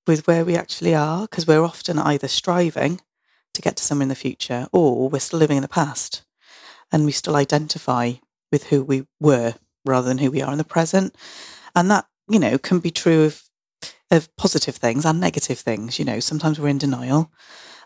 with 0.05 0.27
where 0.27 0.45
we 0.45 0.55
actually 0.55 0.93
are 0.93 1.21
because 1.21 1.47
we're 1.47 1.63
often 1.63 1.97
either 1.97 2.27
striving 2.27 3.01
to 3.53 3.61
get 3.61 3.77
to 3.77 3.83
somewhere 3.83 4.03
in 4.03 4.09
the 4.09 4.15
future 4.15 4.67
or 4.71 5.09
we're 5.09 5.19
still 5.19 5.39
living 5.39 5.57
in 5.57 5.63
the 5.63 5.69
past 5.69 6.24
and 6.95 7.05
we 7.05 7.11
still 7.11 7.35
identify 7.35 8.13
with 8.53 8.67
who 8.67 8.81
we 8.81 9.05
were 9.19 9.55
rather 9.83 10.07
than 10.07 10.19
who 10.19 10.31
we 10.31 10.41
are 10.41 10.53
in 10.53 10.57
the 10.57 10.63
present. 10.63 11.13
And 11.75 11.91
that, 11.91 12.05
you 12.29 12.39
know, 12.39 12.57
can 12.57 12.79
be 12.79 12.89
true 12.89 13.25
of 13.25 13.43
of 14.11 14.33
positive 14.37 14.77
things 14.77 15.03
and 15.03 15.19
negative 15.19 15.59
things. 15.59 15.99
You 15.99 16.05
know, 16.05 16.21
sometimes 16.21 16.57
we're 16.57 16.69
in 16.69 16.77
denial 16.77 17.33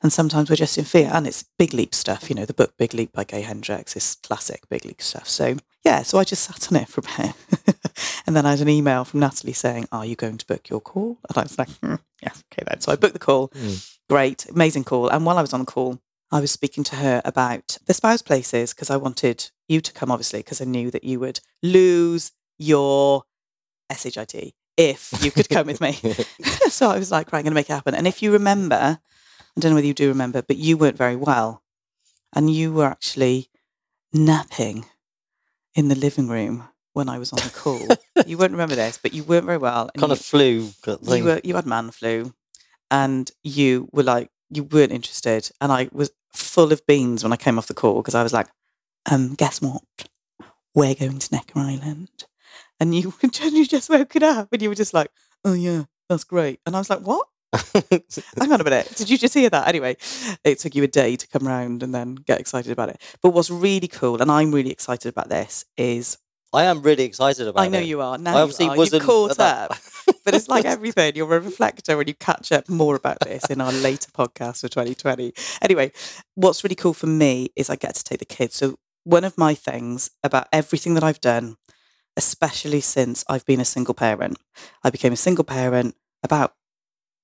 and 0.04 0.14
sometimes 0.14 0.48
we're 0.48 0.58
just 0.58 0.78
in 0.78 0.86
fear. 0.86 1.10
And 1.12 1.26
it's 1.26 1.44
big 1.58 1.74
leap 1.74 1.96
stuff. 1.96 2.30
You 2.30 2.36
know, 2.36 2.46
the 2.46 2.54
book 2.54 2.78
Big 2.78 2.94
Leap 2.94 3.12
by 3.12 3.24
Gay 3.24 3.42
Hendricks 3.42 3.96
is 3.96 4.16
classic 4.22 4.70
big 4.70 4.86
leap 4.86 5.02
stuff. 5.02 5.28
So 5.28 5.58
yeah, 5.84 6.04
so 6.04 6.20
I 6.20 6.24
just 6.24 6.44
sat 6.44 6.72
on 6.72 6.80
it 6.80 6.88
for 6.88 7.02
a 7.02 7.24
bit. 7.24 7.76
and 8.28 8.36
then 8.36 8.46
I 8.46 8.52
had 8.52 8.62
an 8.62 8.70
email 8.70 9.06
from 9.06 9.22
Natalie 9.22 9.54
saying, 9.54 9.88
Are 9.92 10.06
you 10.06 10.16
going 10.16 10.38
to 10.38 10.46
book 10.46 10.70
your 10.70 10.82
call? 10.82 11.18
And 11.28 11.36
I 11.36 11.42
was 11.42 11.58
like, 11.58 11.70
hmm, 11.80 11.96
Yeah, 12.22 12.34
okay 12.54 12.64
then. 12.68 12.80
So 12.80 12.92
I 12.92 12.96
booked 12.96 13.14
the 13.14 13.20
call. 13.20 13.48
Mm. 13.50 13.98
Great, 14.08 14.46
amazing 14.50 14.84
call. 14.84 15.10
And 15.10 15.26
while 15.26 15.40
I 15.40 15.42
was 15.42 15.54
on 15.54 15.62
the 15.62 15.66
call, 15.66 16.00
I 16.32 16.40
was 16.40 16.52
speaking 16.52 16.84
to 16.86 16.96
her 16.98 17.22
about 17.26 17.78
the 17.86 17.94
spouse 17.94 18.22
places 18.22 18.74
because 18.74 18.90
I 18.90 18.98
wanted 18.98 19.50
you 19.68 19.82
to 19.82 19.94
come, 19.94 20.12
obviously, 20.12 20.40
because 20.40 20.62
I 20.62 20.66
knew 20.66 20.92
that 20.92 21.04
you 21.04 21.20
would 21.20 21.40
lose 21.64 22.32
your 22.58 23.24
SHIT 23.92 24.54
if 24.78 25.12
you 25.24 25.32
could 25.32 25.50
come 25.50 25.68
with 25.68 25.82
me. 25.82 25.94
so 26.70 26.90
I 26.90 27.00
was 27.00 27.12
like, 27.12 27.32
right, 27.32 27.40
I'm 27.40 27.44
going 27.44 27.52
to 27.52 27.56
make 27.56 27.70
it 27.70 27.74
happen. 27.74 27.96
And 27.96 28.08
if 28.08 28.22
you 28.22 28.32
remember, 28.32 29.00
I 29.00 29.60
don't 29.60 29.72
know 29.72 29.76
whether 29.76 29.88
you 29.88 29.94
do 29.94 30.10
remember, 30.10 30.42
but 30.42 30.58
you 30.58 30.78
weren't 30.78 30.98
very 30.98 31.16
well. 31.16 31.64
And 32.34 32.52
you 32.52 32.72
were 32.72 32.86
actually 32.86 33.50
napping 34.14 34.86
in 35.74 35.88
the 35.88 35.96
living 35.96 36.28
room 36.28 36.68
when 36.94 37.10
I 37.10 37.18
was 37.18 37.34
on 37.34 37.38
the 37.38 37.50
call. 37.50 37.88
you 38.28 38.38
won't 38.38 38.52
remember 38.52 38.76
this, 38.76 39.00
but 39.02 39.14
you 39.14 39.24
weren't 39.24 39.46
very 39.46 39.58
well. 39.58 39.90
and 39.94 40.00
kind 40.00 40.10
you, 40.10 40.14
of 40.14 40.20
flu 40.20 40.70
you 41.16 41.24
were 41.24 41.42
you 41.44 41.56
had 41.56 41.66
man 41.66 41.92
flu, 41.92 42.34
and 42.92 43.32
you 43.44 43.90
were 43.92 44.04
like 44.04 44.30
you 44.50 44.64
weren't 44.64 44.92
interested, 44.92 45.50
and 45.62 45.72
I 45.72 45.90
was 45.92 46.12
full 46.34 46.72
of 46.72 46.86
beans 46.86 47.24
when 47.24 47.34
I 47.34 47.38
came 47.38 47.58
off 47.58 47.68
the 47.68 47.74
call 47.74 48.02
because 48.02 48.16
I 48.16 48.24
was 48.24 48.34
like, 48.34 48.48
um, 49.10 49.36
guess 49.36 49.62
what? 49.62 49.82
We're 50.76 50.96
going 50.96 51.20
to 51.20 51.34
Necker 51.34 51.60
Island, 51.60 52.10
and 52.80 52.94
you 52.94 53.14
you 53.42 53.66
just 53.66 53.90
woken 53.90 54.24
up 54.24 54.50
and 54.52 54.62
you 54.62 54.70
were 54.70 54.76
just 54.76 54.94
like, 54.94 55.12
oh 55.44 55.54
yeah, 55.54 55.84
that's 56.08 56.24
great, 56.24 56.60
and 56.66 56.76
I 56.76 56.80
was 56.80 56.90
like, 56.90 57.02
what? 57.02 57.28
Hang 58.38 58.52
on 58.52 58.62
a 58.62 58.64
minute. 58.64 58.94
Did 58.96 59.10
you 59.10 59.18
just 59.18 59.34
hear 59.34 59.50
that? 59.50 59.68
Anyway, 59.68 59.98
it 60.44 60.60
took 60.60 60.76
you 60.76 60.84
a 60.84 60.88
day 60.88 61.16
to 61.16 61.28
come 61.28 61.48
round 61.48 61.82
and 61.82 61.96
then 61.96 62.14
get 62.14 62.40
excited 62.40 62.72
about 62.72 62.90
it. 62.90 63.02
But 63.24 63.32
what's 63.32 63.50
really 63.50 63.88
cool, 63.88 64.22
and 64.22 64.32
I'm 64.32 64.54
really 64.54 64.72
excited 64.72 65.10
about 65.10 65.30
this, 65.30 65.66
is 65.76 66.20
I 66.54 66.66
am 66.66 66.82
really 66.82 67.04
excited 67.04 67.48
about 67.48 67.62
it. 67.62 67.66
I 67.66 67.70
know 67.70 67.80
it. 67.80 67.86
you 67.86 68.02
are. 68.02 68.18
Now 68.18 68.38
I 68.38 68.42
obviously 68.42 68.66
you 68.66 68.72
are. 68.72 68.78
wasn't 68.78 69.02
You've 69.02 69.10
caught 69.10 69.40
up. 69.40 69.76
but 70.24 70.34
it's 70.34 70.48
like 70.48 70.66
everything. 70.66 71.14
You're 71.16 71.36
a 71.36 71.40
reflector 71.40 72.00
and 72.00 72.08
you 72.08 72.14
catch 72.16 72.52
up 72.52 72.70
more 72.70 72.96
about 72.96 73.20
this 73.22 73.46
in 73.46 73.62
our 73.62 73.72
later 73.72 74.12
podcast 74.12 74.62
for 74.62 74.68
2020. 74.68 75.34
Anyway, 75.62 75.92
what's 76.36 76.64
really 76.64 76.76
cool 76.76 76.94
for 76.94 77.08
me 77.08 77.50
is 77.56 77.70
I 77.70 77.76
get 77.76 77.96
to 77.96 78.04
take 78.04 78.20
the 78.20 78.26
kids. 78.26 78.56
So 78.56 78.78
one 79.04 79.24
of 79.24 79.38
my 79.38 79.54
things 79.54 80.12
about 80.24 80.48
everything 80.52 80.94
that 80.96 81.04
I've 81.04 81.22
done, 81.22 81.58
especially 82.18 82.82
since 82.82 83.24
I've 83.28 83.46
been 83.46 83.62
a 83.62 83.66
single 83.66 83.94
parent, 83.94 84.38
I 84.84 84.90
became 84.90 85.14
a 85.14 85.18
single 85.18 85.46
parent 85.46 85.96
about 86.24 86.54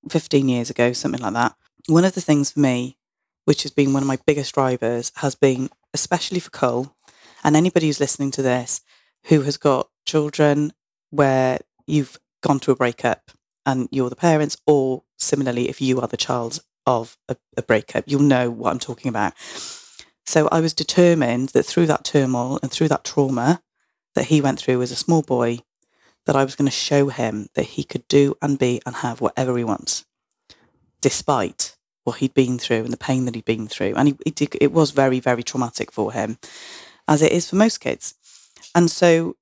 15 0.09 0.47
years 0.47 0.69
ago, 0.69 0.93
something 0.93 1.21
like 1.21 1.33
that. 1.33 1.55
One 1.87 2.05
of 2.05 2.13
the 2.13 2.21
things 2.21 2.51
for 2.51 2.59
me, 2.59 2.97
which 3.45 3.63
has 3.63 3.71
been 3.71 3.93
one 3.93 4.03
of 4.03 4.07
my 4.07 4.17
biggest 4.25 4.53
drivers, 4.53 5.11
has 5.17 5.35
been, 5.35 5.69
especially 5.93 6.39
for 6.39 6.49
Cole 6.49 6.95
and 7.43 7.55
anybody 7.55 7.87
who's 7.87 7.99
listening 7.99 8.31
to 8.31 8.41
this 8.41 8.81
who 9.25 9.41
has 9.41 9.57
got 9.57 9.89
children 10.05 10.73
where 11.11 11.59
you've 11.87 12.17
gone 12.45 12.59
through 12.59 12.75
a 12.75 12.77
breakup 12.77 13.31
and 13.65 13.89
you're 13.91 14.09
the 14.09 14.15
parents, 14.15 14.55
or 14.67 15.03
similarly, 15.17 15.67
if 15.67 15.81
you 15.81 15.99
are 15.99 16.07
the 16.07 16.17
child 16.17 16.59
of 16.85 17.17
a, 17.27 17.35
a 17.57 17.63
breakup, 17.63 18.03
you'll 18.07 18.21
know 18.21 18.49
what 18.51 18.71
I'm 18.71 18.79
talking 18.79 19.09
about. 19.09 19.33
So 20.25 20.47
I 20.51 20.59
was 20.61 20.73
determined 20.73 21.49
that 21.49 21.65
through 21.65 21.87
that 21.87 22.05
turmoil 22.05 22.59
and 22.61 22.71
through 22.71 22.89
that 22.89 23.03
trauma 23.03 23.61
that 24.13 24.25
he 24.25 24.39
went 24.41 24.59
through 24.59 24.81
as 24.81 24.91
a 24.91 24.95
small 24.95 25.23
boy, 25.23 25.59
that 26.25 26.35
I 26.35 26.43
was 26.43 26.55
going 26.55 26.67
to 26.67 26.71
show 26.71 27.09
him 27.09 27.47
that 27.55 27.63
he 27.75 27.83
could 27.83 28.07
do 28.07 28.35
and 28.41 28.57
be 28.57 28.81
and 28.85 28.97
have 28.97 29.21
whatever 29.21 29.57
he 29.57 29.63
wants, 29.63 30.05
despite 31.01 31.75
what 32.03 32.17
he'd 32.17 32.33
been 32.33 32.59
through 32.59 32.83
and 32.83 32.93
the 32.93 32.97
pain 32.97 33.25
that 33.25 33.35
he'd 33.35 33.45
been 33.45 33.67
through. 33.67 33.93
And 33.95 34.17
he, 34.23 34.31
did- 34.31 34.57
it 34.61 34.71
was 34.71 34.91
very, 34.91 35.19
very 35.19 35.43
traumatic 35.43 35.91
for 35.91 36.11
him, 36.11 36.37
as 37.07 37.21
it 37.21 37.31
is 37.31 37.49
for 37.49 37.55
most 37.55 37.79
kids. 37.79 38.13
And 38.75 38.91
so 38.91 39.35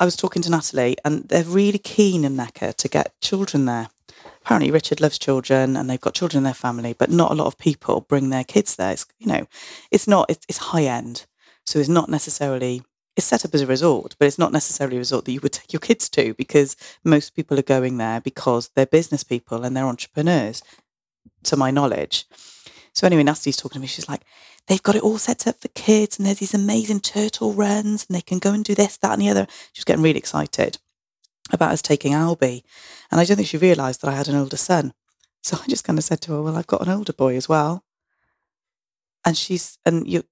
I 0.00 0.06
was 0.06 0.16
talking 0.16 0.40
to 0.42 0.50
Natalie, 0.50 0.96
and 1.04 1.28
they're 1.28 1.44
really 1.44 1.78
keen 1.78 2.24
in 2.24 2.34
Necker 2.34 2.72
to 2.72 2.88
get 2.88 3.12
children 3.20 3.66
there. 3.66 3.90
Apparently, 4.40 4.70
Richard 4.70 4.98
loves 4.98 5.18
children, 5.18 5.76
and 5.76 5.90
they've 5.90 6.00
got 6.00 6.14
children 6.14 6.38
in 6.38 6.44
their 6.44 6.54
family, 6.54 6.94
but 6.94 7.10
not 7.10 7.30
a 7.30 7.34
lot 7.34 7.48
of 7.48 7.58
people 7.58 8.00
bring 8.00 8.30
their 8.30 8.42
kids 8.42 8.76
there. 8.76 8.92
It's, 8.92 9.04
you 9.18 9.26
know, 9.26 9.46
it's 9.90 10.08
not. 10.08 10.30
It's, 10.30 10.46
it's 10.48 10.58
high 10.58 10.84
end, 10.84 11.26
so 11.66 11.78
it's 11.78 11.88
not 11.90 12.08
necessarily. 12.08 12.82
It's 13.14 13.26
set 13.26 13.44
up 13.44 13.54
as 13.54 13.60
a 13.60 13.66
resort, 13.66 14.16
but 14.18 14.24
it's 14.24 14.38
not 14.38 14.52
necessarily 14.52 14.96
a 14.96 15.00
resort 15.00 15.26
that 15.26 15.32
you 15.32 15.40
would 15.42 15.52
take 15.52 15.72
your 15.74 15.80
kids 15.80 16.08
to 16.10 16.32
because 16.32 16.76
most 17.04 17.36
people 17.36 17.58
are 17.58 17.62
going 17.62 17.98
there 17.98 18.22
because 18.22 18.70
they're 18.74 18.86
business 18.86 19.22
people 19.22 19.64
and 19.64 19.76
they're 19.76 19.84
entrepreneurs, 19.84 20.62
to 21.42 21.56
my 21.56 21.70
knowledge. 21.70 22.24
So 22.92 23.06
anyway, 23.06 23.22
Natalie's 23.22 23.56
talking 23.56 23.74
to 23.74 23.80
me. 23.80 23.86
She's 23.86 24.08
like, 24.08 24.22
they've 24.66 24.82
got 24.82 24.96
it 24.96 25.02
all 25.02 25.18
set 25.18 25.46
up 25.46 25.60
for 25.60 25.68
kids 25.68 26.18
and 26.18 26.26
there's 26.26 26.38
these 26.38 26.54
amazing 26.54 27.00
turtle 27.00 27.52
runs 27.52 28.06
and 28.08 28.16
they 28.16 28.20
can 28.20 28.38
go 28.38 28.52
and 28.52 28.64
do 28.64 28.74
this, 28.74 28.96
that 28.98 29.12
and 29.12 29.22
the 29.22 29.28
other. 29.28 29.46
She 29.72 29.80
was 29.80 29.84
getting 29.84 30.02
really 30.02 30.18
excited 30.18 30.78
about 31.52 31.72
us 31.72 31.82
taking 31.82 32.12
Albie. 32.12 32.62
And 33.10 33.20
I 33.20 33.24
don't 33.24 33.36
think 33.36 33.48
she 33.48 33.58
realised 33.58 34.00
that 34.02 34.08
I 34.08 34.16
had 34.16 34.28
an 34.28 34.36
older 34.36 34.56
son. 34.56 34.92
So 35.42 35.56
I 35.62 35.66
just 35.68 35.84
kind 35.84 35.98
of 35.98 36.04
said 36.04 36.20
to 36.22 36.32
her, 36.32 36.42
well, 36.42 36.56
I've 36.56 36.66
got 36.66 36.82
an 36.82 36.90
older 36.92 37.12
boy 37.12 37.36
as 37.36 37.48
well. 37.48 37.84
And 39.24 39.36
she's, 39.36 39.78
and 39.84 40.06
you, 40.06 40.24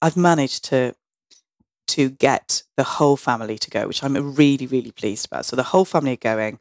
I've 0.00 0.16
managed 0.16 0.64
to, 0.66 0.94
to 1.88 2.10
get 2.10 2.62
the 2.76 2.84
whole 2.84 3.16
family 3.16 3.58
to 3.58 3.70
go, 3.70 3.86
which 3.86 4.02
I'm 4.02 4.34
really, 4.34 4.66
really 4.66 4.92
pleased 4.92 5.26
about. 5.26 5.44
So 5.44 5.56
the 5.56 5.62
whole 5.62 5.84
family 5.84 6.12
are 6.12 6.16
going. 6.16 6.58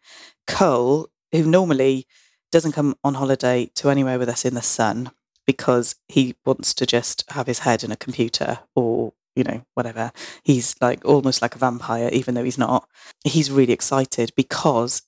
Cole, 0.48 1.10
who 1.32 1.44
normally 1.44 2.08
doesn't 2.52 2.74
come 2.74 2.96
on 3.04 3.14
holiday 3.14 3.72
to 3.76 3.90
anywhere 3.90 4.20
with 4.20 4.30
us 4.30 4.46
in 4.46 4.56
the 4.56 4.62
sun, 4.62 5.12
because 5.52 5.96
he 6.08 6.36
wants 6.46 6.74
to 6.74 6.86
just 6.86 7.26
have 7.32 7.48
his 7.48 7.60
head 7.60 7.84
in 7.84 7.92
a 7.92 7.98
computer 7.98 8.60
or 8.74 9.12
you 9.36 9.44
know 9.44 9.64
whatever. 9.74 10.12
He's 10.44 10.76
like 10.80 11.04
almost 11.04 11.42
like 11.42 11.56
a 11.56 11.60
vampire 11.60 12.10
even 12.14 12.36
though 12.36 12.44
he's 12.46 12.58
not. 12.58 12.88
He's 13.26 13.52
really 13.52 13.74
excited 13.74 14.32
because 14.36 15.02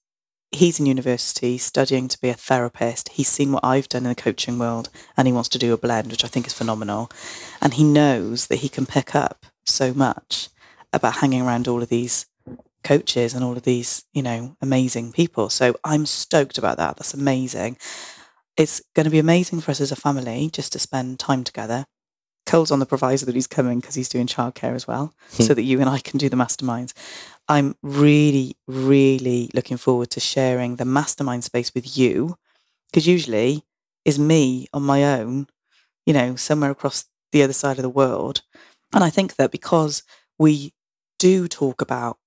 he's 0.51 0.79
in 0.79 0.85
university 0.85 1.57
studying 1.57 2.09
to 2.09 2.19
be 2.19 2.27
a 2.29 2.33
therapist. 2.33 3.09
He's 3.09 3.29
seen 3.29 3.53
what 3.53 3.63
i've 3.63 3.87
done 3.89 4.03
in 4.03 4.09
the 4.09 4.15
coaching 4.15 4.59
world 4.59 4.89
and 5.15 5.27
he 5.27 5.33
wants 5.33 5.49
to 5.49 5.57
do 5.57 5.73
a 5.73 5.77
blend 5.77 6.11
which 6.11 6.25
i 6.25 6.27
think 6.27 6.45
is 6.45 6.53
phenomenal. 6.53 7.09
And 7.61 7.73
he 7.75 7.85
knows 7.85 8.47
that 8.47 8.57
he 8.57 8.69
can 8.69 8.85
pick 8.85 9.15
up 9.15 9.45
so 9.65 9.93
much 9.93 10.49
about 10.91 11.17
hanging 11.17 11.41
around 11.41 11.67
all 11.69 11.81
of 11.81 11.89
these 11.89 12.25
coaches 12.83 13.33
and 13.33 13.45
all 13.45 13.55
of 13.55 13.63
these 13.63 14.03
you 14.13 14.21
know 14.21 14.57
amazing 14.61 15.13
people. 15.13 15.49
So 15.49 15.75
i'm 15.85 16.05
stoked 16.05 16.57
about 16.57 16.77
that. 16.77 16.97
That's 16.97 17.13
amazing 17.13 17.77
it's 18.57 18.81
going 18.95 19.05
to 19.05 19.09
be 19.09 19.19
amazing 19.19 19.61
for 19.61 19.71
us 19.71 19.81
as 19.81 19.91
a 19.91 19.95
family 19.95 20.49
just 20.51 20.73
to 20.73 20.79
spend 20.79 21.19
time 21.19 21.43
together. 21.43 21.85
Cole's 22.45 22.71
on 22.71 22.79
the 22.79 22.85
proviso 22.85 23.25
that 23.25 23.35
he's 23.35 23.47
coming 23.47 23.79
because 23.79 23.95
he's 23.95 24.09
doing 24.09 24.27
childcare 24.27 24.75
as 24.75 24.87
well, 24.87 25.13
hmm. 25.31 25.43
so 25.43 25.53
that 25.53 25.63
you 25.63 25.79
and 25.79 25.89
I 25.89 25.99
can 25.99 26.17
do 26.17 26.29
the 26.29 26.35
masterminds. 26.35 26.93
I'm 27.47 27.75
really, 27.81 28.57
really 28.67 29.49
looking 29.53 29.77
forward 29.77 30.09
to 30.11 30.19
sharing 30.19 30.75
the 30.75 30.85
mastermind 30.85 31.43
space 31.43 31.73
with 31.73 31.97
you 31.97 32.37
because 32.89 33.07
usually 33.07 33.63
is 34.05 34.19
me 34.19 34.67
on 34.73 34.83
my 34.83 35.03
own, 35.19 35.47
you 36.05 36.13
know, 36.13 36.35
somewhere 36.35 36.71
across 36.71 37.05
the 37.31 37.43
other 37.43 37.53
side 37.53 37.77
of 37.77 37.83
the 37.83 37.89
world. 37.89 38.41
And 38.93 39.03
I 39.03 39.09
think 39.09 39.35
that 39.35 39.51
because 39.51 40.03
we 40.37 40.73
do 41.17 41.47
talk 41.47 41.81
about 41.81 42.17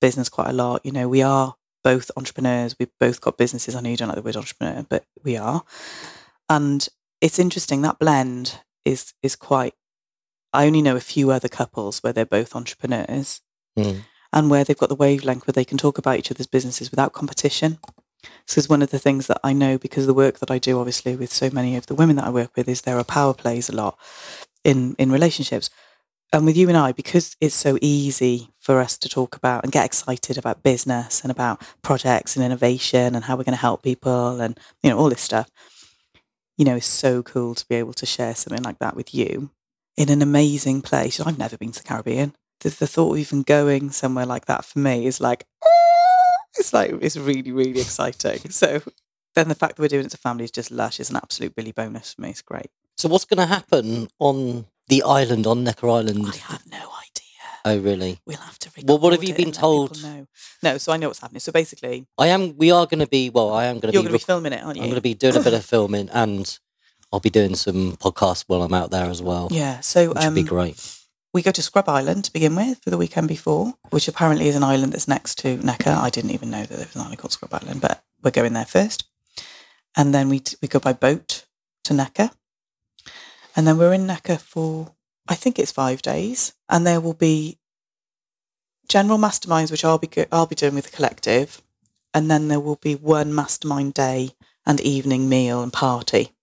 business 0.00 0.28
quite 0.28 0.48
a 0.48 0.54
lot, 0.54 0.84
you 0.84 0.92
know, 0.92 1.08
we 1.08 1.22
are 1.22 1.54
both 1.92 2.10
entrepreneurs. 2.18 2.76
We've 2.78 2.98
both 3.00 3.18
got 3.22 3.38
businesses. 3.38 3.74
I 3.74 3.80
know 3.80 3.88
you 3.88 3.96
don't 3.96 4.08
like 4.08 4.16
the 4.16 4.28
word 4.28 4.36
entrepreneur, 4.36 4.84
but 4.88 5.04
we 5.24 5.38
are. 5.38 5.62
And 6.48 6.86
it's 7.22 7.38
interesting 7.38 7.80
that 7.82 7.98
blend 7.98 8.60
is 8.84 9.14
is 9.22 9.36
quite. 9.36 9.74
I 10.52 10.66
only 10.66 10.82
know 10.82 10.96
a 10.96 11.10
few 11.14 11.30
other 11.30 11.48
couples 11.48 12.02
where 12.02 12.12
they're 12.12 12.36
both 12.38 12.54
entrepreneurs 12.54 13.40
Mm. 13.78 14.02
and 14.32 14.50
where 14.50 14.64
they've 14.64 14.82
got 14.82 14.90
the 14.90 15.02
wavelength 15.06 15.46
where 15.46 15.58
they 15.58 15.64
can 15.70 15.78
talk 15.78 15.98
about 15.98 16.18
each 16.18 16.30
other's 16.32 16.54
businesses 16.56 16.90
without 16.90 17.12
competition. 17.12 17.78
Because 18.46 18.68
one 18.68 18.82
of 18.82 18.90
the 18.90 18.98
things 19.06 19.26
that 19.28 19.40
I 19.44 19.52
know, 19.52 19.78
because 19.78 20.04
of 20.04 20.08
the 20.08 20.22
work 20.24 20.40
that 20.40 20.50
I 20.50 20.58
do, 20.58 20.78
obviously, 20.80 21.16
with 21.16 21.32
so 21.32 21.48
many 21.58 21.76
of 21.76 21.86
the 21.86 21.94
women 21.94 22.16
that 22.16 22.26
I 22.26 22.38
work 22.40 22.52
with, 22.56 22.68
is 22.68 22.80
there 22.82 22.98
are 22.98 23.04
power 23.18 23.34
plays 23.34 23.68
a 23.70 23.76
lot 23.82 23.94
in 24.64 24.94
in 24.98 25.12
relationships. 25.18 25.70
And 26.32 26.44
with 26.44 26.56
you 26.58 26.68
and 26.68 26.76
I, 26.76 26.92
because 26.92 27.36
it's 27.40 27.54
so 27.54 27.78
easy 27.80 28.50
for 28.60 28.80
us 28.80 28.98
to 28.98 29.08
talk 29.08 29.34
about 29.34 29.64
and 29.64 29.72
get 29.72 29.86
excited 29.86 30.36
about 30.36 30.62
business 30.62 31.22
and 31.22 31.30
about 31.30 31.62
projects 31.80 32.36
and 32.36 32.44
innovation 32.44 33.14
and 33.14 33.24
how 33.24 33.36
we're 33.36 33.44
going 33.44 33.56
to 33.56 33.60
help 33.60 33.82
people 33.82 34.40
and 34.40 34.58
you 34.82 34.90
know 34.90 34.98
all 34.98 35.08
this 35.08 35.22
stuff, 35.22 35.50
you 36.58 36.66
know, 36.66 36.76
it's 36.76 36.86
so 36.86 37.22
cool 37.22 37.54
to 37.54 37.66
be 37.66 37.76
able 37.76 37.94
to 37.94 38.04
share 38.04 38.34
something 38.34 38.62
like 38.62 38.78
that 38.78 38.94
with 38.94 39.14
you 39.14 39.50
in 39.96 40.10
an 40.10 40.20
amazing 40.20 40.82
place. 40.82 41.18
I've 41.18 41.38
never 41.38 41.56
been 41.56 41.72
to 41.72 41.82
the 41.82 41.88
Caribbean. 41.88 42.34
The, 42.60 42.70
the 42.70 42.86
thought 42.86 43.12
of 43.12 43.18
even 43.18 43.42
going 43.42 43.90
somewhere 43.90 44.26
like 44.26 44.46
that 44.46 44.64
for 44.66 44.80
me 44.80 45.06
is 45.06 45.20
like, 45.20 45.46
ah! 45.64 45.68
it's 46.58 46.74
like 46.74 46.92
it's 47.00 47.16
really 47.16 47.52
really 47.52 47.80
exciting. 47.80 48.50
So 48.50 48.82
then 49.34 49.48
the 49.48 49.54
fact 49.54 49.76
that 49.76 49.82
we're 49.82 49.88
doing 49.88 50.02
it 50.02 50.06
as 50.06 50.14
a 50.14 50.18
family 50.18 50.44
is 50.44 50.50
just 50.50 50.70
lush. 50.70 51.00
It's 51.00 51.10
an 51.10 51.16
absolute 51.16 51.54
Billy 51.54 51.72
bonus 51.72 52.14
for 52.14 52.22
me. 52.22 52.30
It's 52.30 52.42
great. 52.42 52.70
So 52.96 53.08
what's 53.08 53.24
going 53.24 53.38
to 53.38 53.46
happen 53.46 54.08
on 54.18 54.66
the 54.88 55.02
island 55.02 55.46
on 55.46 55.64
Necker 55.64 55.88
Island? 55.88 56.26
I 56.26 56.36
have 56.52 56.66
no 56.70 56.78
idea. 56.78 56.88
Oh, 57.64 57.78
really? 57.78 58.18
We'll 58.26 58.38
have 58.38 58.58
to. 58.60 58.70
Well, 58.84 58.98
what 58.98 59.12
have 59.12 59.22
you 59.22 59.34
been 59.34 59.48
and 59.48 59.56
let 59.56 59.60
people 59.62 59.88
told? 59.88 60.26
No, 60.62 60.78
so 60.78 60.92
I 60.92 60.96
know 60.96 61.08
what's 61.08 61.20
happening. 61.20 61.40
So 61.40 61.52
basically, 61.52 62.06
I 62.16 62.28
am. 62.28 62.56
We 62.56 62.70
are 62.70 62.86
going 62.86 63.00
to 63.00 63.06
be. 63.06 63.30
Well, 63.30 63.52
I 63.52 63.64
am 63.66 63.78
going 63.80 63.92
to 63.92 63.92
you're 63.92 64.02
be. 64.02 64.08
going 64.08 64.18
to 64.18 64.24
be 64.24 64.26
filming 64.26 64.52
it, 64.52 64.62
aren't 64.62 64.76
you? 64.76 64.82
I'm 64.82 64.88
going 64.88 64.96
to 64.96 65.02
be 65.02 65.14
doing 65.14 65.36
a 65.36 65.40
bit 65.40 65.54
of 65.54 65.64
filming, 65.74 66.08
and 66.10 66.58
I'll 67.12 67.20
be 67.20 67.30
doing 67.30 67.54
some 67.54 67.96
podcasts 67.96 68.44
while 68.46 68.62
I'm 68.62 68.74
out 68.74 68.90
there 68.90 69.06
as 69.06 69.20
well. 69.22 69.48
Yeah. 69.50 69.80
So 69.80 70.10
which 70.10 70.24
would 70.24 70.34
be 70.34 70.40
um, 70.42 70.46
great. 70.46 70.98
we 71.34 71.42
go 71.42 71.50
to 71.50 71.62
Scrub 71.62 71.88
Island 71.88 72.24
to 72.24 72.32
begin 72.32 72.54
with 72.54 72.82
for 72.82 72.90
the 72.90 72.98
weekend 72.98 73.28
before, 73.28 73.74
which 73.90 74.08
apparently 74.08 74.48
is 74.48 74.56
an 74.56 74.64
island 74.64 74.92
that's 74.92 75.08
next 75.08 75.36
to 75.38 75.56
Necker. 75.58 75.90
I 75.90 76.10
didn't 76.10 76.30
even 76.30 76.50
know 76.50 76.62
that 76.62 76.68
there 76.68 76.86
was 76.86 76.94
an 76.96 77.02
island 77.02 77.18
called 77.18 77.32
Scrub 77.32 77.52
Island, 77.52 77.80
but 77.80 78.02
we're 78.22 78.30
going 78.30 78.52
there 78.52 78.64
first, 78.64 79.04
and 79.96 80.14
then 80.14 80.28
we 80.28 80.42
we 80.62 80.68
go 80.68 80.78
by 80.78 80.92
boat 80.92 81.44
to 81.84 81.94
Necker, 81.94 82.30
and 83.58 83.66
then 83.66 83.76
we're 83.76 83.92
in 83.92 84.06
Necker 84.06 84.36
for 84.36 84.94
I 85.26 85.34
think 85.34 85.58
it's 85.58 85.72
five 85.72 86.00
days, 86.00 86.54
and 86.68 86.86
there 86.86 87.00
will 87.00 87.12
be 87.12 87.58
general 88.88 89.18
masterminds 89.18 89.72
which 89.72 89.84
I'll 89.84 89.98
be 89.98 90.08
I'll 90.30 90.46
be 90.46 90.54
doing 90.54 90.76
with 90.76 90.88
the 90.88 90.96
collective, 90.96 91.60
and 92.14 92.30
then 92.30 92.46
there 92.46 92.60
will 92.60 92.76
be 92.76 92.94
one 92.94 93.34
mastermind 93.34 93.94
day 93.94 94.30
and 94.64 94.80
evening 94.80 95.28
meal 95.28 95.60
and 95.60 95.72
party 95.72 96.36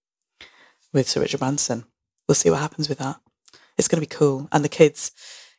with 0.91 1.07
Sir 1.07 1.21
Richard 1.21 1.39
Branson. 1.39 1.85
We'll 2.27 2.35
see 2.35 2.49
what 2.49 2.59
happens 2.59 2.89
with 2.89 2.97
that. 2.97 3.21
It's 3.77 3.87
going 3.87 4.03
to 4.03 4.07
be 4.07 4.13
cool, 4.13 4.49
and 4.51 4.61
the 4.61 4.69
kids, 4.69 5.13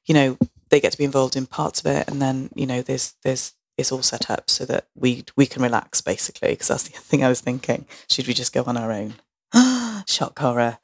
you 0.05 0.13
know, 0.13 0.37
they 0.69 0.79
get 0.79 0.93
to 0.93 0.99
be 0.99 1.05
involved 1.05 1.37
in 1.37 1.47
parts 1.47 1.81
of 1.81 1.87
it, 1.87 2.07
and 2.07 2.21
then 2.21 2.51
you 2.55 2.67
know, 2.67 2.83
there's 2.83 3.15
there's 3.25 3.55
it's 3.79 3.91
all 3.91 4.03
set 4.03 4.29
up 4.31 4.51
so 4.51 4.67
that 4.67 4.89
we 4.95 5.25
we 5.37 5.47
can 5.47 5.63
relax 5.63 6.03
basically. 6.03 6.51
Because 6.51 6.69
that's 6.69 6.83
the 6.83 6.91
thing 6.99 7.25
I 7.25 7.31
was 7.31 7.41
thinking. 7.41 7.87
Should 8.11 8.27
we 8.27 8.35
just 8.35 8.53
go 8.53 8.63
on 8.67 8.77
our 8.77 8.93
own? 8.93 9.15
Shock 10.07 10.39
horror. 10.39 10.77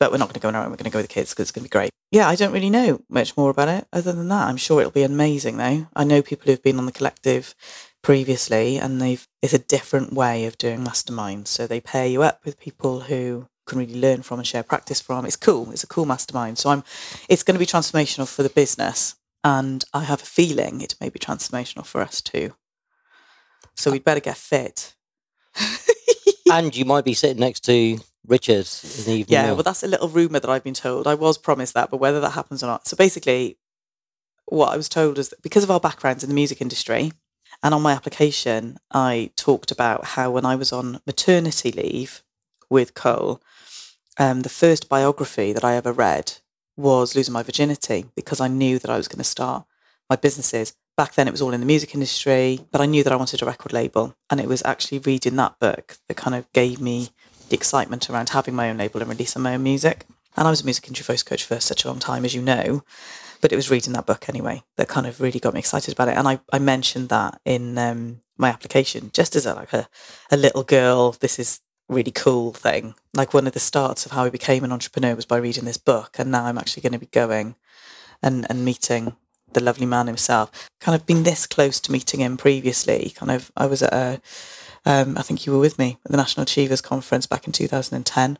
But 0.00 0.12
we're 0.12 0.18
not 0.18 0.28
going 0.28 0.34
to 0.34 0.40
go 0.40 0.48
on 0.48 0.54
our 0.54 0.64
own. 0.64 0.70
We're 0.70 0.76
going 0.76 0.84
to 0.84 0.90
go 0.90 0.98
with 0.98 1.08
the 1.08 1.14
kids 1.14 1.30
because 1.30 1.44
it's 1.44 1.50
going 1.50 1.64
to 1.64 1.68
be 1.68 1.72
great. 1.72 1.90
Yeah, 2.10 2.28
I 2.28 2.36
don't 2.36 2.52
really 2.52 2.70
know 2.70 3.02
much 3.10 3.36
more 3.36 3.50
about 3.50 3.68
it 3.68 3.86
other 3.92 4.12
than 4.12 4.28
that. 4.28 4.48
I'm 4.48 4.56
sure 4.56 4.80
it'll 4.80 4.92
be 4.92 5.02
amazing 5.02 5.58
though. 5.58 5.88
I 5.94 6.04
know 6.04 6.22
people 6.22 6.46
who've 6.46 6.62
been 6.62 6.78
on 6.78 6.86
the 6.86 6.92
collective 6.92 7.54
previously 8.02 8.78
and 8.78 9.00
they've 9.00 9.26
it's 9.42 9.52
a 9.52 9.58
different 9.58 10.14
way 10.14 10.46
of 10.46 10.56
doing 10.56 10.80
masterminds. 10.80 11.48
So 11.48 11.66
they 11.66 11.80
pair 11.80 12.06
you 12.06 12.22
up 12.22 12.40
with 12.44 12.58
people 12.58 13.00
who 13.00 13.48
can 13.66 13.78
really 13.78 14.00
learn 14.00 14.22
from 14.22 14.38
and 14.38 14.46
share 14.46 14.62
practice 14.62 15.00
from. 15.02 15.26
It's 15.26 15.36
cool. 15.36 15.70
It's 15.70 15.84
a 15.84 15.88
cool 15.88 16.06
mastermind. 16.06 16.56
So 16.56 16.70
I'm 16.70 16.82
it's 17.28 17.42
going 17.42 17.56
to 17.56 17.58
be 17.58 17.66
transformational 17.66 18.26
for 18.26 18.42
the 18.42 18.48
business 18.48 19.14
and 19.44 19.84
I 19.92 20.04
have 20.04 20.22
a 20.22 20.26
feeling 20.26 20.80
it 20.80 20.94
may 21.00 21.10
be 21.10 21.18
transformational 21.18 21.84
for 21.84 22.00
us 22.00 22.22
too. 22.22 22.54
So 23.76 23.90
we'd 23.90 24.04
better 24.04 24.20
get 24.20 24.36
fit. 24.36 24.94
and 26.50 26.74
you 26.74 26.84
might 26.84 27.04
be 27.04 27.14
sitting 27.14 27.40
next 27.40 27.60
to 27.66 27.98
Richard 28.26 28.68
in 28.98 29.04
the 29.04 29.12
evening. 29.12 29.26
Yeah, 29.28 29.46
meal. 29.46 29.54
well, 29.54 29.62
that's 29.62 29.82
a 29.82 29.88
little 29.88 30.08
rumor 30.08 30.40
that 30.40 30.50
I've 30.50 30.64
been 30.64 30.74
told. 30.74 31.06
I 31.06 31.14
was 31.14 31.38
promised 31.38 31.74
that, 31.74 31.90
but 31.90 31.98
whether 31.98 32.20
that 32.20 32.30
happens 32.30 32.62
or 32.62 32.66
not. 32.66 32.86
So 32.86 32.96
basically, 32.96 33.58
what 34.46 34.72
I 34.72 34.76
was 34.76 34.88
told 34.88 35.18
is 35.18 35.28
that 35.30 35.42
because 35.42 35.64
of 35.64 35.70
our 35.70 35.80
backgrounds 35.80 36.22
in 36.22 36.28
the 36.28 36.34
music 36.34 36.60
industry, 36.60 37.12
and 37.62 37.74
on 37.74 37.82
my 37.82 37.92
application, 37.92 38.78
I 38.92 39.30
talked 39.36 39.70
about 39.70 40.04
how 40.04 40.30
when 40.30 40.44
I 40.44 40.54
was 40.54 40.72
on 40.72 41.00
maternity 41.06 41.72
leave 41.72 42.22
with 42.70 42.94
Cole, 42.94 43.40
um, 44.18 44.42
the 44.42 44.48
first 44.48 44.88
biography 44.88 45.52
that 45.52 45.64
I 45.64 45.74
ever 45.74 45.92
read 45.92 46.34
was 46.76 47.16
Losing 47.16 47.32
My 47.32 47.42
Virginity 47.42 48.06
because 48.14 48.40
I 48.40 48.48
knew 48.48 48.78
that 48.78 48.90
I 48.90 48.96
was 48.96 49.08
going 49.08 49.18
to 49.18 49.24
start 49.24 49.64
my 50.08 50.16
businesses. 50.16 50.74
Back 50.96 51.14
then, 51.14 51.28
it 51.28 51.32
was 51.32 51.42
all 51.42 51.52
in 51.52 51.60
the 51.60 51.66
music 51.66 51.94
industry, 51.94 52.60
but 52.70 52.80
I 52.80 52.86
knew 52.86 53.04
that 53.04 53.12
I 53.12 53.16
wanted 53.16 53.42
a 53.42 53.46
record 53.46 53.72
label. 53.72 54.14
And 54.30 54.40
it 54.40 54.48
was 54.48 54.62
actually 54.64 54.98
reading 54.98 55.36
that 55.36 55.58
book 55.58 55.98
that 56.08 56.16
kind 56.16 56.34
of 56.34 56.50
gave 56.52 56.80
me 56.80 57.10
the 57.48 57.56
excitement 57.56 58.08
around 58.08 58.30
having 58.30 58.54
my 58.54 58.70
own 58.70 58.78
label 58.78 59.00
and 59.00 59.10
releasing 59.10 59.42
my 59.42 59.54
own 59.54 59.62
music. 59.62 60.06
And 60.36 60.46
I 60.46 60.50
was 60.50 60.60
a 60.60 60.64
music 60.64 60.86
industry 60.86 61.12
voice 61.12 61.22
coach 61.22 61.44
for 61.44 61.58
such 61.60 61.84
a 61.84 61.88
long 61.88 61.98
time, 61.98 62.24
as 62.24 62.34
you 62.34 62.42
know. 62.42 62.84
But 63.40 63.52
it 63.52 63.56
was 63.56 63.70
reading 63.70 63.92
that 63.92 64.06
book 64.06 64.28
anyway 64.28 64.62
that 64.76 64.88
kind 64.88 65.06
of 65.06 65.20
really 65.20 65.40
got 65.40 65.54
me 65.54 65.60
excited 65.60 65.94
about 65.94 66.08
it. 66.08 66.16
And 66.16 66.26
I, 66.26 66.40
I 66.52 66.58
mentioned 66.58 67.08
that 67.08 67.40
in 67.44 67.78
um, 67.78 68.20
my 68.36 68.48
application 68.48 69.10
just 69.12 69.36
as 69.36 69.46
a, 69.46 69.54
like 69.54 69.72
a, 69.72 69.88
a 70.30 70.36
little 70.36 70.64
girl, 70.64 71.12
this 71.12 71.38
is 71.38 71.60
really 71.88 72.10
cool 72.10 72.52
thing. 72.52 72.94
Like 73.14 73.32
one 73.32 73.46
of 73.46 73.52
the 73.52 73.60
starts 73.60 74.06
of 74.06 74.12
how 74.12 74.24
I 74.24 74.30
became 74.30 74.64
an 74.64 74.72
entrepreneur 74.72 75.14
was 75.14 75.24
by 75.24 75.36
reading 75.36 75.64
this 75.64 75.76
book. 75.76 76.16
And 76.18 76.30
now 76.30 76.44
I'm 76.44 76.58
actually 76.58 76.82
going 76.82 76.92
to 76.92 76.98
be 76.98 77.06
going 77.06 77.54
and, 78.22 78.46
and 78.50 78.64
meeting 78.64 79.14
the 79.52 79.62
lovely 79.62 79.86
man 79.86 80.06
himself. 80.06 80.68
Kind 80.80 80.94
of 80.94 81.06
been 81.06 81.22
this 81.22 81.46
close 81.46 81.80
to 81.80 81.92
meeting 81.92 82.20
him 82.20 82.36
previously. 82.36 83.12
Kind 83.14 83.30
of, 83.30 83.50
I 83.56 83.66
was 83.66 83.82
at 83.82 83.92
a, 83.92 84.20
um, 84.88 85.18
I 85.18 85.22
think 85.22 85.44
you 85.44 85.52
were 85.52 85.58
with 85.58 85.78
me 85.78 85.98
at 86.02 86.10
the 86.10 86.16
National 86.16 86.44
Achievers 86.44 86.80
Conference 86.80 87.26
back 87.26 87.46
in 87.46 87.52
2010, 87.52 88.38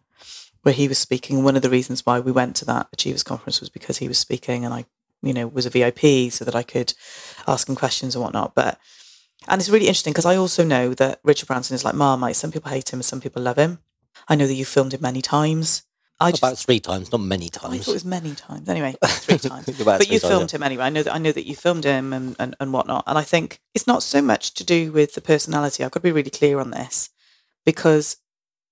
where 0.63 0.75
he 0.75 0.89
was 0.89 0.97
speaking. 0.97 1.45
One 1.45 1.57
of 1.57 1.63
the 1.63 1.69
reasons 1.69 2.07
why 2.07 2.21
we 2.21 2.33
went 2.33 2.57
to 2.57 2.65
that 2.65 2.89
Achievers 2.91 3.23
Conference 3.23 3.61
was 3.61 3.69
because 3.69 3.99
he 3.99 4.09
was 4.09 4.19
speaking, 4.19 4.65
and 4.65 4.73
I, 4.73 4.87
you 5.23 5.35
know, 5.35 5.47
was 5.47 5.67
a 5.67 5.71
VIP 5.71 6.33
so 6.33 6.47
that 6.47 6.55
I 6.55 6.63
could 6.63 6.95
ask 7.47 7.69
him 7.69 7.77
questions 7.77 8.15
and 8.15 8.25
whatnot. 8.25 8.55
But 8.55 8.79
and 9.47 9.61
it's 9.61 9.69
really 9.69 9.89
interesting 9.89 10.15
because 10.15 10.25
I 10.25 10.37
also 10.37 10.65
know 10.65 10.95
that 10.95 11.21
Richard 11.23 11.49
Branson 11.49 11.75
is 11.75 11.85
like 11.85 11.95
Marmite. 11.95 12.37
Some 12.37 12.51
people 12.51 12.71
hate 12.71 12.95
him, 12.95 13.03
some 13.03 13.21
people 13.21 13.43
love 13.43 13.59
him. 13.59 13.81
I 14.27 14.35
know 14.35 14.47
that 14.47 14.55
you 14.55 14.65
filmed 14.65 14.95
him 14.95 15.03
many 15.03 15.21
times. 15.21 15.83
I 16.21 16.33
just, 16.33 16.43
About 16.43 16.59
three 16.59 16.81
times, 16.81 17.13
not 17.13 17.21
many 17.21 17.49
times. 17.49 17.75
I 17.75 17.79
thought 17.79 17.91
it 17.91 17.95
was 17.95 18.05
many 18.05 18.35
times. 18.35 18.69
Anyway, 18.69 18.97
three 19.05 19.39
times. 19.39 19.67
But 19.85 20.03
three 20.03 20.15
you 20.15 20.21
filmed 20.21 20.51
him 20.51 20.65
anyway. 20.65 20.85
I 20.85 20.91
know 20.91 21.05
that 21.05 21.15
I 21.15 21.19
know 21.19 21.31
that 21.31 21.47
you 21.47 21.55
filmed 21.55 21.85
him 21.85 22.13
and, 22.13 22.35
and, 22.41 22.57
and 22.59 22.73
whatnot. 22.73 23.05
And 23.07 23.17
I 23.17 23.23
think 23.23 23.61
it's 23.73 23.87
not 23.87 24.03
so 24.03 24.21
much 24.21 24.55
to 24.55 24.65
do 24.65 24.91
with 24.91 25.15
the 25.15 25.21
personality. 25.21 25.85
I've 25.85 25.93
got 25.93 26.01
to 26.01 26.05
be 26.05 26.13
really 26.13 26.31
clear 26.31 26.59
on 26.59 26.73
this 26.73 27.11
because, 27.65 28.17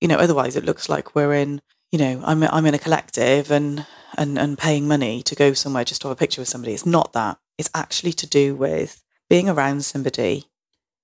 you 0.00 0.08
know, 0.08 0.16
otherwise 0.16 0.56
it 0.56 0.64
looks 0.64 0.88
like 0.88 1.14
we're 1.14 1.34
in, 1.34 1.62
you 1.92 2.00
know, 2.00 2.20
I'm 2.24 2.42
I'm 2.42 2.66
in 2.66 2.74
a 2.74 2.80
collective 2.80 3.52
and 3.52 3.86
and 4.18 4.38
and 4.38 4.58
paying 4.58 4.88
money 4.88 5.22
to 5.22 5.36
go 5.36 5.52
somewhere 5.52 5.84
just 5.84 6.00
to 6.02 6.08
have 6.08 6.16
a 6.16 6.18
picture 6.18 6.40
with 6.40 6.48
somebody. 6.48 6.74
It's 6.74 6.86
not 6.86 7.12
that. 7.12 7.38
It's 7.58 7.70
actually 7.74 8.12
to 8.14 8.26
do 8.26 8.56
with 8.56 9.04
being 9.30 9.48
around 9.48 9.84
somebody 9.84 10.46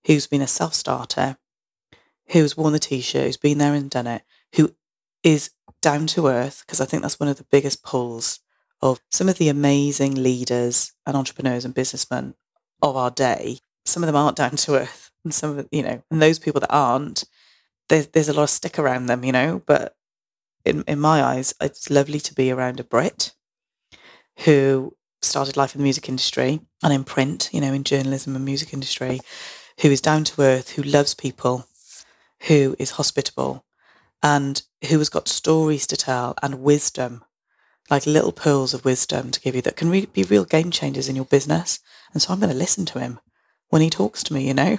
who's 0.07 0.27
been 0.27 0.43
a 0.43 0.49
self 0.49 0.75
starter, 0.75 1.37
who's 2.31 2.57
worn 2.57 2.73
the 2.73 2.81
t-shirt, 2.81 3.27
who's 3.27 3.37
been 3.37 3.59
there 3.59 3.75
and 3.75 3.89
done 3.89 4.09
it, 4.09 4.23
who 4.57 4.75
is 5.23 5.51
down 5.81 6.07
to 6.09 6.29
earth, 6.29 6.63
because 6.67 6.81
I 6.81 6.85
think 6.85 7.03
that's 7.03 7.21
one 7.21 7.29
of 7.29 7.37
the 7.37 7.47
biggest 7.51 7.83
pulls 7.83 8.41
of 8.81 9.01
some 9.11 9.29
of 9.29 9.39
the 9.39 9.49
amazing 9.49 10.15
leaders 10.15 10.93
and 11.07 11.17
entrepreneurs 11.17 11.65
and 11.65 11.75
businessmen 11.75 12.35
of 12.81 12.97
our 12.97 13.11
day. 13.11 13.59
Some 13.85 14.03
of 14.03 14.07
them 14.07 14.17
aren't 14.17 14.37
down 14.37 14.57
to 14.57 14.75
earth, 14.77 15.11
and 15.25 15.35
some 15.35 15.59
of 15.59 15.69
you 15.71 15.83
know, 15.83 16.03
and 16.11 16.23
those 16.23 16.39
people 16.39 16.61
that 16.61 16.73
aren't, 16.73 17.25
there's 17.89 18.09
there's 18.09 18.29
a 18.29 18.33
lot 18.33 18.45
of 18.45 18.51
stick 18.51 18.79
around 18.79 19.07
them, 19.07 19.25
you 19.25 19.33
know. 19.33 19.63
But 19.67 19.97
in 20.65 20.85
in 20.87 21.01
my 21.01 21.23
eyes, 21.23 21.55
it's 21.61 21.91
lovely 21.91 22.21
to 22.21 22.35
be 22.35 22.51
around 22.51 22.81
a 22.81 22.85
Brit 22.85 23.33
who 24.45 24.97
started 25.21 25.57
life 25.57 25.75
in 25.75 25.81
the 25.81 25.85
music 25.85 26.09
industry 26.09 26.61
and 26.83 26.93
in 26.93 27.05
print, 27.05 27.49
you 27.53 27.61
know, 27.61 27.73
in 27.73 27.85
journalism 27.85 28.35
and 28.35 28.45
music 28.45 28.73
industry, 28.73 29.21
who 29.81 29.91
is 29.91 30.01
down 30.01 30.25
to 30.25 30.43
earth, 30.43 30.71
who 30.71 30.83
loves 30.83 31.15
people, 31.15 31.67
who 32.49 32.75
is 32.79 32.93
hospitable, 32.93 33.65
and 34.23 34.63
who 34.89 34.99
has 34.99 35.09
got 35.09 35.29
stories 35.29 35.87
to 35.89 35.97
tell 35.97 36.35
and 36.43 36.63
wisdom, 36.63 37.25
like 37.91 38.07
little 38.07 38.33
pearls 38.33 38.75
of 38.75 38.85
wisdom 38.85 39.31
to 39.31 39.41
give 39.41 39.55
you 39.55 39.63
that 39.63 39.77
can 39.77 39.91
really 39.91 40.07
be 40.07 40.23
real 40.23 40.45
game 40.45 40.71
changers 40.71 41.09
in 41.09 41.17
your 41.17 41.25
business. 41.25 41.81
And 42.13 42.23
so 42.23 42.33
I'm 42.33 42.41
going 42.41 42.53
to 42.53 42.57
listen 42.59 42.87
to 42.87 43.01
him 43.01 43.21
when 43.69 43.83
he 43.83 43.91
talks 43.91 44.23
to 44.25 44.35
me, 44.35 44.47
you 44.47 44.55
know, 44.55 44.79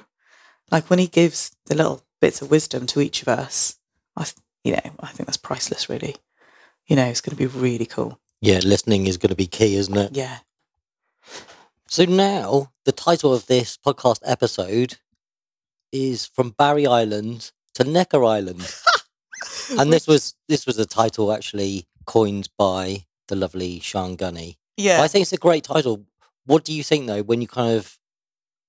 like 0.72 0.90
when 0.90 1.00
he 1.00 1.08
gives 1.08 1.56
the 1.66 1.76
little 1.76 2.04
bits 2.22 2.42
of 2.42 2.50
wisdom 2.52 2.86
to 2.88 3.02
each 3.02 3.22
of 3.22 3.28
us. 3.28 3.78
I, 4.16 4.24
th- 4.24 4.36
you 4.64 4.74
know, 4.74 4.96
I 5.00 5.08
think 5.08 5.28
that's 5.28 5.38
priceless, 5.38 5.90
really. 5.90 6.16
You 6.88 6.96
know, 6.96 7.06
it's 7.06 7.22
going 7.22 7.36
to 7.36 7.38
be 7.38 7.48
really 7.48 7.86
cool. 7.86 8.20
Yeah, 8.42 8.60
listening 8.64 9.08
is 9.08 9.18
going 9.18 9.30
to 9.30 9.36
be 9.36 9.48
key, 9.48 9.76
isn't 9.76 9.98
it? 9.98 10.16
Yeah. 10.16 10.40
So 11.88 12.06
now 12.06 12.72
the 12.86 12.92
title 12.92 13.34
of 13.34 13.48
this 13.48 13.78
podcast 13.78 14.20
episode 14.26 14.98
is 15.92 16.26
from 16.26 16.50
Barry 16.52 16.88
Island 16.88 17.52
to 17.76 17.84
Necker 17.84 18.24
Island, 18.24 18.74
and 19.80 19.92
this 19.92 20.08
was 20.08 20.36
this 20.48 20.66
was 20.66 20.78
a 20.78 20.86
title 20.86 21.32
actually 21.34 21.88
coined 22.06 22.50
by 22.58 23.06
the 23.28 23.36
lovely 23.36 23.80
Sean 23.80 24.16
Gunny. 24.16 24.58
Yeah. 24.78 25.02
I 25.02 25.08
think 25.08 25.24
it's 25.24 25.34
a 25.34 25.38
great 25.38 25.64
title. 25.64 26.06
What 26.46 26.64
do 26.66 26.74
you 26.74 26.84
think 26.84 27.08
though 27.08 27.24
when 27.24 27.42
you 27.42 27.48
kind 27.48 27.78
of 27.78 27.98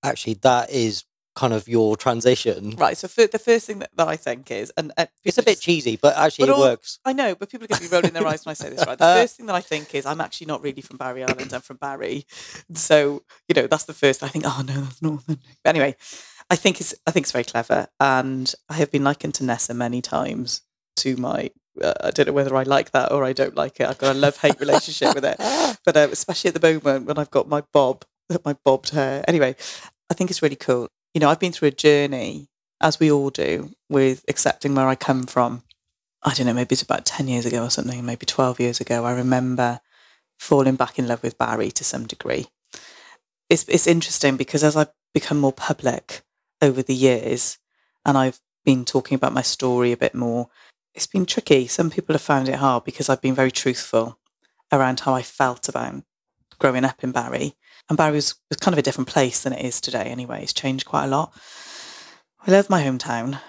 actually 0.02 0.34
that 0.42 0.70
is 0.70 1.04
kind 1.34 1.52
of 1.52 1.66
your 1.66 1.96
transition. 1.96 2.70
Right. 2.76 2.96
So 2.96 3.08
fir- 3.08 3.26
the 3.26 3.38
first 3.38 3.66
thing 3.66 3.80
that, 3.80 3.90
that 3.96 4.06
I 4.06 4.16
think 4.16 4.50
is, 4.50 4.72
and 4.76 4.92
uh, 4.96 5.06
It's 5.24 5.36
a 5.38 5.42
bit 5.42 5.58
cheesy, 5.60 5.96
but 5.96 6.16
actually 6.16 6.46
But 6.46 6.52
it 6.52 6.54
all- 6.54 6.60
works. 6.60 7.00
I 7.04 7.12
know, 7.12 7.34
but 7.34 7.50
people 7.50 7.64
are 7.64 7.68
going 7.68 7.82
to 7.82 7.88
be 7.88 7.92
rolling 7.92 8.12
their 8.12 8.26
eyes 8.26 8.46
when 8.46 8.52
I 8.52 8.54
say 8.54 8.70
this, 8.70 8.86
right? 8.86 8.96
The 8.96 9.04
first 9.20 9.36
thing 9.36 9.46
that 9.46 9.54
I 9.56 9.60
think 9.60 9.94
is 9.94 10.06
I'm 10.06 10.20
actually 10.20 10.46
not 10.46 10.62
really 10.62 10.80
from 10.80 10.96
Barry 10.96 11.24
Island. 11.24 11.52
I'm 11.52 11.60
from 11.60 11.76
Barry, 11.78 12.24
so 12.74 13.22
you 13.48 13.54
know 13.54 13.66
that's 13.66 13.84
the 13.84 13.94
first. 13.94 14.22
I 14.22 14.28
think, 14.28 14.44
oh 14.46 14.62
no, 14.66 14.74
that's 14.82 15.02
northern. 15.02 15.38
But 15.64 15.70
anyway, 15.70 15.96
I 16.51 16.57
think 16.57 16.80
it's 16.80 16.95
I 17.07 17.11
think 17.11 17.24
it's 17.24 17.32
very 17.32 17.45
clever, 17.45 17.88
and 17.99 18.53
I 18.68 18.74
have 18.74 18.90
been 18.90 19.05
likened 19.05 19.34
to 19.34 19.45
Nessa 19.45 19.74
many 19.74 20.03
times. 20.03 20.62
To 20.99 21.16
my, 21.16 21.51
uh, 21.82 21.92
I 22.01 22.11
don't 22.12 22.26
know 22.28 22.32
whether 22.32 22.55
I 22.55 22.62
like 22.62 22.92
that 22.92 23.11
or 23.11 23.24
I 23.24 23.32
don't 23.32 23.57
like 23.57 23.80
it. 23.80 23.88
I've 23.88 23.99
got 23.99 24.14
a 24.14 24.18
love 24.18 24.36
hate 24.36 24.61
relationship 24.61 25.14
with 25.14 25.24
it, 25.24 25.36
but 25.84 25.97
uh, 25.97 26.09
especially 26.12 26.49
at 26.49 26.55
the 26.55 26.66
moment 26.66 27.07
when 27.07 27.18
I've 27.18 27.32
got 27.32 27.49
my 27.49 27.64
bob, 27.72 28.05
my 28.45 28.55
bobbed 28.64 28.90
hair. 28.90 29.24
Anyway, 29.26 29.57
I 30.09 30.14
think 30.14 30.30
it's 30.30 30.40
really 30.40 30.57
cool. 30.57 30.88
You 31.14 31.20
know, 31.20 31.28
I've 31.28 31.40
been 31.40 31.53
through 31.53 31.68
a 31.68 31.72
journey, 31.72 32.49
as 32.80 33.01
we 33.01 33.11
all 33.11 33.30
do, 33.30 33.72
with 33.88 34.24
accepting 34.28 34.74
where 34.74 34.86
I 34.86 34.95
come 34.95 35.24
from. 35.24 35.62
I 36.22 36.32
don't 36.32 36.47
know, 36.47 36.55
maybe 36.55 36.74
it's 36.74 36.82
about 36.82 37.05
10 37.05 37.28
years 37.28 37.45
ago 37.45 37.64
or 37.64 37.70
something, 37.70 38.07
maybe 38.07 38.24
12 38.24 38.61
years 38.61 38.80
ago. 38.80 39.05
I 39.05 39.12
remember 39.12 39.80
falling 40.38 40.76
back 40.76 40.99
in 40.99 41.09
love 41.09 41.22
with 41.22 41.38
Barry 41.38 41.70
to 41.72 41.84
some 41.84 42.07
degree. 42.07 42.47
It's, 43.51 43.68
it's 43.68 43.86
interesting 43.86 44.36
because 44.36 44.64
as 44.64 44.76
I've 44.76 44.92
become 45.12 45.38
more 45.38 45.53
public 45.53 46.22
over 46.61 46.82
the 46.82 46.94
years 46.94 47.59
and 48.05 48.16
I've 48.16 48.40
been 48.64 48.84
talking 48.84 49.16
about 49.16 49.32
my 49.32 49.42
story 49.42 49.92
a 49.92 49.96
bit 49.96 50.14
more, 50.14 50.48
it's 50.94 51.07
been 51.07 51.26
tricky. 51.26 51.66
Some 51.66 51.90
people 51.90 52.14
have 52.14 52.22
found 52.22 52.48
it 52.48 52.57
hard 52.57 52.84
because 52.84 53.09
I've 53.09 53.20
been 53.20 53.34
very 53.34 53.50
truthful 53.50 54.18
around 54.72 55.00
how 55.00 55.14
I 55.14 55.22
felt 55.22 55.68
about 55.68 56.02
growing 56.59 56.84
up 56.84 57.02
in 57.02 57.12
Barry. 57.12 57.55
And 57.88 57.98
Barry 57.98 58.14
was, 58.14 58.36
was 58.48 58.59
kind 58.59 58.74
of 58.74 58.78
a 58.78 58.82
different 58.82 59.09
place 59.09 59.42
than 59.42 59.52
it 59.52 59.64
is 59.64 59.80
today 59.80 60.05
anyway. 60.05 60.42
It's 60.42 60.52
changed 60.52 60.86
quite 60.86 61.05
a 61.05 61.09
lot. 61.09 61.32
I 62.46 62.50
love 62.50 62.70
my 62.70 62.82
hometown 62.82 63.40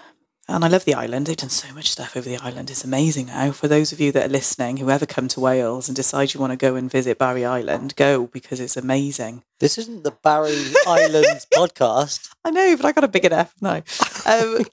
and 0.48 0.64
I 0.64 0.68
love 0.68 0.84
the 0.84 0.94
island. 0.94 1.26
They've 1.26 1.36
done 1.36 1.50
so 1.50 1.72
much 1.74 1.90
stuff 1.90 2.16
over 2.16 2.28
the 2.28 2.36
island. 2.38 2.70
It's 2.70 2.84
amazing 2.84 3.26
now. 3.26 3.50
For 3.50 3.66
those 3.66 3.92
of 3.92 4.00
you 4.00 4.12
that 4.12 4.26
are 4.26 4.32
listening, 4.32 4.76
who 4.76 4.90
ever 4.90 5.06
come 5.06 5.26
to 5.28 5.40
Wales 5.40 5.88
and 5.88 5.96
decide 5.96 6.34
you 6.34 6.40
want 6.40 6.52
to 6.52 6.56
go 6.56 6.76
and 6.76 6.90
visit 6.90 7.18
Barry 7.18 7.44
Island, 7.44 7.96
go 7.96 8.28
because 8.28 8.60
it's 8.60 8.76
amazing. 8.76 9.42
This 9.58 9.76
isn't 9.76 10.04
the 10.04 10.12
Barry 10.12 10.72
Islands 10.86 11.46
podcast. 11.54 12.30
I 12.44 12.50
know, 12.50 12.76
but 12.76 12.86
I 12.86 12.92
got 12.92 13.04
a 13.04 13.08
big 13.08 13.24
enough. 13.24 13.54
No. 13.60 13.82
Um, 14.24 14.64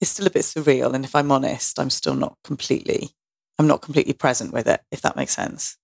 it's 0.00 0.10
still 0.10 0.26
a 0.26 0.30
bit 0.30 0.42
surreal. 0.42 0.94
And 0.94 1.04
if 1.04 1.14
I'm 1.14 1.30
honest, 1.30 1.78
I'm 1.78 1.90
still 1.90 2.14
not 2.14 2.38
completely, 2.42 3.10
I'm 3.58 3.66
not 3.66 3.82
completely 3.82 4.14
present 4.14 4.54
with 4.54 4.66
it, 4.66 4.80
if 4.90 5.02
that 5.02 5.16
makes 5.16 5.36
sense. 5.36 5.76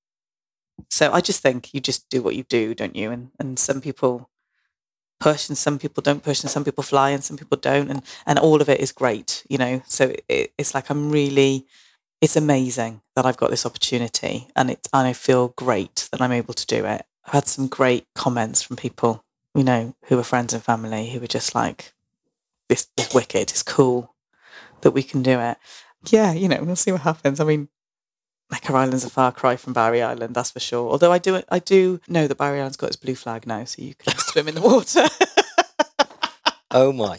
So 0.90 1.12
I 1.12 1.20
just 1.20 1.42
think 1.42 1.74
you 1.74 1.80
just 1.80 2.08
do 2.08 2.22
what 2.22 2.36
you 2.36 2.44
do, 2.44 2.74
don't 2.74 2.96
you? 2.96 3.10
And, 3.10 3.30
and 3.38 3.58
some 3.58 3.82
people 3.82 4.30
push 5.18 5.48
and 5.48 5.56
some 5.56 5.78
people 5.78 6.02
don't 6.02 6.22
push 6.22 6.42
and 6.42 6.50
some 6.50 6.64
people 6.64 6.82
fly 6.82 7.10
and 7.10 7.24
some 7.24 7.36
people 7.36 7.56
don't. 7.56 7.90
And, 7.90 8.02
and 8.26 8.38
all 8.38 8.60
of 8.60 8.68
it 8.68 8.80
is 8.80 8.92
great, 8.92 9.44
you 9.48 9.58
know? 9.58 9.82
So 9.86 10.14
it, 10.28 10.52
it's 10.58 10.74
like, 10.74 10.90
I'm 10.90 11.10
really, 11.10 11.66
it's 12.20 12.36
amazing 12.36 13.02
that 13.14 13.26
I've 13.26 13.36
got 13.36 13.50
this 13.50 13.66
opportunity 13.66 14.48
and 14.54 14.70
it, 14.70 14.88
and 14.92 15.06
I 15.06 15.12
feel 15.12 15.48
great 15.56 16.08
that 16.12 16.20
I'm 16.20 16.32
able 16.32 16.54
to 16.54 16.66
do 16.66 16.84
it. 16.84 17.04
I've 17.26 17.32
had 17.32 17.46
some 17.46 17.66
great 17.66 18.06
comments 18.14 18.62
from 18.62 18.76
people, 18.76 19.24
you 19.54 19.64
know, 19.64 19.94
who 20.06 20.18
are 20.18 20.24
friends 20.24 20.52
and 20.52 20.62
family 20.62 21.10
who 21.10 21.20
were 21.20 21.26
just 21.26 21.54
like, 21.54 21.92
this 22.68 22.88
is 22.96 23.14
wicked. 23.14 23.50
It's 23.50 23.62
cool 23.62 24.14
that 24.82 24.92
we 24.92 25.02
can 25.02 25.22
do 25.22 25.40
it. 25.40 25.56
Yeah, 26.10 26.32
you 26.32 26.48
know, 26.48 26.62
we'll 26.62 26.76
see 26.76 26.92
what 26.92 27.00
happens. 27.00 27.40
I 27.40 27.44
mean, 27.44 27.68
Necker 28.50 28.76
Island's 28.76 29.04
a 29.04 29.10
far 29.10 29.32
cry 29.32 29.56
from 29.56 29.72
Barry 29.72 30.02
Island, 30.02 30.34
that's 30.34 30.52
for 30.52 30.60
sure. 30.60 30.90
Although 30.90 31.10
I 31.12 31.18
do, 31.18 31.42
I 31.48 31.58
do 31.58 32.00
know 32.08 32.26
that 32.28 32.38
Barry 32.38 32.58
Island's 32.60 32.76
got 32.76 32.88
its 32.88 32.96
blue 32.96 33.16
flag 33.16 33.46
now, 33.46 33.64
so 33.64 33.82
you 33.82 33.94
can 33.94 34.16
swim 34.18 34.48
in 34.48 34.54
the 34.54 34.60
water. 34.60 35.06
Oh 36.72 36.92
my. 36.92 37.18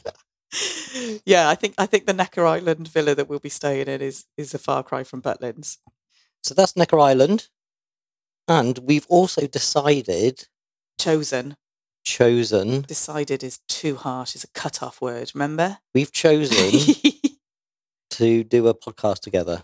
yeah, 1.25 1.49
I 1.49 1.55
think 1.55 1.73
I 1.77 1.85
think 1.87 2.05
the 2.05 2.13
Necker 2.13 2.45
Island 2.45 2.89
villa 2.89 3.15
that 3.15 3.27
we'll 3.27 3.39
be 3.39 3.49
staying 3.49 3.87
in 3.87 4.01
is 4.01 4.25
is 4.37 4.53
a 4.53 4.59
far 4.59 4.83
cry 4.83 5.03
from 5.03 5.21
Butlins. 5.21 5.77
So 6.43 6.53
that's 6.53 6.75
Necker 6.75 6.99
Island. 6.99 7.47
And 8.47 8.77
we've 8.79 9.07
also 9.09 9.47
decided, 9.47 10.47
Chosen, 10.99 11.57
chosen, 12.05 12.81
decided 12.81 13.43
is 13.43 13.59
too 13.67 13.95
harsh. 13.95 14.35
It's 14.35 14.43
a 14.43 14.49
cut-off 14.49 15.01
word. 15.01 15.31
Remember? 15.33 15.79
we've 15.93 16.11
chosen 16.11 16.95
to 18.11 18.43
do 18.43 18.67
a 18.67 18.73
podcast 18.75 19.21
together. 19.21 19.63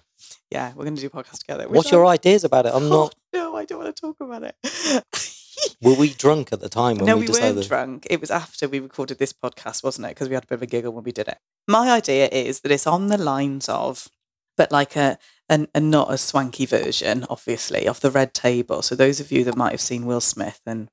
Yeah, 0.51 0.71
we're 0.75 0.83
going 0.83 0.95
to 0.95 1.01
do 1.01 1.07
a 1.07 1.09
podcast 1.09 1.39
together. 1.39 1.67
What's 1.67 1.91
your 1.91 2.05
I- 2.05 2.13
ideas 2.13 2.43
about 2.43 2.65
it? 2.65 2.73
I'm 2.73 2.83
oh, 2.83 2.89
not. 2.89 3.15
Oh, 3.33 3.37
no, 3.37 3.55
I 3.55 3.65
don't 3.65 3.79
want 3.83 3.95
to 3.95 3.99
talk 3.99 4.19
about 4.19 4.43
it. 4.43 4.55
Were 5.81 5.95
we 5.95 6.13
drunk 6.13 6.51
at 6.51 6.59
the 6.59 6.69
time 6.69 6.97
when 6.97 7.05
no, 7.05 7.15
we, 7.15 7.21
we 7.21 7.27
decided? 7.27 7.55
weren't 7.55 7.67
drunk. 7.67 8.07
It 8.09 8.19
was 8.19 8.31
after 8.31 8.67
we 8.67 8.79
recorded 8.79 9.19
this 9.19 9.33
podcast, 9.33 9.83
wasn't 9.83 10.07
it? 10.07 10.09
Because 10.09 10.29
we 10.29 10.35
had 10.35 10.43
a 10.43 10.47
bit 10.47 10.55
of 10.55 10.61
a 10.61 10.67
giggle 10.67 10.93
when 10.93 11.03
we 11.03 11.11
did 11.11 11.27
it. 11.27 11.37
My 11.67 11.91
idea 11.91 12.27
is 12.27 12.61
that 12.61 12.71
it's 12.71 12.87
on 12.87 13.07
the 13.07 13.17
lines 13.17 13.69
of, 13.69 14.09
but 14.57 14.71
like 14.71 14.95
a, 14.95 15.17
an, 15.49 15.67
a 15.75 15.79
not 15.79 16.11
a 16.11 16.17
swanky 16.17 16.65
version, 16.65 17.25
obviously, 17.29 17.87
of 17.87 18.01
the 18.01 18.11
Red 18.11 18.33
Table. 18.33 18.81
So 18.81 18.95
those 18.95 19.19
of 19.19 19.31
you 19.31 19.43
that 19.43 19.57
might 19.57 19.71
have 19.71 19.81
seen 19.81 20.05
Will 20.05 20.21
Smith 20.21 20.61
and 20.65 20.89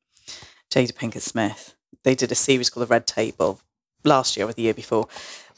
Jada 0.71 0.93
Pinkett 0.93 1.23
Smith, 1.23 1.75
they 2.05 2.15
did 2.15 2.33
a 2.33 2.37
series 2.37 2.71
called 2.71 2.87
The 2.87 2.93
Red 2.93 3.07
Table 3.07 3.61
last 4.05 4.37
year 4.37 4.49
or 4.49 4.53
the 4.53 4.63
year 4.63 4.75
before, 4.75 5.09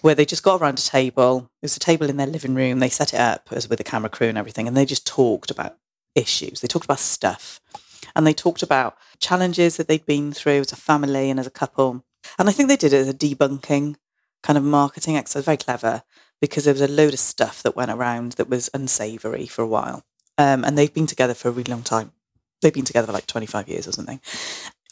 where 0.02 0.14
they 0.14 0.24
just 0.24 0.42
got 0.42 0.60
around 0.60 0.78
a 0.78 0.82
table. 0.82 1.50
It 1.62 1.66
was 1.66 1.76
a 1.76 1.80
table 1.80 2.08
in 2.08 2.18
their 2.18 2.26
living 2.26 2.54
room. 2.54 2.78
They 2.78 2.88
set 2.88 3.14
it 3.14 3.20
up 3.20 3.48
as 3.50 3.68
with 3.68 3.80
a 3.80 3.84
camera 3.84 4.10
crew 4.10 4.28
and 4.28 4.36
everything, 4.36 4.68
and 4.68 4.76
they 4.76 4.84
just 4.84 5.06
talked 5.06 5.50
about 5.50 5.78
issues. 6.14 6.60
They 6.60 6.68
talked 6.68 6.84
about 6.84 6.98
stuff, 7.00 7.60
and 8.14 8.26
they 8.26 8.34
talked 8.34 8.62
about 8.62 8.96
challenges 9.18 9.76
that 9.78 9.88
they'd 9.88 10.04
been 10.04 10.32
through 10.32 10.60
as 10.60 10.72
a 10.72 10.76
family 10.76 11.30
and 11.30 11.40
as 11.40 11.46
a 11.46 11.50
couple. 11.50 12.04
And 12.38 12.48
I 12.48 12.52
think 12.52 12.68
they 12.68 12.76
did 12.76 12.92
it 12.92 12.98
as 12.98 13.08
a 13.08 13.14
debunking 13.14 13.96
kind 14.42 14.58
of 14.58 14.64
marketing 14.64 15.16
exercise. 15.16 15.44
Very 15.44 15.56
clever 15.56 16.02
because 16.40 16.64
there 16.64 16.74
was 16.74 16.80
a 16.80 16.88
load 16.88 17.14
of 17.14 17.20
stuff 17.20 17.62
that 17.62 17.76
went 17.76 17.90
around 17.90 18.32
that 18.32 18.50
was 18.50 18.68
unsavory 18.74 19.46
for 19.46 19.62
a 19.62 19.66
while. 19.66 20.04
Um, 20.36 20.64
and 20.64 20.76
they've 20.76 20.92
been 20.92 21.06
together 21.06 21.34
for 21.34 21.48
a 21.48 21.52
really 21.52 21.70
long 21.70 21.84
time. 21.84 22.10
They've 22.60 22.74
been 22.74 22.84
together 22.84 23.06
for 23.06 23.12
like 23.12 23.26
25 23.28 23.68
years 23.68 23.86
or 23.86 23.92
something. 23.92 24.20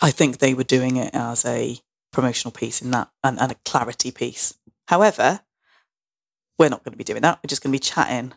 I 0.01 0.13
think 0.13 0.39
they 0.39 0.55
were 0.55 0.65
doing 0.65 0.97
it 0.97 1.11
as 1.13 1.45
a 1.45 1.79
promotional 2.13 2.53
piece 2.53 2.81
in 2.81 2.93
that 2.93 3.11
and, 3.25 3.41
and 3.41 3.53
a 3.53 3.57
clarity 3.65 4.13
piece. 4.13 4.55
However, 4.91 5.43
we're 6.59 6.68
not 6.68 6.82
going 6.82 6.91
to 6.91 6.99
be 6.99 7.05
doing 7.05 7.22
that. 7.22 7.38
We're 7.38 7.47
just 7.49 7.62
going 7.62 7.70
to 7.70 7.76
be 7.76 7.78
chatting 7.78 8.32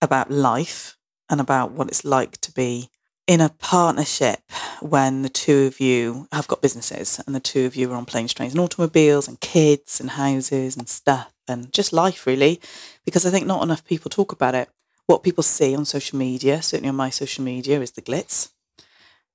about 0.00 0.30
life 0.30 0.96
and 1.28 1.38
about 1.38 1.72
what 1.72 1.88
it's 1.88 2.02
like 2.02 2.40
to 2.40 2.50
be 2.50 2.88
in 3.26 3.42
a 3.42 3.50
partnership 3.50 4.40
when 4.80 5.20
the 5.20 5.28
two 5.28 5.66
of 5.66 5.80
you 5.80 6.28
have 6.32 6.48
got 6.48 6.62
businesses 6.62 7.20
and 7.26 7.36
the 7.36 7.40
two 7.40 7.66
of 7.66 7.76
you 7.76 7.92
are 7.92 7.94
on 7.94 8.06
planes, 8.06 8.32
trains, 8.32 8.54
and 8.54 8.60
automobiles 8.60 9.28
and 9.28 9.38
kids 9.40 10.00
and 10.00 10.12
houses 10.12 10.78
and 10.78 10.88
stuff 10.88 11.30
and 11.46 11.70
just 11.74 11.92
life, 11.92 12.26
really. 12.26 12.58
Because 13.04 13.26
I 13.26 13.30
think 13.30 13.46
not 13.46 13.62
enough 13.62 13.84
people 13.84 14.08
talk 14.08 14.32
about 14.32 14.54
it. 14.54 14.70
What 15.04 15.22
people 15.22 15.42
see 15.42 15.76
on 15.76 15.84
social 15.84 16.18
media, 16.18 16.62
certainly 16.62 16.88
on 16.88 16.96
my 16.96 17.10
social 17.10 17.44
media, 17.44 17.82
is 17.82 17.90
the 17.90 18.00
glitz. 18.00 18.48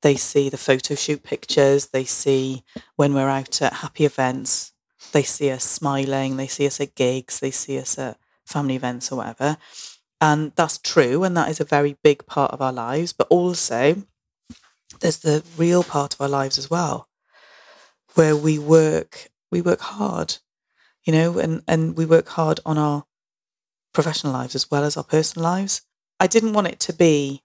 They 0.01 0.15
see 0.15 0.49
the 0.49 0.57
photo 0.57 0.95
shoot 0.95 1.21
pictures. 1.21 1.89
They 1.89 2.05
see 2.05 2.63
when 2.95 3.13
we're 3.13 3.29
out 3.29 3.61
at 3.61 3.73
happy 3.73 4.05
events. 4.05 4.73
They 5.17 5.23
see 5.23 5.49
us 5.49 5.63
smiling. 5.63 6.37
They 6.37 6.45
see 6.45 6.67
us 6.67 6.79
at 6.79 6.93
gigs. 6.93 7.39
They 7.39 7.49
see 7.49 7.79
us 7.79 7.97
at 7.97 8.19
family 8.45 8.75
events 8.75 9.11
or 9.11 9.15
whatever. 9.15 9.57
And 10.21 10.51
that's 10.55 10.77
true. 10.77 11.23
And 11.23 11.35
that 11.35 11.49
is 11.49 11.59
a 11.59 11.65
very 11.65 11.97
big 12.03 12.27
part 12.27 12.51
of 12.51 12.61
our 12.61 12.71
lives. 12.71 13.13
But 13.13 13.25
also, 13.31 14.03
there's 14.99 15.17
the 15.17 15.43
real 15.57 15.83
part 15.83 16.13
of 16.13 16.21
our 16.21 16.29
lives 16.29 16.59
as 16.59 16.69
well, 16.69 17.09
where 18.13 18.35
we 18.35 18.59
work, 18.59 19.31
we 19.51 19.59
work 19.59 19.79
hard, 19.79 20.37
you 21.03 21.13
know, 21.13 21.39
and, 21.39 21.63
and 21.67 21.97
we 21.97 22.05
work 22.05 22.27
hard 22.27 22.59
on 22.63 22.77
our 22.77 23.05
professional 23.95 24.33
lives 24.33 24.53
as 24.53 24.69
well 24.69 24.83
as 24.83 24.97
our 24.97 25.03
personal 25.03 25.45
lives. 25.49 25.81
I 26.19 26.27
didn't 26.27 26.53
want 26.53 26.67
it 26.67 26.79
to 26.81 26.93
be 26.93 27.41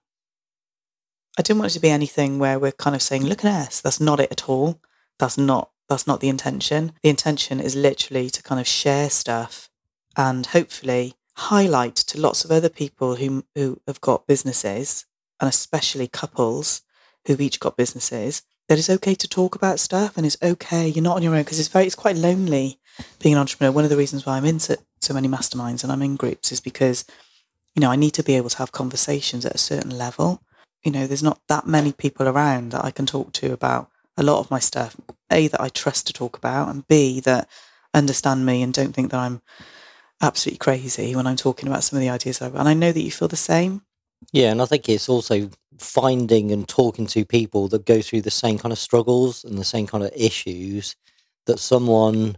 I 1.39 1.41
didn't 1.41 1.57
want 1.57 1.71
it 1.71 1.73
to 1.73 1.81
be 1.81 1.89
anything 1.89 2.37
where 2.37 2.59
we're 2.59 2.71
kind 2.71 2.95
of 2.95 3.01
saying, 3.01 3.25
look 3.25 3.43
at 3.43 3.67
us. 3.67 3.81
That's 3.81 3.99
not 3.99 4.19
it 4.19 4.31
at 4.31 4.47
all. 4.47 4.79
That's 5.17 5.39
not 5.39 5.71
that's 5.89 6.07
not 6.07 6.19
the 6.19 6.29
intention. 6.29 6.93
The 7.03 7.09
intention 7.09 7.59
is 7.59 7.75
literally 7.75 8.29
to 8.29 8.43
kind 8.43 8.59
of 8.59 8.67
share 8.67 9.09
stuff 9.09 9.69
and 10.15 10.45
hopefully 10.45 11.15
highlight 11.35 11.95
to 11.95 12.19
lots 12.19 12.45
of 12.45 12.51
other 12.51 12.69
people 12.69 13.15
who 13.15 13.43
who 13.55 13.81
have 13.87 14.01
got 14.01 14.27
businesses 14.27 15.05
and 15.39 15.49
especially 15.49 16.07
couples 16.07 16.81
who've 17.25 17.41
each 17.41 17.59
got 17.59 17.75
businesses 17.75 18.43
that 18.67 18.77
it's 18.77 18.89
okay 18.89 19.15
to 19.15 19.27
talk 19.27 19.55
about 19.55 19.79
stuff 19.79 20.15
and 20.15 20.25
it's 20.25 20.37
okay 20.43 20.87
you're 20.87 21.03
not 21.03 21.15
on 21.15 21.23
your 21.23 21.35
own 21.35 21.41
because 21.41 21.59
it's 21.59 21.69
very 21.69 21.85
it's 21.85 21.95
quite 21.95 22.15
lonely 22.15 22.79
being 23.19 23.33
an 23.33 23.41
entrepreneur. 23.41 23.71
One 23.71 23.83
of 23.83 23.89
the 23.89 23.97
reasons 23.97 24.25
why 24.25 24.37
i'm 24.37 24.45
in 24.45 24.59
so, 24.59 24.75
so 25.01 25.13
many 25.13 25.27
masterminds 25.27 25.83
and 25.83 25.91
i'm 25.91 26.03
in 26.03 26.15
groups 26.15 26.51
is 26.51 26.59
because 26.59 27.03
you 27.75 27.81
know 27.81 27.89
i 27.89 27.95
need 27.95 28.13
to 28.13 28.23
be 28.23 28.35
able 28.35 28.49
to 28.49 28.59
have 28.59 28.71
conversations 28.71 29.45
at 29.45 29.55
a 29.55 29.59
certain 29.59 29.97
level. 29.97 30.43
You 30.83 30.91
know 30.91 31.07
there's 31.07 31.23
not 31.23 31.41
that 31.47 31.65
many 31.65 31.93
people 31.93 32.27
around 32.27 32.73
that 32.73 32.85
i 32.85 32.91
can 32.91 33.05
talk 33.05 33.33
to 33.33 33.53
about 33.53 33.89
a 34.17 34.23
lot 34.23 34.39
of 34.39 34.51
my 34.51 34.59
stuff 34.59 34.95
a 35.33 35.47
that 35.47 35.61
i 35.61 35.69
trust 35.69 36.07
to 36.07 36.13
talk 36.13 36.37
about 36.37 36.69
and 36.69 36.87
b 36.87 37.19
that 37.19 37.49
understand 37.93 38.45
me 38.45 38.61
and 38.61 38.73
don't 38.73 38.93
think 38.93 39.11
that 39.11 39.19
i'm 39.19 39.41
absolutely 40.21 40.57
crazy 40.57 41.15
when 41.15 41.27
i'm 41.27 41.35
talking 41.35 41.67
about 41.67 41.83
some 41.83 41.97
of 41.97 42.01
the 42.01 42.09
ideas 42.09 42.41
I've, 42.41 42.55
and 42.55 42.69
i 42.69 42.73
know 42.73 42.91
that 42.91 43.01
you 43.01 43.11
feel 43.11 43.27
the 43.27 43.35
same. 43.35 43.81
Yeah, 44.31 44.51
and 44.51 44.61
I 44.61 44.65
think 44.65 44.87
it's 44.87 45.09
also 45.09 45.49
finding 45.77 46.51
and 46.51 46.67
talking 46.67 47.07
to 47.07 47.25
people 47.25 47.67
that 47.69 47.85
go 47.85 48.01
through 48.01 48.21
the 48.21 48.31
same 48.31 48.57
kind 48.57 48.71
of 48.71 48.79
struggles 48.79 49.43
and 49.43 49.57
the 49.57 49.65
same 49.65 49.87
kind 49.87 50.03
of 50.03 50.11
issues 50.15 50.95
that 51.45 51.59
someone 51.59 52.37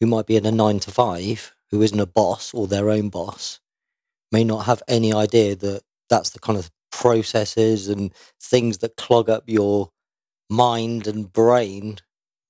who 0.00 0.06
might 0.06 0.26
be 0.26 0.36
in 0.36 0.46
a 0.46 0.52
nine 0.52 0.80
to 0.80 0.90
five, 0.90 1.54
who 1.70 1.82
isn't 1.82 2.00
a 2.00 2.06
boss 2.06 2.52
or 2.54 2.66
their 2.66 2.90
own 2.90 3.10
boss, 3.10 3.60
may 4.32 4.44
not 4.44 4.66
have 4.66 4.82
any 4.88 5.12
idea 5.12 5.54
that 5.56 5.82
that's 6.08 6.30
the 6.30 6.40
kind 6.40 6.58
of 6.58 6.70
processes 6.90 7.88
and 7.88 8.12
things 8.42 8.78
that 8.78 8.96
clog 8.96 9.28
up 9.28 9.44
your 9.46 9.90
mind 10.48 11.06
and 11.06 11.32
brain 11.32 11.98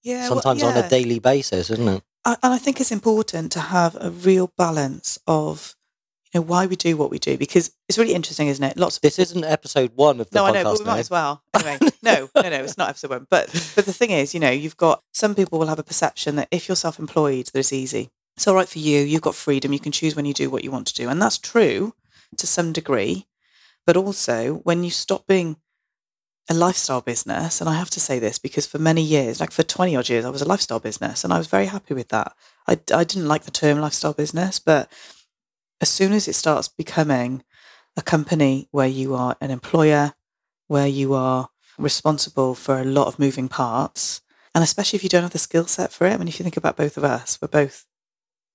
Yeah, 0.03 0.29
well, 0.29 0.41
sometimes 0.41 0.63
on 0.63 0.77
a 0.77 0.89
daily 0.89 1.19
basis, 1.19 1.71
isn't 1.71 1.89
it? 1.89 2.03
I- 2.25 2.37
and 2.43 2.53
I 2.55 2.59
think 2.59 2.81
it's 2.81 2.93
important 2.93 3.53
to 3.53 3.61
have 3.61 3.97
a 4.01 4.11
real 4.11 4.53
balance 4.57 5.19
of, 5.27 5.75
you 6.33 6.41
know, 6.41 6.45
why 6.47 6.67
we 6.67 6.77
do 6.77 6.97
what 6.97 7.11
we 7.11 7.19
do 7.19 7.37
because 7.39 7.71
it's 7.89 7.99
really 7.99 8.15
interesting, 8.15 8.49
isn't 8.49 8.63
it? 8.63 8.77
Lots 8.77 8.97
of 8.97 9.03
This 9.03 9.19
isn't 9.19 9.45
episode 9.45 9.93
one 9.95 10.21
of 10.21 10.29
the 10.31 10.37
no, 10.39 10.45
I 10.45 10.53
know, 10.53 10.65
but 10.65 10.79
we 10.79 10.85
might 10.85 10.99
as 10.99 11.11
well. 11.11 11.43
Anyway, 11.55 11.79
no, 12.03 12.29
no, 12.35 12.43
no, 12.43 12.63
it's 12.65 12.77
not 12.79 12.91
episode 12.91 13.11
one. 13.11 13.27
But 13.31 13.47
but 13.75 13.87
the 13.87 13.93
thing 13.93 14.11
is, 14.11 14.35
you 14.35 14.41
know, 14.41 14.51
you've 14.51 14.77
got 14.77 15.03
some 15.13 15.35
people 15.35 15.59
will 15.59 15.69
have 15.69 15.79
a 15.79 15.83
perception 15.85 16.37
that 16.37 16.49
if 16.51 16.69
you're 16.69 16.77
self-employed, 16.77 17.47
that 17.47 17.59
it's 17.59 17.73
easy. 17.73 18.11
It's 18.37 18.47
all 18.47 18.55
right 18.55 18.69
for 18.69 18.79
you. 18.79 19.01
You've 19.01 19.23
got 19.23 19.35
freedom. 19.35 19.73
You 19.73 19.81
can 19.81 19.91
choose 19.91 20.15
when 20.15 20.25
you 20.27 20.35
do 20.35 20.49
what 20.51 20.63
you 20.63 20.71
want 20.71 20.87
to 20.89 20.95
do, 20.95 21.09
and 21.09 21.21
that's 21.21 21.39
true 21.39 21.95
to 22.37 22.47
some 22.47 22.73
degree. 22.73 23.27
But 23.87 23.97
also, 23.97 24.57
when 24.65 24.85
you 24.85 24.91
stop 24.91 25.27
being 25.27 25.57
a 26.49 26.55
lifestyle 26.55 27.03
business, 27.03 27.61
and 27.61 27.69
I 27.69 27.75
have 27.75 27.91
to 27.91 28.01
say 28.01 28.19
this 28.19 28.39
because 28.39 28.67
for 28.67 28.79
many 28.79 29.03
years, 29.03 29.41
like 29.41 29.51
for 29.51 29.63
20 29.63 29.95
odd 29.95 30.09
years, 30.09 30.25
I 30.25 30.31
was 30.31 30.41
a 30.41 30.49
lifestyle 30.49 30.81
business 30.81 31.23
and 31.23 31.33
I 31.33 31.39
was 31.39 31.47
very 31.47 31.67
happy 31.67 31.95
with 31.95 32.09
that. 32.09 32.35
I, 32.67 32.79
I 32.93 33.05
didn't 33.05 33.29
like 33.29 33.43
the 33.43 33.51
term 33.51 33.81
lifestyle 33.81 34.15
business, 34.15 34.59
but 34.59 34.91
as 35.81 35.91
soon 35.91 36.13
as 36.13 36.27
it 36.27 36.35
starts 36.35 36.69
becoming 36.69 37.45
a 37.97 38.03
company 38.03 38.69
where 38.71 38.89
you 38.89 39.15
are 39.15 39.37
an 39.41 39.51
employer, 39.51 40.15
where 40.69 40.87
you 40.87 41.13
are 41.13 41.51
responsible 41.79 42.55
for 42.55 42.79
a 42.79 42.85
lot 42.85 43.09
of 43.09 43.19
moving 43.19 43.49
parts, 43.49 44.23
and 44.55 44.65
especially 44.65 44.97
if 44.97 45.03
you 45.03 45.09
don't 45.11 45.23
have 45.23 45.33
the 45.33 45.39
skill 45.39 45.67
set 45.67 45.93
for 45.93 46.07
it, 46.07 46.15
I 46.15 46.17
mean, 46.17 46.29
if 46.29 46.39
you 46.39 46.45
think 46.45 46.57
about 46.57 46.77
both 46.77 46.97
of 46.97 47.05
us, 47.05 47.39
we're 47.41 47.49
both 47.49 47.85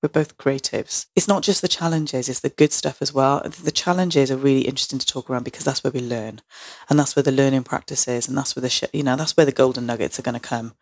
we're 0.03 0.09
both 0.09 0.37
creatives. 0.37 1.07
It's 1.15 1.29
not 1.29 1.43
just 1.43 1.61
the 1.61 1.69
challenges, 1.69 2.27
it's 2.27 2.41
the 2.41 2.49
good 2.49 2.73
stuff 2.73 3.01
as 3.01 3.13
well. 3.13 3.41
The 3.41 3.71
challenges 3.71 4.29
are 4.29 4.37
really 4.37 4.63
interesting 4.63 4.99
to 4.99 5.05
talk 5.05 5.29
around 5.29 5.45
because 5.45 5.63
that's 5.63 5.83
where 5.83 5.91
we 5.91 6.01
learn. 6.01 6.41
And 6.89 6.99
that's 6.99 7.15
where 7.15 7.23
the 7.23 7.31
learning 7.31 7.63
practice 7.63 8.07
is. 8.07 8.27
And 8.27 8.37
that's 8.37 8.55
where 8.55 8.61
the, 8.61 8.69
sh- 8.69 8.83
you 8.91 9.01
know, 9.01 9.15
that's 9.15 9.37
where 9.37 9.45
the 9.45 9.53
golden 9.53 9.85
nuggets 9.85 10.19
are 10.19 10.23
going 10.23 10.33
to 10.33 10.41
come 10.41 10.73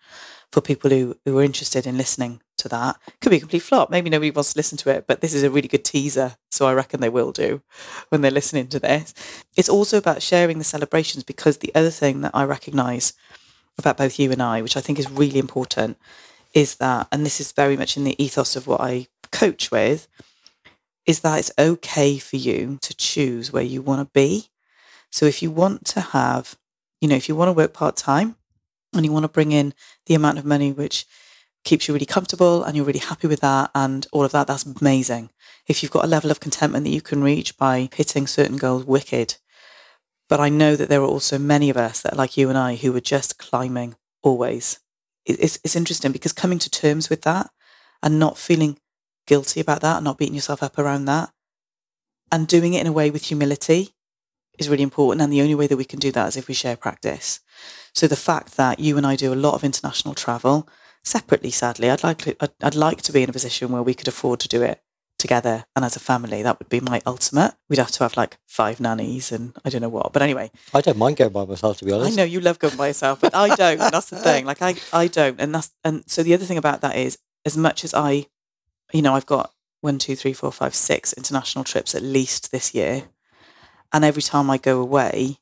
for 0.52 0.60
people 0.60 0.90
who, 0.90 1.16
who 1.24 1.38
are 1.38 1.44
interested 1.44 1.86
in 1.86 1.98
listening 1.98 2.42
to 2.58 2.68
that. 2.70 2.98
Could 3.22 3.30
be 3.30 3.38
a 3.38 3.42
complete 3.42 3.62
flop. 3.62 3.92
Maybe 3.92 4.10
nobody 4.10 4.32
wants 4.32 4.54
to 4.54 4.60
listen 4.60 4.78
to 4.80 4.90
it, 4.90 5.06
but 5.08 5.22
this 5.22 5.34
is 5.34 5.44
a 5.44 5.52
really 5.52 5.68
good 5.68 5.86
teaser. 5.86 6.36
So 6.50 6.66
I 6.66 6.74
reckon 6.74 7.00
they 7.00 7.10
will 7.10 7.32
do 7.32 7.62
when 8.10 8.22
they're 8.22 8.32
listening 8.32 8.68
to 8.70 8.80
this. 8.80 9.14
It's 9.56 9.70
also 9.70 9.98
about 10.00 10.24
sharing 10.24 10.58
the 10.58 10.64
celebrations 10.64 11.24
because 11.24 11.58
the 11.58 11.74
other 11.76 11.92
thing 11.92 12.22
that 12.22 12.32
I 12.34 12.44
recognize 12.44 13.14
about 13.78 13.98
both 13.98 14.20
you 14.20 14.32
and 14.32 14.42
I, 14.42 14.62
which 14.62 14.76
I 14.76 14.82
think 14.82 14.98
is 14.98 15.10
really 15.10 15.40
important, 15.40 15.98
is 16.54 16.76
that, 16.76 17.08
and 17.12 17.26
this 17.26 17.40
is 17.40 17.52
very 17.52 17.78
much 17.78 17.96
in 17.96 18.04
the 18.04 18.22
ethos 18.22 18.56
of 18.56 18.68
what 18.68 18.82
I 18.82 19.08
coach 19.32 19.72
with, 19.72 20.08
is 21.06 21.22
that 21.22 21.40
it's 21.40 21.52
okay 21.58 22.18
for 22.18 22.38
you 22.38 22.78
to 22.82 22.96
choose 22.96 23.52
where 23.52 23.64
you 23.64 23.82
want 23.82 24.08
to 24.08 24.12
be. 24.14 24.50
So 25.12 25.26
if 25.26 25.42
you 25.42 25.52
want 25.52 25.86
to 25.88 26.02
have, 26.02 26.58
you 27.00 27.08
know, 27.08 27.16
if 27.16 27.28
you 27.28 27.36
want 27.36 27.50
to 27.50 27.54
work 27.54 27.74
part 27.74 27.98
time 27.98 28.36
and 28.94 29.06
you 29.06 29.12
want 29.12 29.24
to 29.24 29.30
bring 29.30 29.52
in 29.52 29.74
the 30.06 30.16
amount 30.16 30.38
of 30.38 30.46
money 30.46 30.72
which 30.72 31.06
keeps 31.64 31.88
you 31.88 31.94
really 31.94 32.06
comfortable 32.06 32.64
and 32.64 32.76
you're 32.76 32.86
really 32.86 33.00
happy 33.00 33.28
with 33.28 33.42
that 33.42 33.72
and 33.76 34.08
all 34.12 34.24
of 34.24 34.32
that, 34.32 34.48
that's 34.48 34.66
amazing. 34.66 35.30
If 35.68 35.82
you've 35.82 35.92
got 35.92 36.06
a 36.06 36.08
level 36.08 36.32
of 36.32 36.40
contentment 36.40 36.86
that 36.86 36.92
you 36.92 37.02
can 37.02 37.24
reach 37.24 37.58
by 37.58 37.90
hitting 37.94 38.28
certain 38.28 38.58
goals, 38.58 38.86
wicked. 38.86 39.36
But 40.30 40.40
I 40.40 40.50
know 40.50 40.76
that 40.76 40.90
there 40.90 41.02
are 41.02 41.06
also 41.06 41.38
many 41.38 41.70
of 41.70 41.78
us 41.78 42.02
that 42.02 42.14
are 42.14 42.18
like 42.18 42.38
you 42.38 42.50
and 42.50 42.58
I 42.58 42.76
who 42.76 42.96
are 42.96 43.02
just 43.02 43.38
climbing 43.38 43.96
always. 44.24 44.80
It's, 45.26 45.60
it's 45.64 45.76
interesting 45.76 46.12
because 46.12 46.34
coming 46.34 46.58
to 46.60 46.70
terms 46.70 47.10
with 47.10 47.24
that 47.24 47.50
and 48.02 48.18
not 48.18 48.38
feeling 48.38 48.78
guilty 49.32 49.62
about 49.62 49.80
that, 49.80 49.96
and 49.96 50.04
not 50.04 50.18
beating 50.18 50.36
yourself 50.36 50.62
up 50.62 50.78
around 50.78 51.06
that, 51.06 51.32
and 52.34 52.50
doing 52.50 52.74
it 52.74 52.82
in 52.82 52.88
a 52.88 52.92
way 53.00 53.10
with 53.10 53.24
humility 53.28 53.94
is 54.60 54.68
really 54.68 54.84
important. 54.84 55.22
And 55.22 55.32
the 55.32 55.42
only 55.42 55.56
way 55.56 55.68
that 55.68 55.78
we 55.78 55.86
can 55.86 56.00
do 56.00 56.12
that 56.12 56.28
is 56.28 56.36
if 56.36 56.50
we 56.50 56.54
share 56.54 56.76
practice. 56.76 57.40
So 57.94 58.08
the 58.08 58.26
fact 58.30 58.58
that 58.58 58.82
you 58.82 58.98
and 58.98 59.08
I 59.08 59.16
do 59.16 59.34
a 59.34 59.44
lot 59.46 59.54
of 59.54 59.64
international 59.64 60.16
travel 60.16 60.68
separately, 61.06 61.50
sadly, 61.50 61.90
I'd 61.90 62.04
like 62.04 62.18
to, 62.20 62.36
I'd, 62.44 62.52
I'd 62.62 62.76
like 62.76 63.02
to 63.04 63.14
be 63.14 63.24
in 63.24 63.30
a 63.30 63.38
position 63.40 63.72
where 63.72 63.82
we 63.82 63.94
could 63.94 64.10
afford 64.10 64.42
to 64.42 64.50
do 64.50 64.62
it 64.62 64.82
together 65.18 65.64
and 65.78 65.86
as 65.86 65.96
a 65.96 66.02
family. 66.02 66.44
That 66.44 66.60
would 66.60 66.68
be 66.68 66.82
my 66.82 67.02
ultimate. 67.06 67.54
We'd 67.70 67.80
have 67.80 67.92
to 67.92 68.04
have 68.04 68.18
like 68.18 68.38
five 68.48 68.82
nannies 68.82 69.32
and 69.32 69.54
I 69.64 69.70
don't 69.70 69.82
know 69.82 69.96
what. 69.98 70.12
But 70.12 70.24
anyway, 70.24 70.52
I 70.74 70.82
don't 70.82 70.98
mind 70.98 71.16
going 71.16 71.32
by 71.32 71.46
myself, 71.46 71.78
to 71.78 71.86
be 71.86 71.94
honest. 71.94 72.12
I 72.12 72.16
know 72.16 72.26
you 72.26 72.42
love 72.42 72.60
going 72.60 72.76
by 72.76 72.88
yourself, 72.88 73.22
but 73.22 73.34
I 73.34 73.56
don't. 73.56 73.78
that's 73.78 74.10
the 74.10 74.18
thing. 74.18 74.46
Like 74.46 74.62
I, 74.62 74.76
I 74.92 75.08
don't. 75.08 75.40
And 75.40 75.56
that's 75.56 75.72
and 75.86 76.04
so 76.08 76.22
the 76.22 76.34
other 76.34 76.46
thing 76.46 76.58
about 76.58 76.82
that 76.82 76.98
is 76.98 77.18
as 77.46 77.56
much 77.56 77.84
as 77.84 77.94
I, 77.94 78.28
you 78.94 79.02
know, 79.02 79.16
I've 79.16 79.26
got 79.26 79.52
one, 79.82 79.98
two, 79.98 80.16
three, 80.16 80.34
four, 80.34 80.52
five, 80.52 80.76
six 80.76 81.14
international 81.14 81.64
trips 81.64 81.96
at 81.96 82.04
least 82.04 82.52
this 82.52 82.74
year. 82.74 83.04
And 83.94 84.06
every 84.06 84.22
time 84.22 84.50
I 84.50 84.58
go 84.58 84.80
away, 84.80 85.40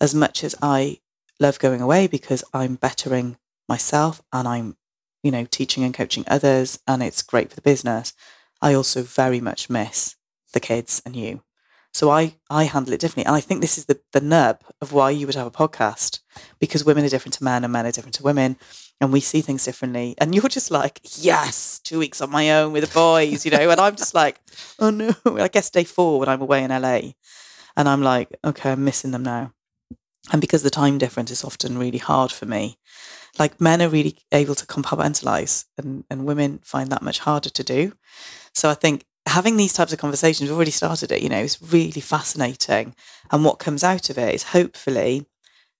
as 0.00 0.14
much 0.14 0.44
as 0.44 0.54
I 0.62 0.98
love 1.40 1.58
going 1.58 1.80
away 1.80 2.06
because 2.06 2.44
I'm 2.52 2.76
bettering 2.76 3.36
myself 3.68 4.22
and 4.32 4.46
I'm, 4.46 4.76
you 5.22 5.30
know, 5.30 5.46
teaching 5.50 5.84
and 5.84 5.94
coaching 5.94 6.24
others 6.28 6.78
and 6.86 7.02
it's 7.02 7.22
great 7.22 7.50
for 7.50 7.56
the 7.56 7.62
business, 7.62 8.12
I 8.60 8.74
also 8.74 9.02
very 9.02 9.40
much 9.40 9.70
miss 9.70 10.16
the 10.52 10.60
kids 10.60 11.02
and 11.04 11.16
you. 11.16 11.42
So 11.92 12.10
I, 12.10 12.34
I 12.50 12.64
handle 12.64 12.92
it 12.92 13.00
differently. 13.00 13.26
And 13.26 13.34
I 13.34 13.40
think 13.40 13.60
this 13.60 13.78
is 13.78 13.86
the, 13.86 14.00
the 14.12 14.20
nub 14.20 14.60
of 14.80 14.92
why 14.92 15.10
you 15.10 15.26
would 15.26 15.34
have 15.34 15.46
a 15.46 15.50
podcast 15.50 16.20
because 16.58 16.84
women 16.84 17.04
are 17.04 17.08
different 17.08 17.34
to 17.34 17.44
men 17.44 17.64
and 17.64 17.72
men 17.72 17.86
are 17.86 17.92
different 17.92 18.14
to 18.16 18.22
women 18.22 18.56
and 19.00 19.12
we 19.12 19.20
see 19.20 19.40
things 19.40 19.64
differently. 19.64 20.14
And 20.18 20.34
you're 20.34 20.48
just 20.48 20.70
like, 20.70 21.00
yes, 21.18 21.78
two 21.78 21.98
weeks 21.98 22.20
on 22.20 22.30
my 22.30 22.50
own 22.50 22.72
with 22.72 22.86
the 22.86 22.92
boys, 22.92 23.44
you 23.44 23.50
know, 23.50 23.70
and 23.70 23.80
I'm 23.80 23.96
just 23.96 24.14
like, 24.14 24.40
oh 24.78 24.90
no, 24.90 25.14
I 25.24 25.48
guess 25.48 25.70
day 25.70 25.84
four 25.84 26.18
when 26.18 26.28
I'm 26.28 26.42
away 26.42 26.64
in 26.64 26.70
LA. 26.70 27.12
And 27.76 27.88
I'm 27.88 28.02
like, 28.02 28.36
okay, 28.44 28.72
I'm 28.72 28.84
missing 28.84 29.12
them 29.12 29.22
now. 29.22 29.52
And 30.32 30.40
because 30.40 30.62
the 30.62 30.70
time 30.70 30.98
difference 30.98 31.30
is 31.30 31.44
often 31.44 31.78
really 31.78 31.98
hard 31.98 32.32
for 32.32 32.44
me, 32.44 32.76
like 33.38 33.60
men 33.60 33.80
are 33.80 33.88
really 33.88 34.18
able 34.32 34.56
to 34.56 34.66
compartmentalize 34.66 35.66
and, 35.78 36.04
and 36.10 36.26
women 36.26 36.58
find 36.64 36.90
that 36.90 37.02
much 37.02 37.20
harder 37.20 37.50
to 37.50 37.64
do. 37.64 37.92
So 38.52 38.68
I 38.68 38.74
think 38.74 39.04
having 39.26 39.56
these 39.56 39.72
types 39.72 39.92
of 39.92 39.98
conversations, 40.00 40.48
we've 40.48 40.56
already 40.56 40.72
started 40.72 41.12
it, 41.12 41.22
you 41.22 41.28
know, 41.28 41.38
is 41.38 41.62
really 41.62 42.00
fascinating. 42.00 42.94
And 43.30 43.44
what 43.44 43.58
comes 43.58 43.84
out 43.84 44.10
of 44.10 44.18
it 44.18 44.34
is 44.34 44.42
hopefully 44.42 45.26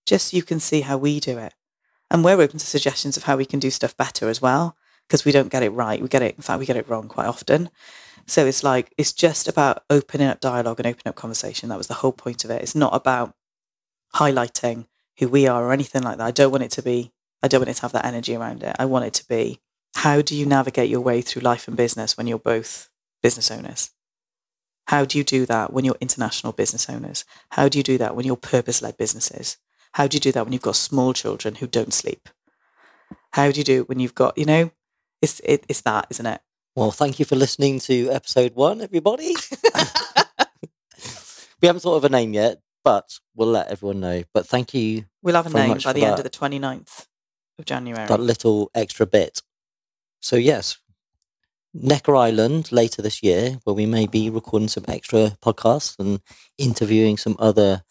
just 0.07 0.33
you 0.33 0.43
can 0.43 0.61
see 0.61 0.83
how 0.83 0.97
we 0.97 1.21
do 1.21 1.37
it. 1.39 1.53
And 2.11 2.25
we're 2.25 2.41
open 2.41 2.59
to 2.59 2.67
suggestions 2.67 3.17
of 3.17 3.25
how 3.25 3.37
we 3.37 3.45
can 3.45 3.59
do 3.59 3.71
stuff 3.71 3.97
better 3.97 4.29
as 4.29 4.41
well, 4.41 4.77
because 5.07 5.25
we 5.25 5.33
don't 5.33 5.51
get 5.51 5.63
it 5.63 5.71
right. 5.71 6.01
We 6.01 6.09
get 6.09 6.23
it, 6.23 6.37
in 6.37 6.43
fact, 6.43 6.59
we 6.59 6.67
get 6.67 6.77
it 6.77 6.89
wrong 6.89 7.09
quite 7.09 7.27
often. 7.27 7.71
So 8.27 8.47
it's 8.47 8.63
like, 8.63 8.93
it's 8.99 9.13
just 9.13 9.49
about 9.49 9.85
opening 9.89 10.29
up 10.29 10.41
dialogue 10.41 10.81
and 10.81 10.87
opening 10.87 11.09
up 11.09 11.17
conversation. 11.17 11.69
That 11.69 11.79
was 11.79 11.87
the 11.87 11.95
whole 11.95 12.13
point 12.13 12.45
of 12.45 12.51
it. 12.51 12.63
It's 12.63 12.75
not 12.75 12.95
about 12.95 13.35
highlighting 14.15 14.87
who 15.19 15.29
we 15.29 15.47
are 15.47 15.65
or 15.65 15.73
anything 15.73 16.03
like 16.03 16.19
that. 16.19 16.27
I 16.27 16.31
don't 16.31 16.51
want 16.51 16.65
it 16.65 16.71
to 16.73 16.83
be, 16.83 17.13
I 17.43 17.49
don't 17.49 17.61
want 17.61 17.71
it 17.71 17.75
to 17.75 17.83
have 17.83 17.93
that 17.93 18.05
energy 18.05 18.35
around 18.35 18.63
it. 18.63 18.77
I 18.79 18.85
want 18.85 19.07
it 19.07 19.15
to 19.15 19.29
be, 19.29 19.61
how 19.97 20.23
do 20.23 20.37
you 20.37 20.47
navigate 20.47 20.91
your 20.91 21.01
way 21.01 21.23
through 21.23 21.43
life 21.43 21.69
and 21.69 21.77
business 21.77 22.17
when 22.17 22.27
you're 22.27 22.39
both 22.39 22.91
business 23.23 23.51
owners? 23.51 23.91
How 24.87 25.05
do 25.05 25.19
you 25.19 25.25
do 25.25 25.45
that 25.47 25.73
when 25.73 25.85
you're 25.85 25.97
international 26.01 26.53
business 26.53 26.89
owners? 26.89 27.25
How 27.51 27.69
do 27.69 27.79
you 27.79 27.83
do 27.83 27.99
that 27.99 28.15
when 28.15 28.25
you're 28.25 28.37
purpose 28.37 28.81
led 28.81 28.97
businesses? 28.97 29.59
How 29.93 30.07
do 30.07 30.17
you 30.17 30.21
do 30.21 30.33
that 30.33 30.45
when 30.45 30.53
you've 30.53 30.63
got 30.63 30.77
small 30.77 31.13
children 31.13 31.57
who 31.57 31.67
don't 31.67 31.93
sleep? 31.93 32.29
How 33.33 33.51
do 33.51 33.59
you 33.59 33.65
do 33.65 33.81
it 33.81 33.89
when 33.89 34.01
you've 34.01 34.15
got, 34.15 34.37
you 34.39 34.45
know, 34.45 34.71
it's, 35.21 35.41
it, 35.41 35.65
it's 35.69 35.81
that, 35.83 36.07
isn't 36.11 36.27
it? 36.27 36.41
Well, 36.77 36.91
thank 36.91 37.19
you 37.19 37.25
for 37.25 37.37
listening 37.37 37.81
to 37.81 38.11
episode 38.11 38.55
one, 38.55 38.81
everybody. 38.81 39.35
we 41.61 41.67
haven't 41.67 41.81
thought 41.81 41.97
of 41.97 42.05
a 42.05 42.09
name 42.09 42.35
yet, 42.35 42.61
but 42.85 43.19
we'll 43.35 43.49
let 43.49 43.69
everyone 43.69 44.01
know. 44.01 44.23
But 44.33 44.47
thank 44.47 44.75
you, 44.75 45.05
We'll 45.23 45.35
have 45.35 45.47
a 45.47 45.51
name 45.51 45.79
by 45.85 45.93
the 45.93 46.05
end 46.05 46.19
of 46.19 46.25
the 46.25 46.31
29th 46.31 47.07
of 47.59 47.65
January. 47.65 48.07
that 48.07 48.21
little 48.21 48.71
extra 48.75 49.07
bit. 49.07 49.43
So, 50.21 50.37
yes, 50.37 50.79
Necker 51.75 52.15
Island 52.17 52.73
later 52.73 53.03
this 53.03 53.23
year, 53.23 53.59
where 53.65 53.75
we 53.75 53.87
may 53.87 54.07
be 54.07 54.31
recording 54.31 54.69
some 54.69 54.85
extra 54.89 55.37
podcasts 55.43 55.99
and 55.99 56.21
interviewing 56.57 57.17
some 57.17 57.37
other 57.39 57.83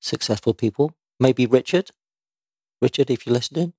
successful 0.00 0.54
people. 0.54 0.94
Maybe 1.20 1.46
Richard. 1.46 1.90
Richard, 2.80 3.10
if 3.10 3.26
you're 3.26 3.34
listening. 3.34 3.74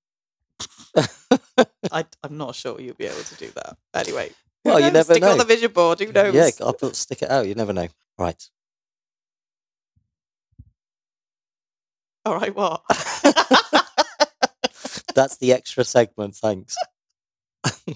I, 1.92 2.06
I'm 2.24 2.38
not 2.38 2.54
sure 2.56 2.80
you'll 2.80 2.94
be 2.94 3.08
able 3.08 3.24
to 3.24 3.36
do 3.36 3.50
that. 3.56 3.76
Anyway. 3.96 4.30
who 4.64 4.70
Well, 4.70 4.80
you 4.80 4.92
never 4.92 5.06
Stick 5.14 5.18
it 5.18 5.24
on 5.24 5.38
know. 5.38 5.44
the 5.44 5.48
vision 5.48 5.72
board. 5.72 6.00
Who 6.00 6.12
knows? 6.12 6.36
Yeah, 6.36 6.50
I'll 6.62 6.74
put, 6.74 6.96
stick 6.96 7.24
it 7.24 7.32
out. 7.32 7.48
You 7.48 7.56
never 7.56 7.74
know. 7.74 7.88
Right. 8.20 8.48
All 12.24 12.36
right, 12.36 12.56
what? 12.56 12.84
That's 15.16 15.38
the 15.38 15.54
extra 15.54 15.84
segment. 15.84 16.36
Thanks. 16.36 16.76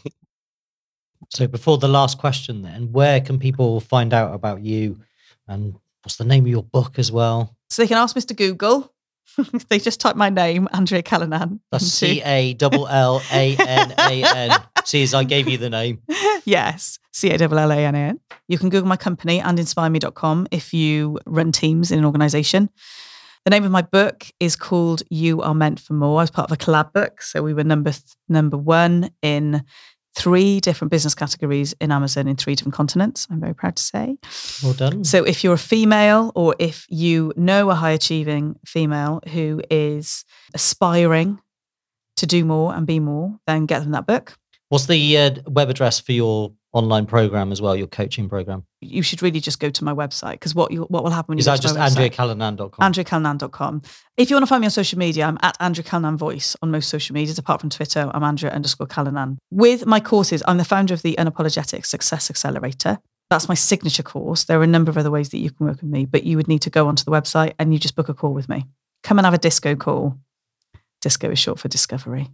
So 1.32 1.48
before 1.48 1.80
the 1.80 1.88
last 1.88 2.20
question, 2.20 2.62
then, 2.62 2.92
where 2.92 3.20
can 3.20 3.40
people 3.40 3.80
find 3.80 4.14
out 4.14 4.34
about 4.34 4.62
you, 4.62 5.00
and 5.48 5.76
what's 6.04 6.18
the 6.18 6.24
name 6.24 6.44
of 6.46 6.50
your 6.50 6.62
book 6.64 7.00
as 7.00 7.12
well? 7.12 7.56
So 7.70 7.82
they 7.82 7.88
can 7.88 7.98
ask 7.98 8.16
Mr. 8.16 8.36
Google. 8.36 8.94
they 9.70 9.80
just 9.80 10.00
type 10.00 10.16
my 10.16 10.30
name, 10.30 10.68
Andrea 10.74 11.02
Callanan. 11.04 11.60
That's 11.72 11.86
C 11.86 12.22
A 12.24 12.54
double 12.54 12.88
L 12.88 13.22
A 13.32 13.56
N 13.58 13.94
A 13.98 14.24
N. 14.24 14.52
See, 14.86 15.04
as 15.04 15.14
I 15.14 15.24
gave 15.24 15.48
you 15.48 15.58
the 15.58 15.70
name. 15.70 16.02
yes, 16.46 17.00
C 17.12 17.30
A 17.32 17.38
L 17.40 17.58
L 17.58 17.72
A 17.72 17.78
N 17.78 17.96
A 17.96 18.00
N. 18.00 18.20
You 18.48 18.58
can 18.58 18.70
Google 18.70 18.88
my 18.88 18.98
company 18.98 19.40
andinspireme.com 19.40 20.48
if 20.52 20.74
you 20.74 21.20
run 21.26 21.52
teams 21.52 21.92
in 21.92 22.00
an 22.00 22.06
organization. 22.06 22.70
The 23.46 23.52
name 23.52 23.64
of 23.64 23.72
my 23.72 23.84
book 23.84 24.26
is 24.40 24.56
called 24.56 25.04
You 25.12 25.42
Are 25.44 25.54
Meant 25.54 25.80
for 25.80 25.94
More. 25.94 26.20
I 26.20 26.24
was 26.24 26.32
part 26.32 26.50
of 26.50 26.56
a 26.56 26.58
collab 26.58 26.94
book. 26.94 27.22
So 27.22 27.44
we 27.44 27.54
were 27.54 27.64
number 27.64 27.92
th- 27.92 28.02
number 28.28 28.58
one 28.58 29.12
in 29.22 29.64
three 30.16 30.60
different 30.60 30.92
business 30.92 31.14
categories 31.14 31.76
in 31.80 31.92
Amazon 31.92 32.28
in 32.28 32.36
three 32.36 32.56
different 32.56 32.74
continents. 32.74 33.28
I'm 33.30 33.40
very 33.40 33.54
proud 33.54 33.76
to 33.76 33.84
say. 33.84 34.18
Well 34.64 34.74
done. 34.74 35.04
So 35.04 35.24
if 35.24 35.44
you're 35.44 35.54
a 35.54 35.58
female 35.58 36.32
or 36.36 36.56
if 36.58 36.86
you 36.90 37.34
know 37.36 37.70
a 37.70 37.76
high 37.76 37.92
achieving 37.92 38.56
female 38.66 39.22
who 39.30 39.62
is 39.70 40.24
aspiring 40.54 41.40
to 42.18 42.26
do 42.26 42.46
more 42.46 42.74
and 42.74 42.88
be 42.88 43.00
more, 43.00 43.38
then 43.46 43.66
get 43.66 43.82
them 43.82 43.92
that 43.92 44.08
book. 44.08 44.38
What's 44.70 44.88
the 44.88 45.18
uh, 45.18 45.32
web 45.48 45.70
address 45.70 46.00
for 46.00 46.14
your 46.14 46.54
online 46.76 47.06
program 47.06 47.52
as 47.52 47.62
well, 47.62 47.76
your 47.76 47.88
coaching 47.88 48.28
program? 48.28 48.66
You 48.82 49.02
should 49.02 49.22
really 49.22 49.40
just 49.40 49.60
go 49.60 49.70
to 49.70 49.84
my 49.84 49.94
website 49.94 50.34
because 50.34 50.54
what 50.54 50.72
you, 50.72 50.82
what 50.84 51.04
will 51.04 51.12
happen 51.12 51.30
when 51.34 51.40
Is 51.40 51.46
you 51.46 51.52
go 51.52 51.56
that 51.56 51.62
just 51.62 51.76
website? 51.76 52.12
andreacallanan.com? 52.12 53.82
If 54.18 54.30
you 54.30 54.36
want 54.36 54.44
to 54.44 54.48
find 54.48 54.62
me 54.62 54.68
on 54.68 54.72
social 54.72 55.00
media, 55.00 55.26
I'm 55.26 55.38
at 55.42 55.56
Andrea 55.60 55.84
Callanan 55.84 56.18
Voice 56.18 56.56
on 56.62 56.72
most 56.72 56.90
social 56.90 57.14
medias. 57.14 57.40
Apart 57.40 57.62
from 57.62 57.70
Twitter, 57.70 58.12
I'm 58.14 58.24
Andrea 58.24 58.52
underscore 58.52 58.88
Callanan. 58.88 59.40
With 59.50 59.86
my 59.86 60.00
courses, 60.00 60.44
I'm 60.48 60.58
the 60.58 60.66
founder 60.66 60.94
of 60.94 61.02
the 61.02 61.16
Unapologetic 61.18 61.86
Success 61.86 62.30
Accelerator. 62.30 63.00
That's 63.30 63.48
my 63.48 63.56
signature 63.56 64.04
course. 64.04 64.44
There 64.44 64.60
are 64.60 64.64
a 64.64 64.68
number 64.68 64.92
of 64.92 64.98
other 64.98 65.10
ways 65.10 65.30
that 65.30 65.40
you 65.40 65.50
can 65.52 65.66
work 65.66 65.82
with 65.82 65.90
me, 65.90 66.06
but 66.06 66.26
you 66.26 66.38
would 66.38 66.48
need 66.48 66.62
to 66.64 66.70
go 66.70 66.88
onto 66.88 67.04
the 67.04 67.12
website 67.12 67.54
and 67.58 67.74
you 67.74 67.80
just 67.80 67.96
book 67.96 68.10
a 68.10 68.14
call 68.14 68.34
with 68.34 68.50
me. 68.50 68.66
Come 69.02 69.18
and 69.18 69.26
have 69.26 69.34
a 69.34 69.40
disco 69.40 69.76
call. 69.76 70.20
Disco 71.02 71.32
is 71.32 71.40
short 71.40 71.60
for 71.60 71.68
discovery. 71.68 72.28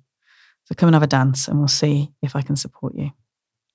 So 0.65 0.75
come 0.75 0.87
and 0.87 0.95
have 0.95 1.03
a 1.03 1.07
dance 1.07 1.47
and 1.47 1.59
we'll 1.59 1.67
see 1.67 2.11
if 2.21 2.35
I 2.35 2.41
can 2.41 2.55
support 2.55 2.95
you. 2.95 3.11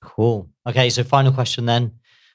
Cool. 0.06 0.48
Okay, 0.66 0.88
so 0.88 1.02
final 1.02 1.32
question 1.32 1.66
then. 1.66 1.92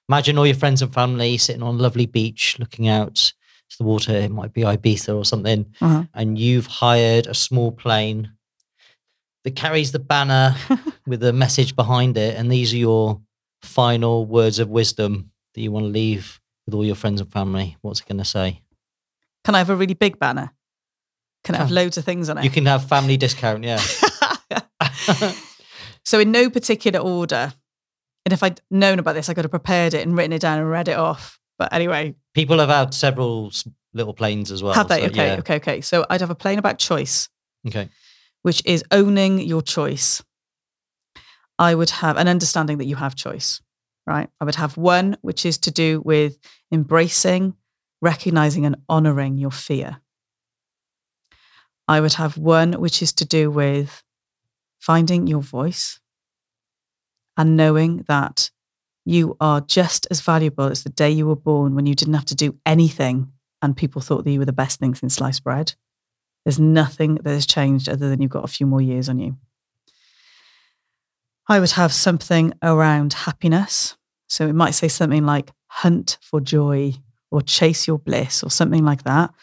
Imagine 0.10 0.38
all 0.38 0.46
your 0.46 0.56
friends 0.56 0.82
and 0.82 0.94
family 0.94 1.38
sitting 1.38 1.64
on 1.64 1.76
a 1.76 1.78
lovely 1.78 2.06
beach 2.06 2.58
looking 2.60 2.90
out 2.90 3.16
to 3.16 3.78
the 3.78 3.86
water. 3.86 4.12
It 4.12 4.30
might 4.30 4.54
be 4.54 4.62
Ibiza 4.62 5.16
or 5.16 5.24
something. 5.24 5.74
Uh-huh. 5.80 6.04
And 6.14 6.38
you've 6.38 6.68
hired 6.68 7.28
a 7.28 7.34
small 7.34 7.72
plane 7.72 8.34
that 9.46 9.56
carries 9.56 9.94
the 9.94 10.00
banner 10.00 10.56
with 11.08 11.24
a 11.24 11.32
message 11.32 11.76
behind 11.76 12.18
it. 12.18 12.36
And 12.36 12.52
these 12.52 12.74
are 12.74 12.78
your 12.78 13.22
final 13.62 14.26
words 14.26 14.60
of 14.60 14.70
wisdom 14.70 15.32
that 15.54 15.62
you 15.62 15.72
want 15.72 15.86
to 15.86 15.90
leave 15.90 16.42
with 16.66 16.76
all 16.76 16.86
your 16.86 16.96
friends 16.96 17.22
and 17.22 17.32
family. 17.32 17.78
What's 17.82 18.02
it 18.02 18.08
going 18.08 18.18
to 18.18 18.26
say? 18.26 18.62
Can 19.46 19.56
I 19.56 19.60
have 19.60 19.70
a 19.70 19.76
really 19.76 19.94
big 19.94 20.20
banner? 20.20 20.52
Can 21.46 21.56
I 21.56 21.60
have 21.60 21.72
loads 21.72 21.98
of 21.98 22.04
things 22.04 22.30
on 22.30 22.38
it? 22.38 22.44
You 22.44 22.52
can 22.52 22.66
have 22.66 22.88
family 22.88 23.18
discount, 23.18 23.64
yeah. 23.64 23.80
So, 26.04 26.20
in 26.20 26.32
no 26.32 26.50
particular 26.50 27.00
order. 27.00 27.54
And 28.26 28.34
if 28.34 28.44
I'd 28.44 28.62
known 28.70 29.00
about 29.00 29.14
this, 29.16 29.30
I 29.30 29.34
could 29.34 29.46
have 29.46 29.52
prepared 29.52 29.94
it 29.94 30.06
and 30.06 30.16
written 30.16 30.34
it 30.34 30.40
down 30.42 30.60
and 30.60 30.70
read 30.70 30.88
it 30.88 30.98
off. 30.98 31.40
But 31.58 31.74
anyway, 31.74 32.16
People 32.34 32.60
have 32.60 32.70
had 32.70 32.94
several 32.94 33.52
little 33.94 34.14
planes 34.14 34.52
as 34.52 34.64
well. 34.64 34.74
have 34.74 34.88
they? 34.88 35.02
so, 35.02 35.06
okay, 35.08 35.28
yeah. 35.34 35.40
okay, 35.40 35.56
okay. 35.56 35.82
So, 35.82 36.06
I'd 36.10 36.22
have 36.22 36.30
a 36.30 36.36
plane 36.36 36.60
about 36.60 36.78
choice, 36.80 37.30
Okay. 37.68 37.90
which 38.44 38.62
is 38.66 38.84
owning 38.92 39.40
your 39.40 39.62
choice. 39.62 40.24
I 41.60 41.76
would 41.76 41.90
have 41.90 42.18
an 42.18 42.28
understanding 42.28 42.78
that 42.80 42.86
you 42.86 42.96
have 42.96 43.16
choice, 43.16 43.62
right? 44.08 44.30
I 44.40 44.46
would 44.46 44.56
have 44.56 44.78
one, 44.78 45.18
which 45.22 45.46
is 45.46 45.58
to 45.60 45.72
do 45.72 46.02
with 46.04 46.40
embracing, 46.72 47.54
recognizing, 48.02 48.66
and 48.66 48.78
honoring 48.90 49.38
your 49.38 49.52
fear. 49.52 50.00
I 51.88 52.00
would 52.02 52.14
have 52.14 52.38
one, 52.38 52.74
which 52.74 53.02
is 53.02 53.14
to 53.14 53.26
do 53.26 53.52
with 53.52 54.04
finding 54.80 55.28
your 55.28 55.42
voice 55.42 56.00
and 57.42 57.58
knowing 57.58 58.06
that 58.08 58.52
you 59.04 59.36
are 59.40 59.62
just 59.62 60.06
as 60.12 60.22
valuable 60.22 60.66
as 60.66 60.84
the 60.84 60.92
day 60.92 61.10
you 61.10 61.26
were 61.26 61.36
born 61.36 61.74
when 61.74 61.88
you 61.88 61.96
didn't 61.96 62.14
have 62.14 62.26
to 62.26 62.36
do 62.36 62.56
anything 62.68 63.32
and 63.64 63.76
people 63.76 64.00
thought 64.00 64.24
that 64.24 64.32
you 64.32 64.38
were 64.38 64.46
the 64.46 64.54
best 64.54 64.80
thing 64.80 64.94
since 64.94 65.16
sliced 65.16 65.44
bread. 65.44 65.74
There's 66.46 66.60
nothing 66.60 67.16
that 67.16 67.32
has 67.32 67.48
changed 67.48 67.90
other 67.90 68.10
than 68.10 68.22
you've 68.22 68.30
got 68.30 68.44
a 68.44 68.48
few 68.48 68.68
more 68.68 68.80
years 68.80 69.10
on 69.10 69.18
you. 69.18 69.38
I 71.50 71.60
would 71.60 71.72
have 71.72 71.92
something 71.92 72.54
around 72.62 73.14
happiness. 73.14 73.98
So 74.30 74.48
it 74.48 74.54
might 74.54 74.76
say 74.76 74.88
something 74.88 75.26
like 75.26 75.50
hunt 75.66 76.20
for 76.22 76.42
joy 76.42 76.94
or 77.32 77.42
chase 77.42 77.88
your 77.88 77.98
bliss 77.98 78.44
or 78.44 78.52
something 78.52 78.86
like 78.86 79.02
that. 79.06 79.34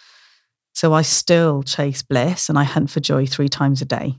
So 0.72 0.92
I 0.92 1.02
still 1.02 1.64
chase 1.64 2.02
bliss 2.02 2.48
and 2.48 2.56
I 2.56 2.62
hunt 2.62 2.90
for 2.90 3.00
joy 3.00 3.26
three 3.26 3.48
times 3.48 3.82
a 3.82 3.84
day. 3.84 4.18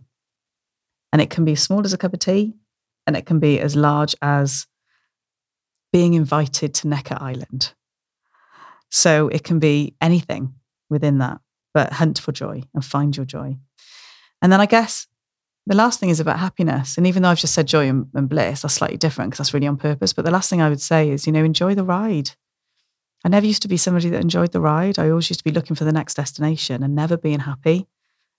And 1.13 1.21
it 1.21 1.29
can 1.29 1.45
be 1.45 1.53
as 1.53 1.63
small 1.63 1.85
as 1.85 1.93
a 1.93 1.97
cup 1.97 2.13
of 2.13 2.19
tea 2.19 2.55
and 3.09 3.17
it 3.17 3.25
can 3.25 3.39
be 3.39 3.59
as 3.59 3.75
large 3.75 4.15
as 4.21 4.67
being 5.91 6.13
invited 6.13 6.75
to 6.75 6.87
Necker 6.87 7.17
Island. 7.19 7.73
So 8.91 9.29
it 9.29 9.43
can 9.43 9.57
be 9.57 9.95
anything 9.99 10.53
within 10.91 11.17
that, 11.17 11.41
but 11.73 11.93
hunt 11.93 12.19
for 12.19 12.31
joy 12.31 12.61
and 12.75 12.85
find 12.85 13.17
your 13.17 13.25
joy. 13.25 13.57
And 14.43 14.53
then 14.53 14.61
I 14.61 14.67
guess 14.67 15.07
the 15.65 15.75
last 15.75 15.99
thing 15.99 16.09
is 16.09 16.19
about 16.19 16.37
happiness. 16.37 16.97
And 16.97 17.07
even 17.07 17.23
though 17.23 17.29
I've 17.29 17.39
just 17.39 17.55
said 17.55 17.65
joy 17.65 17.89
and, 17.89 18.09
and 18.13 18.29
bliss, 18.29 18.61
that's 18.61 18.75
slightly 18.75 18.97
different 18.97 19.31
because 19.31 19.39
that's 19.39 19.55
really 19.55 19.65
on 19.65 19.77
purpose. 19.77 20.13
But 20.13 20.25
the 20.25 20.29
last 20.29 20.51
thing 20.51 20.61
I 20.61 20.69
would 20.69 20.79
say 20.79 21.09
is, 21.09 21.25
you 21.25 21.33
know, 21.33 21.43
enjoy 21.43 21.73
the 21.73 21.83
ride. 21.83 22.29
I 23.25 23.29
never 23.29 23.47
used 23.47 23.63
to 23.63 23.67
be 23.67 23.77
somebody 23.77 24.09
that 24.09 24.21
enjoyed 24.21 24.51
the 24.51 24.61
ride. 24.61 24.99
I 24.99 25.09
always 25.09 25.31
used 25.31 25.39
to 25.39 25.49
be 25.49 25.51
looking 25.51 25.75
for 25.75 25.83
the 25.83 25.91
next 25.91 26.13
destination 26.13 26.83
and 26.83 26.93
never 26.93 27.17
being 27.17 27.39
happy, 27.39 27.87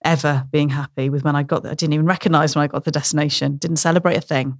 ever 0.04 0.46
being 0.50 0.68
happy 0.68 1.10
with 1.10 1.24
when 1.24 1.36
I 1.36 1.42
got 1.42 1.62
there. 1.62 1.72
I 1.72 1.74
didn't 1.74 1.94
even 1.94 2.06
recognize 2.06 2.54
when 2.54 2.62
I 2.62 2.68
got 2.68 2.84
the 2.84 2.90
destination, 2.90 3.56
didn't 3.56 3.76
celebrate 3.76 4.16
a 4.16 4.20
thing. 4.20 4.58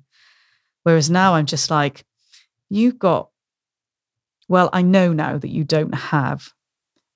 Whereas 0.82 1.11
now 1.11 1.34
I'm 1.34 1.47
just 1.47 1.70
like, 1.70 2.05
you 2.68 2.93
got, 2.93 3.30
well, 4.49 4.70
I 4.72 4.82
know 4.82 5.12
now 5.12 5.38
that 5.38 5.51
you 5.51 5.64
don't 5.64 5.95
have 5.95 6.53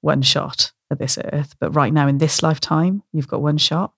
one 0.00 0.22
shot 0.22 0.72
at 0.90 0.98
this 0.98 1.18
earth, 1.32 1.54
but 1.60 1.70
right 1.72 1.92
now 1.92 2.06
in 2.08 2.18
this 2.18 2.42
lifetime, 2.42 3.02
you've 3.12 3.28
got 3.28 3.42
one 3.42 3.58
shot. 3.58 3.92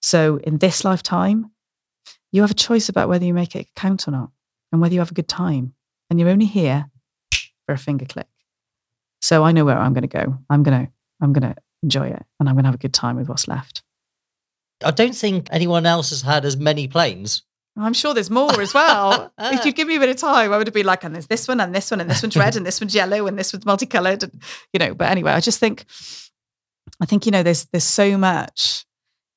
So 0.00 0.36
in 0.38 0.58
this 0.58 0.84
lifetime, 0.84 1.50
you 2.30 2.42
have 2.42 2.50
a 2.50 2.54
choice 2.54 2.88
about 2.88 3.08
whether 3.08 3.24
you 3.24 3.34
make 3.34 3.56
it 3.56 3.74
count 3.74 4.06
or 4.06 4.12
not 4.12 4.30
and 4.70 4.80
whether 4.80 4.94
you 4.94 5.00
have 5.00 5.10
a 5.10 5.14
good 5.14 5.28
time. 5.28 5.74
And 6.10 6.18
you're 6.18 6.28
only 6.28 6.46
here 6.46 6.90
for 7.66 7.72
a 7.72 7.78
finger 7.78 8.06
click. 8.06 8.28
So 9.20 9.42
I 9.44 9.52
know 9.52 9.64
where 9.64 9.76
I'm 9.76 9.92
going 9.92 10.08
to 10.08 10.08
go. 10.08 10.38
I'm 10.48 10.62
going 10.62 10.86
to, 10.86 10.92
I'm 11.20 11.32
going 11.32 11.54
to 11.54 11.60
enjoy 11.82 12.08
it 12.08 12.24
and 12.38 12.48
I'm 12.48 12.54
going 12.54 12.64
to 12.64 12.68
have 12.68 12.74
a 12.74 12.78
good 12.78 12.94
time 12.94 13.16
with 13.16 13.28
what's 13.28 13.48
left. 13.48 13.82
I 14.84 14.90
don't 14.90 15.14
think 15.14 15.48
anyone 15.50 15.86
else 15.86 16.10
has 16.10 16.22
had 16.22 16.44
as 16.44 16.56
many 16.56 16.86
planes. 16.86 17.42
I'm 17.76 17.92
sure 17.92 18.12
there's 18.14 18.30
more 18.30 18.60
as 18.60 18.74
well. 18.74 19.32
if 19.38 19.64
you 19.64 19.72
give 19.72 19.86
me 19.86 19.96
a 19.96 20.00
bit 20.00 20.08
of 20.08 20.16
time, 20.16 20.52
I 20.52 20.58
would 20.58 20.66
have 20.66 20.74
been 20.74 20.86
like, 20.86 21.04
and 21.04 21.14
there's 21.14 21.28
this 21.28 21.46
one, 21.46 21.60
and 21.60 21.74
this 21.74 21.90
one, 21.90 22.00
and 22.00 22.10
this 22.10 22.22
one's 22.22 22.36
red, 22.36 22.56
and 22.56 22.66
this 22.66 22.80
one's 22.80 22.94
yellow, 22.94 23.26
and 23.26 23.38
this 23.38 23.52
one's 23.52 23.66
multicolored, 23.66 24.24
and, 24.24 24.42
you 24.72 24.78
know. 24.78 24.94
But 24.94 25.10
anyway, 25.10 25.32
I 25.32 25.40
just 25.40 25.60
think, 25.60 25.84
I 27.00 27.06
think 27.06 27.24
you 27.24 27.32
know, 27.32 27.42
there's 27.42 27.66
there's 27.66 27.84
so 27.84 28.18
much 28.18 28.84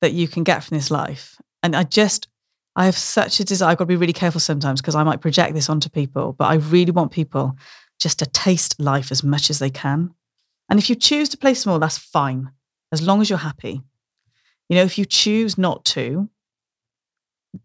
that 0.00 0.12
you 0.12 0.26
can 0.26 0.42
get 0.42 0.64
from 0.64 0.76
this 0.76 0.90
life, 0.90 1.40
and 1.62 1.76
I 1.76 1.84
just, 1.84 2.26
I 2.74 2.86
have 2.86 2.96
such 2.96 3.38
a 3.38 3.44
desire. 3.44 3.70
I've 3.70 3.78
got 3.78 3.84
to 3.84 3.88
be 3.88 3.96
really 3.96 4.12
careful 4.12 4.40
sometimes 4.40 4.80
because 4.80 4.96
I 4.96 5.04
might 5.04 5.20
project 5.20 5.54
this 5.54 5.70
onto 5.70 5.88
people, 5.88 6.32
but 6.32 6.46
I 6.46 6.54
really 6.54 6.92
want 6.92 7.12
people 7.12 7.56
just 8.00 8.18
to 8.18 8.26
taste 8.26 8.80
life 8.80 9.12
as 9.12 9.22
much 9.22 9.50
as 9.50 9.60
they 9.60 9.70
can. 9.70 10.14
And 10.72 10.78
if 10.78 10.88
you 10.88 10.96
choose 10.96 11.28
to 11.28 11.36
play 11.36 11.52
small, 11.52 11.78
that's 11.78 11.98
fine, 11.98 12.50
as 12.92 13.02
long 13.02 13.20
as 13.20 13.28
you're 13.28 13.38
happy. 13.38 13.82
You 14.70 14.76
know, 14.76 14.84
if 14.84 14.96
you 14.96 15.04
choose 15.04 15.58
not 15.58 15.84
to, 15.84 16.30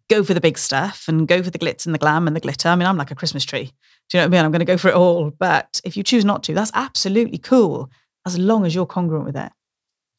go 0.09 0.25
for 0.25 0.33
the 0.33 0.41
big 0.41 0.57
stuff 0.57 1.05
and 1.07 1.25
go 1.25 1.41
for 1.41 1.49
the 1.49 1.57
glitz 1.57 1.85
and 1.85 1.95
the 1.95 1.99
glam 1.99 2.27
and 2.27 2.35
the 2.35 2.41
glitter. 2.41 2.67
I 2.67 2.75
mean, 2.75 2.85
I'm 2.85 2.97
like 2.97 3.09
a 3.09 3.15
Christmas 3.15 3.45
tree. 3.45 3.71
Do 4.09 4.17
you 4.17 4.19
know 4.19 4.27
what 4.27 4.35
I 4.35 4.37
mean? 4.37 4.43
I'm 4.43 4.51
going 4.51 4.59
to 4.59 4.65
go 4.65 4.75
for 4.75 4.89
it 4.89 4.95
all. 4.95 5.31
But 5.31 5.79
if 5.85 5.95
you 5.95 6.03
choose 6.03 6.25
not 6.25 6.43
to, 6.43 6.53
that's 6.53 6.71
absolutely 6.73 7.37
cool 7.37 7.89
as 8.25 8.37
long 8.37 8.65
as 8.65 8.75
you're 8.75 8.85
congruent 8.85 9.23
with 9.23 9.37
it, 9.37 9.53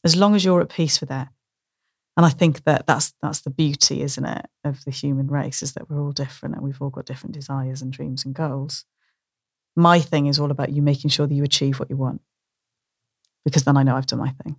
as 0.03 0.17
long 0.17 0.35
as 0.35 0.43
you're 0.43 0.63
at 0.63 0.71
peace 0.71 0.99
with 0.99 1.11
it. 1.11 1.29
And 2.17 2.25
I 2.25 2.31
think 2.31 2.65
that 2.65 2.87
that's 2.87 3.13
that's 3.21 3.43
the 3.43 3.51
beauty, 3.51 4.01
isn't 4.01 4.25
it, 4.25 4.47
of 4.65 4.83
the 4.87 4.91
human 4.91 5.27
race 5.27 5.63
is 5.63 5.75
that 5.75 5.91
we're 5.91 6.01
all 6.01 6.13
different 6.13 6.55
and 6.55 6.65
we've 6.65 6.81
all 6.81 6.89
got 6.89 7.05
different 7.05 7.35
desires 7.35 7.83
and 7.83 7.93
dreams 7.93 8.25
and 8.25 8.35
goals. 8.35 8.87
My 9.77 10.01
thing 10.01 10.25
is 10.25 10.39
all 10.39 10.51
about 10.51 10.73
you 10.73 10.81
making 10.81 11.11
sure 11.11 11.27
that 11.27 11.35
you 11.35 11.45
achieve 11.45 11.79
what 11.79 11.91
you 11.91 11.99
want, 11.99 12.23
because 13.45 13.65
then 13.65 13.77
I 13.77 13.83
know 13.83 13.97
I've 13.97 14.07
done 14.07 14.19
my 14.21 14.31
thing. 14.43 14.57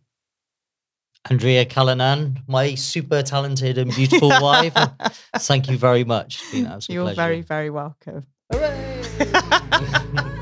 Andrea 1.29 1.65
Callanan, 1.65 2.39
my 2.47 2.75
super 2.75 3.21
talented 3.21 3.77
and 3.77 3.93
beautiful 3.93 4.29
wife. 4.41 4.73
Thank 5.37 5.69
you 5.69 5.77
very 5.77 6.03
much. 6.03 6.41
It's 6.53 6.87
been 6.87 6.95
You're 6.95 7.03
pleasure. 7.03 7.15
very, 7.15 7.41
very 7.41 7.69
welcome. 7.69 8.25
Hooray! 8.51 9.03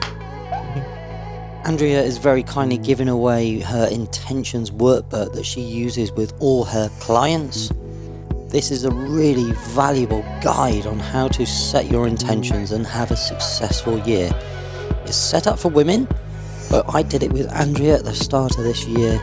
Andrea 1.66 2.02
is 2.02 2.18
very 2.18 2.44
kindly 2.44 2.78
giving 2.78 3.10
away 3.10 3.60
her 3.60 3.88
intentions 3.92 4.72
workbook 4.72 5.34
that 5.34 5.46
she 5.46 5.60
uses 5.60 6.12
with 6.14 6.34
all 6.40 6.64
her 6.64 6.90
clients. 7.02 7.72
This 8.48 8.72
is 8.72 8.86
a 8.86 8.92
really 8.92 9.52
valuable 9.74 10.22
guide 10.42 10.86
on 10.86 10.98
how 11.00 11.28
to 11.30 11.46
set 11.46 11.92
your 11.92 12.08
intentions 12.08 12.72
and 12.72 12.88
have 12.88 13.12
a 13.12 13.18
successful 13.18 14.00
year. 14.08 14.30
It's 15.04 15.18
set 15.18 15.46
up 15.48 15.60
for 15.60 15.68
women, 15.68 16.08
but 16.70 16.86
I 16.94 17.02
did 17.02 17.24
it 17.24 17.32
with 17.32 17.52
Andrea 17.52 17.96
at 17.96 18.06
the 18.06 18.14
start 18.14 18.58
of 18.58 18.64
this 18.64 18.86
year, 18.86 19.20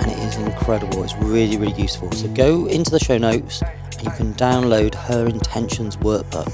and 0.00 0.10
it 0.10 0.18
is 0.18 0.36
incredible. 0.36 1.02
It's 1.04 1.14
really, 1.16 1.56
really 1.56 1.80
useful. 1.80 2.10
So 2.12 2.28
go 2.28 2.66
into 2.66 2.90
the 2.90 2.98
show 2.98 3.18
notes 3.18 3.62
and 3.62 4.02
you 4.02 4.10
can 4.12 4.34
download 4.34 4.94
her 4.94 5.26
intentions 5.26 5.96
workbook. 5.96 6.52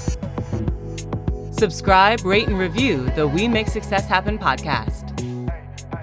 Subscribe, 1.58 2.24
rate, 2.24 2.48
and 2.48 2.58
review 2.58 3.10
the 3.14 3.28
We 3.28 3.48
Make 3.48 3.68
Success 3.68 4.08
Happen 4.08 4.38
podcast. 4.38 5.10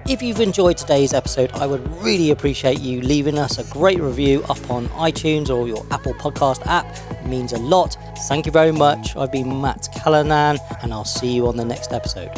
If 0.08 0.20
you've 0.20 0.40
enjoyed 0.40 0.76
today's 0.76 1.12
episode, 1.12 1.52
I 1.52 1.66
would 1.66 1.86
really 2.02 2.30
appreciate 2.30 2.80
you 2.80 3.00
leaving 3.02 3.38
us 3.38 3.58
a 3.58 3.72
great 3.72 4.00
review 4.00 4.42
up 4.48 4.70
on 4.70 4.88
iTunes 4.88 5.48
or 5.48 5.68
your 5.68 5.86
Apple 5.92 6.14
Podcast 6.14 6.66
app. 6.66 6.86
It 7.12 7.26
means 7.26 7.52
a 7.52 7.58
lot. 7.58 7.96
Thank 8.26 8.46
you 8.46 8.52
very 8.52 8.72
much. 8.72 9.14
I've 9.14 9.30
been 9.30 9.60
Matt 9.60 9.88
Callanan, 10.02 10.58
and 10.82 10.92
I'll 10.92 11.04
see 11.04 11.32
you 11.32 11.46
on 11.46 11.56
the 11.56 11.64
next 11.64 11.92
episode. 11.92 12.32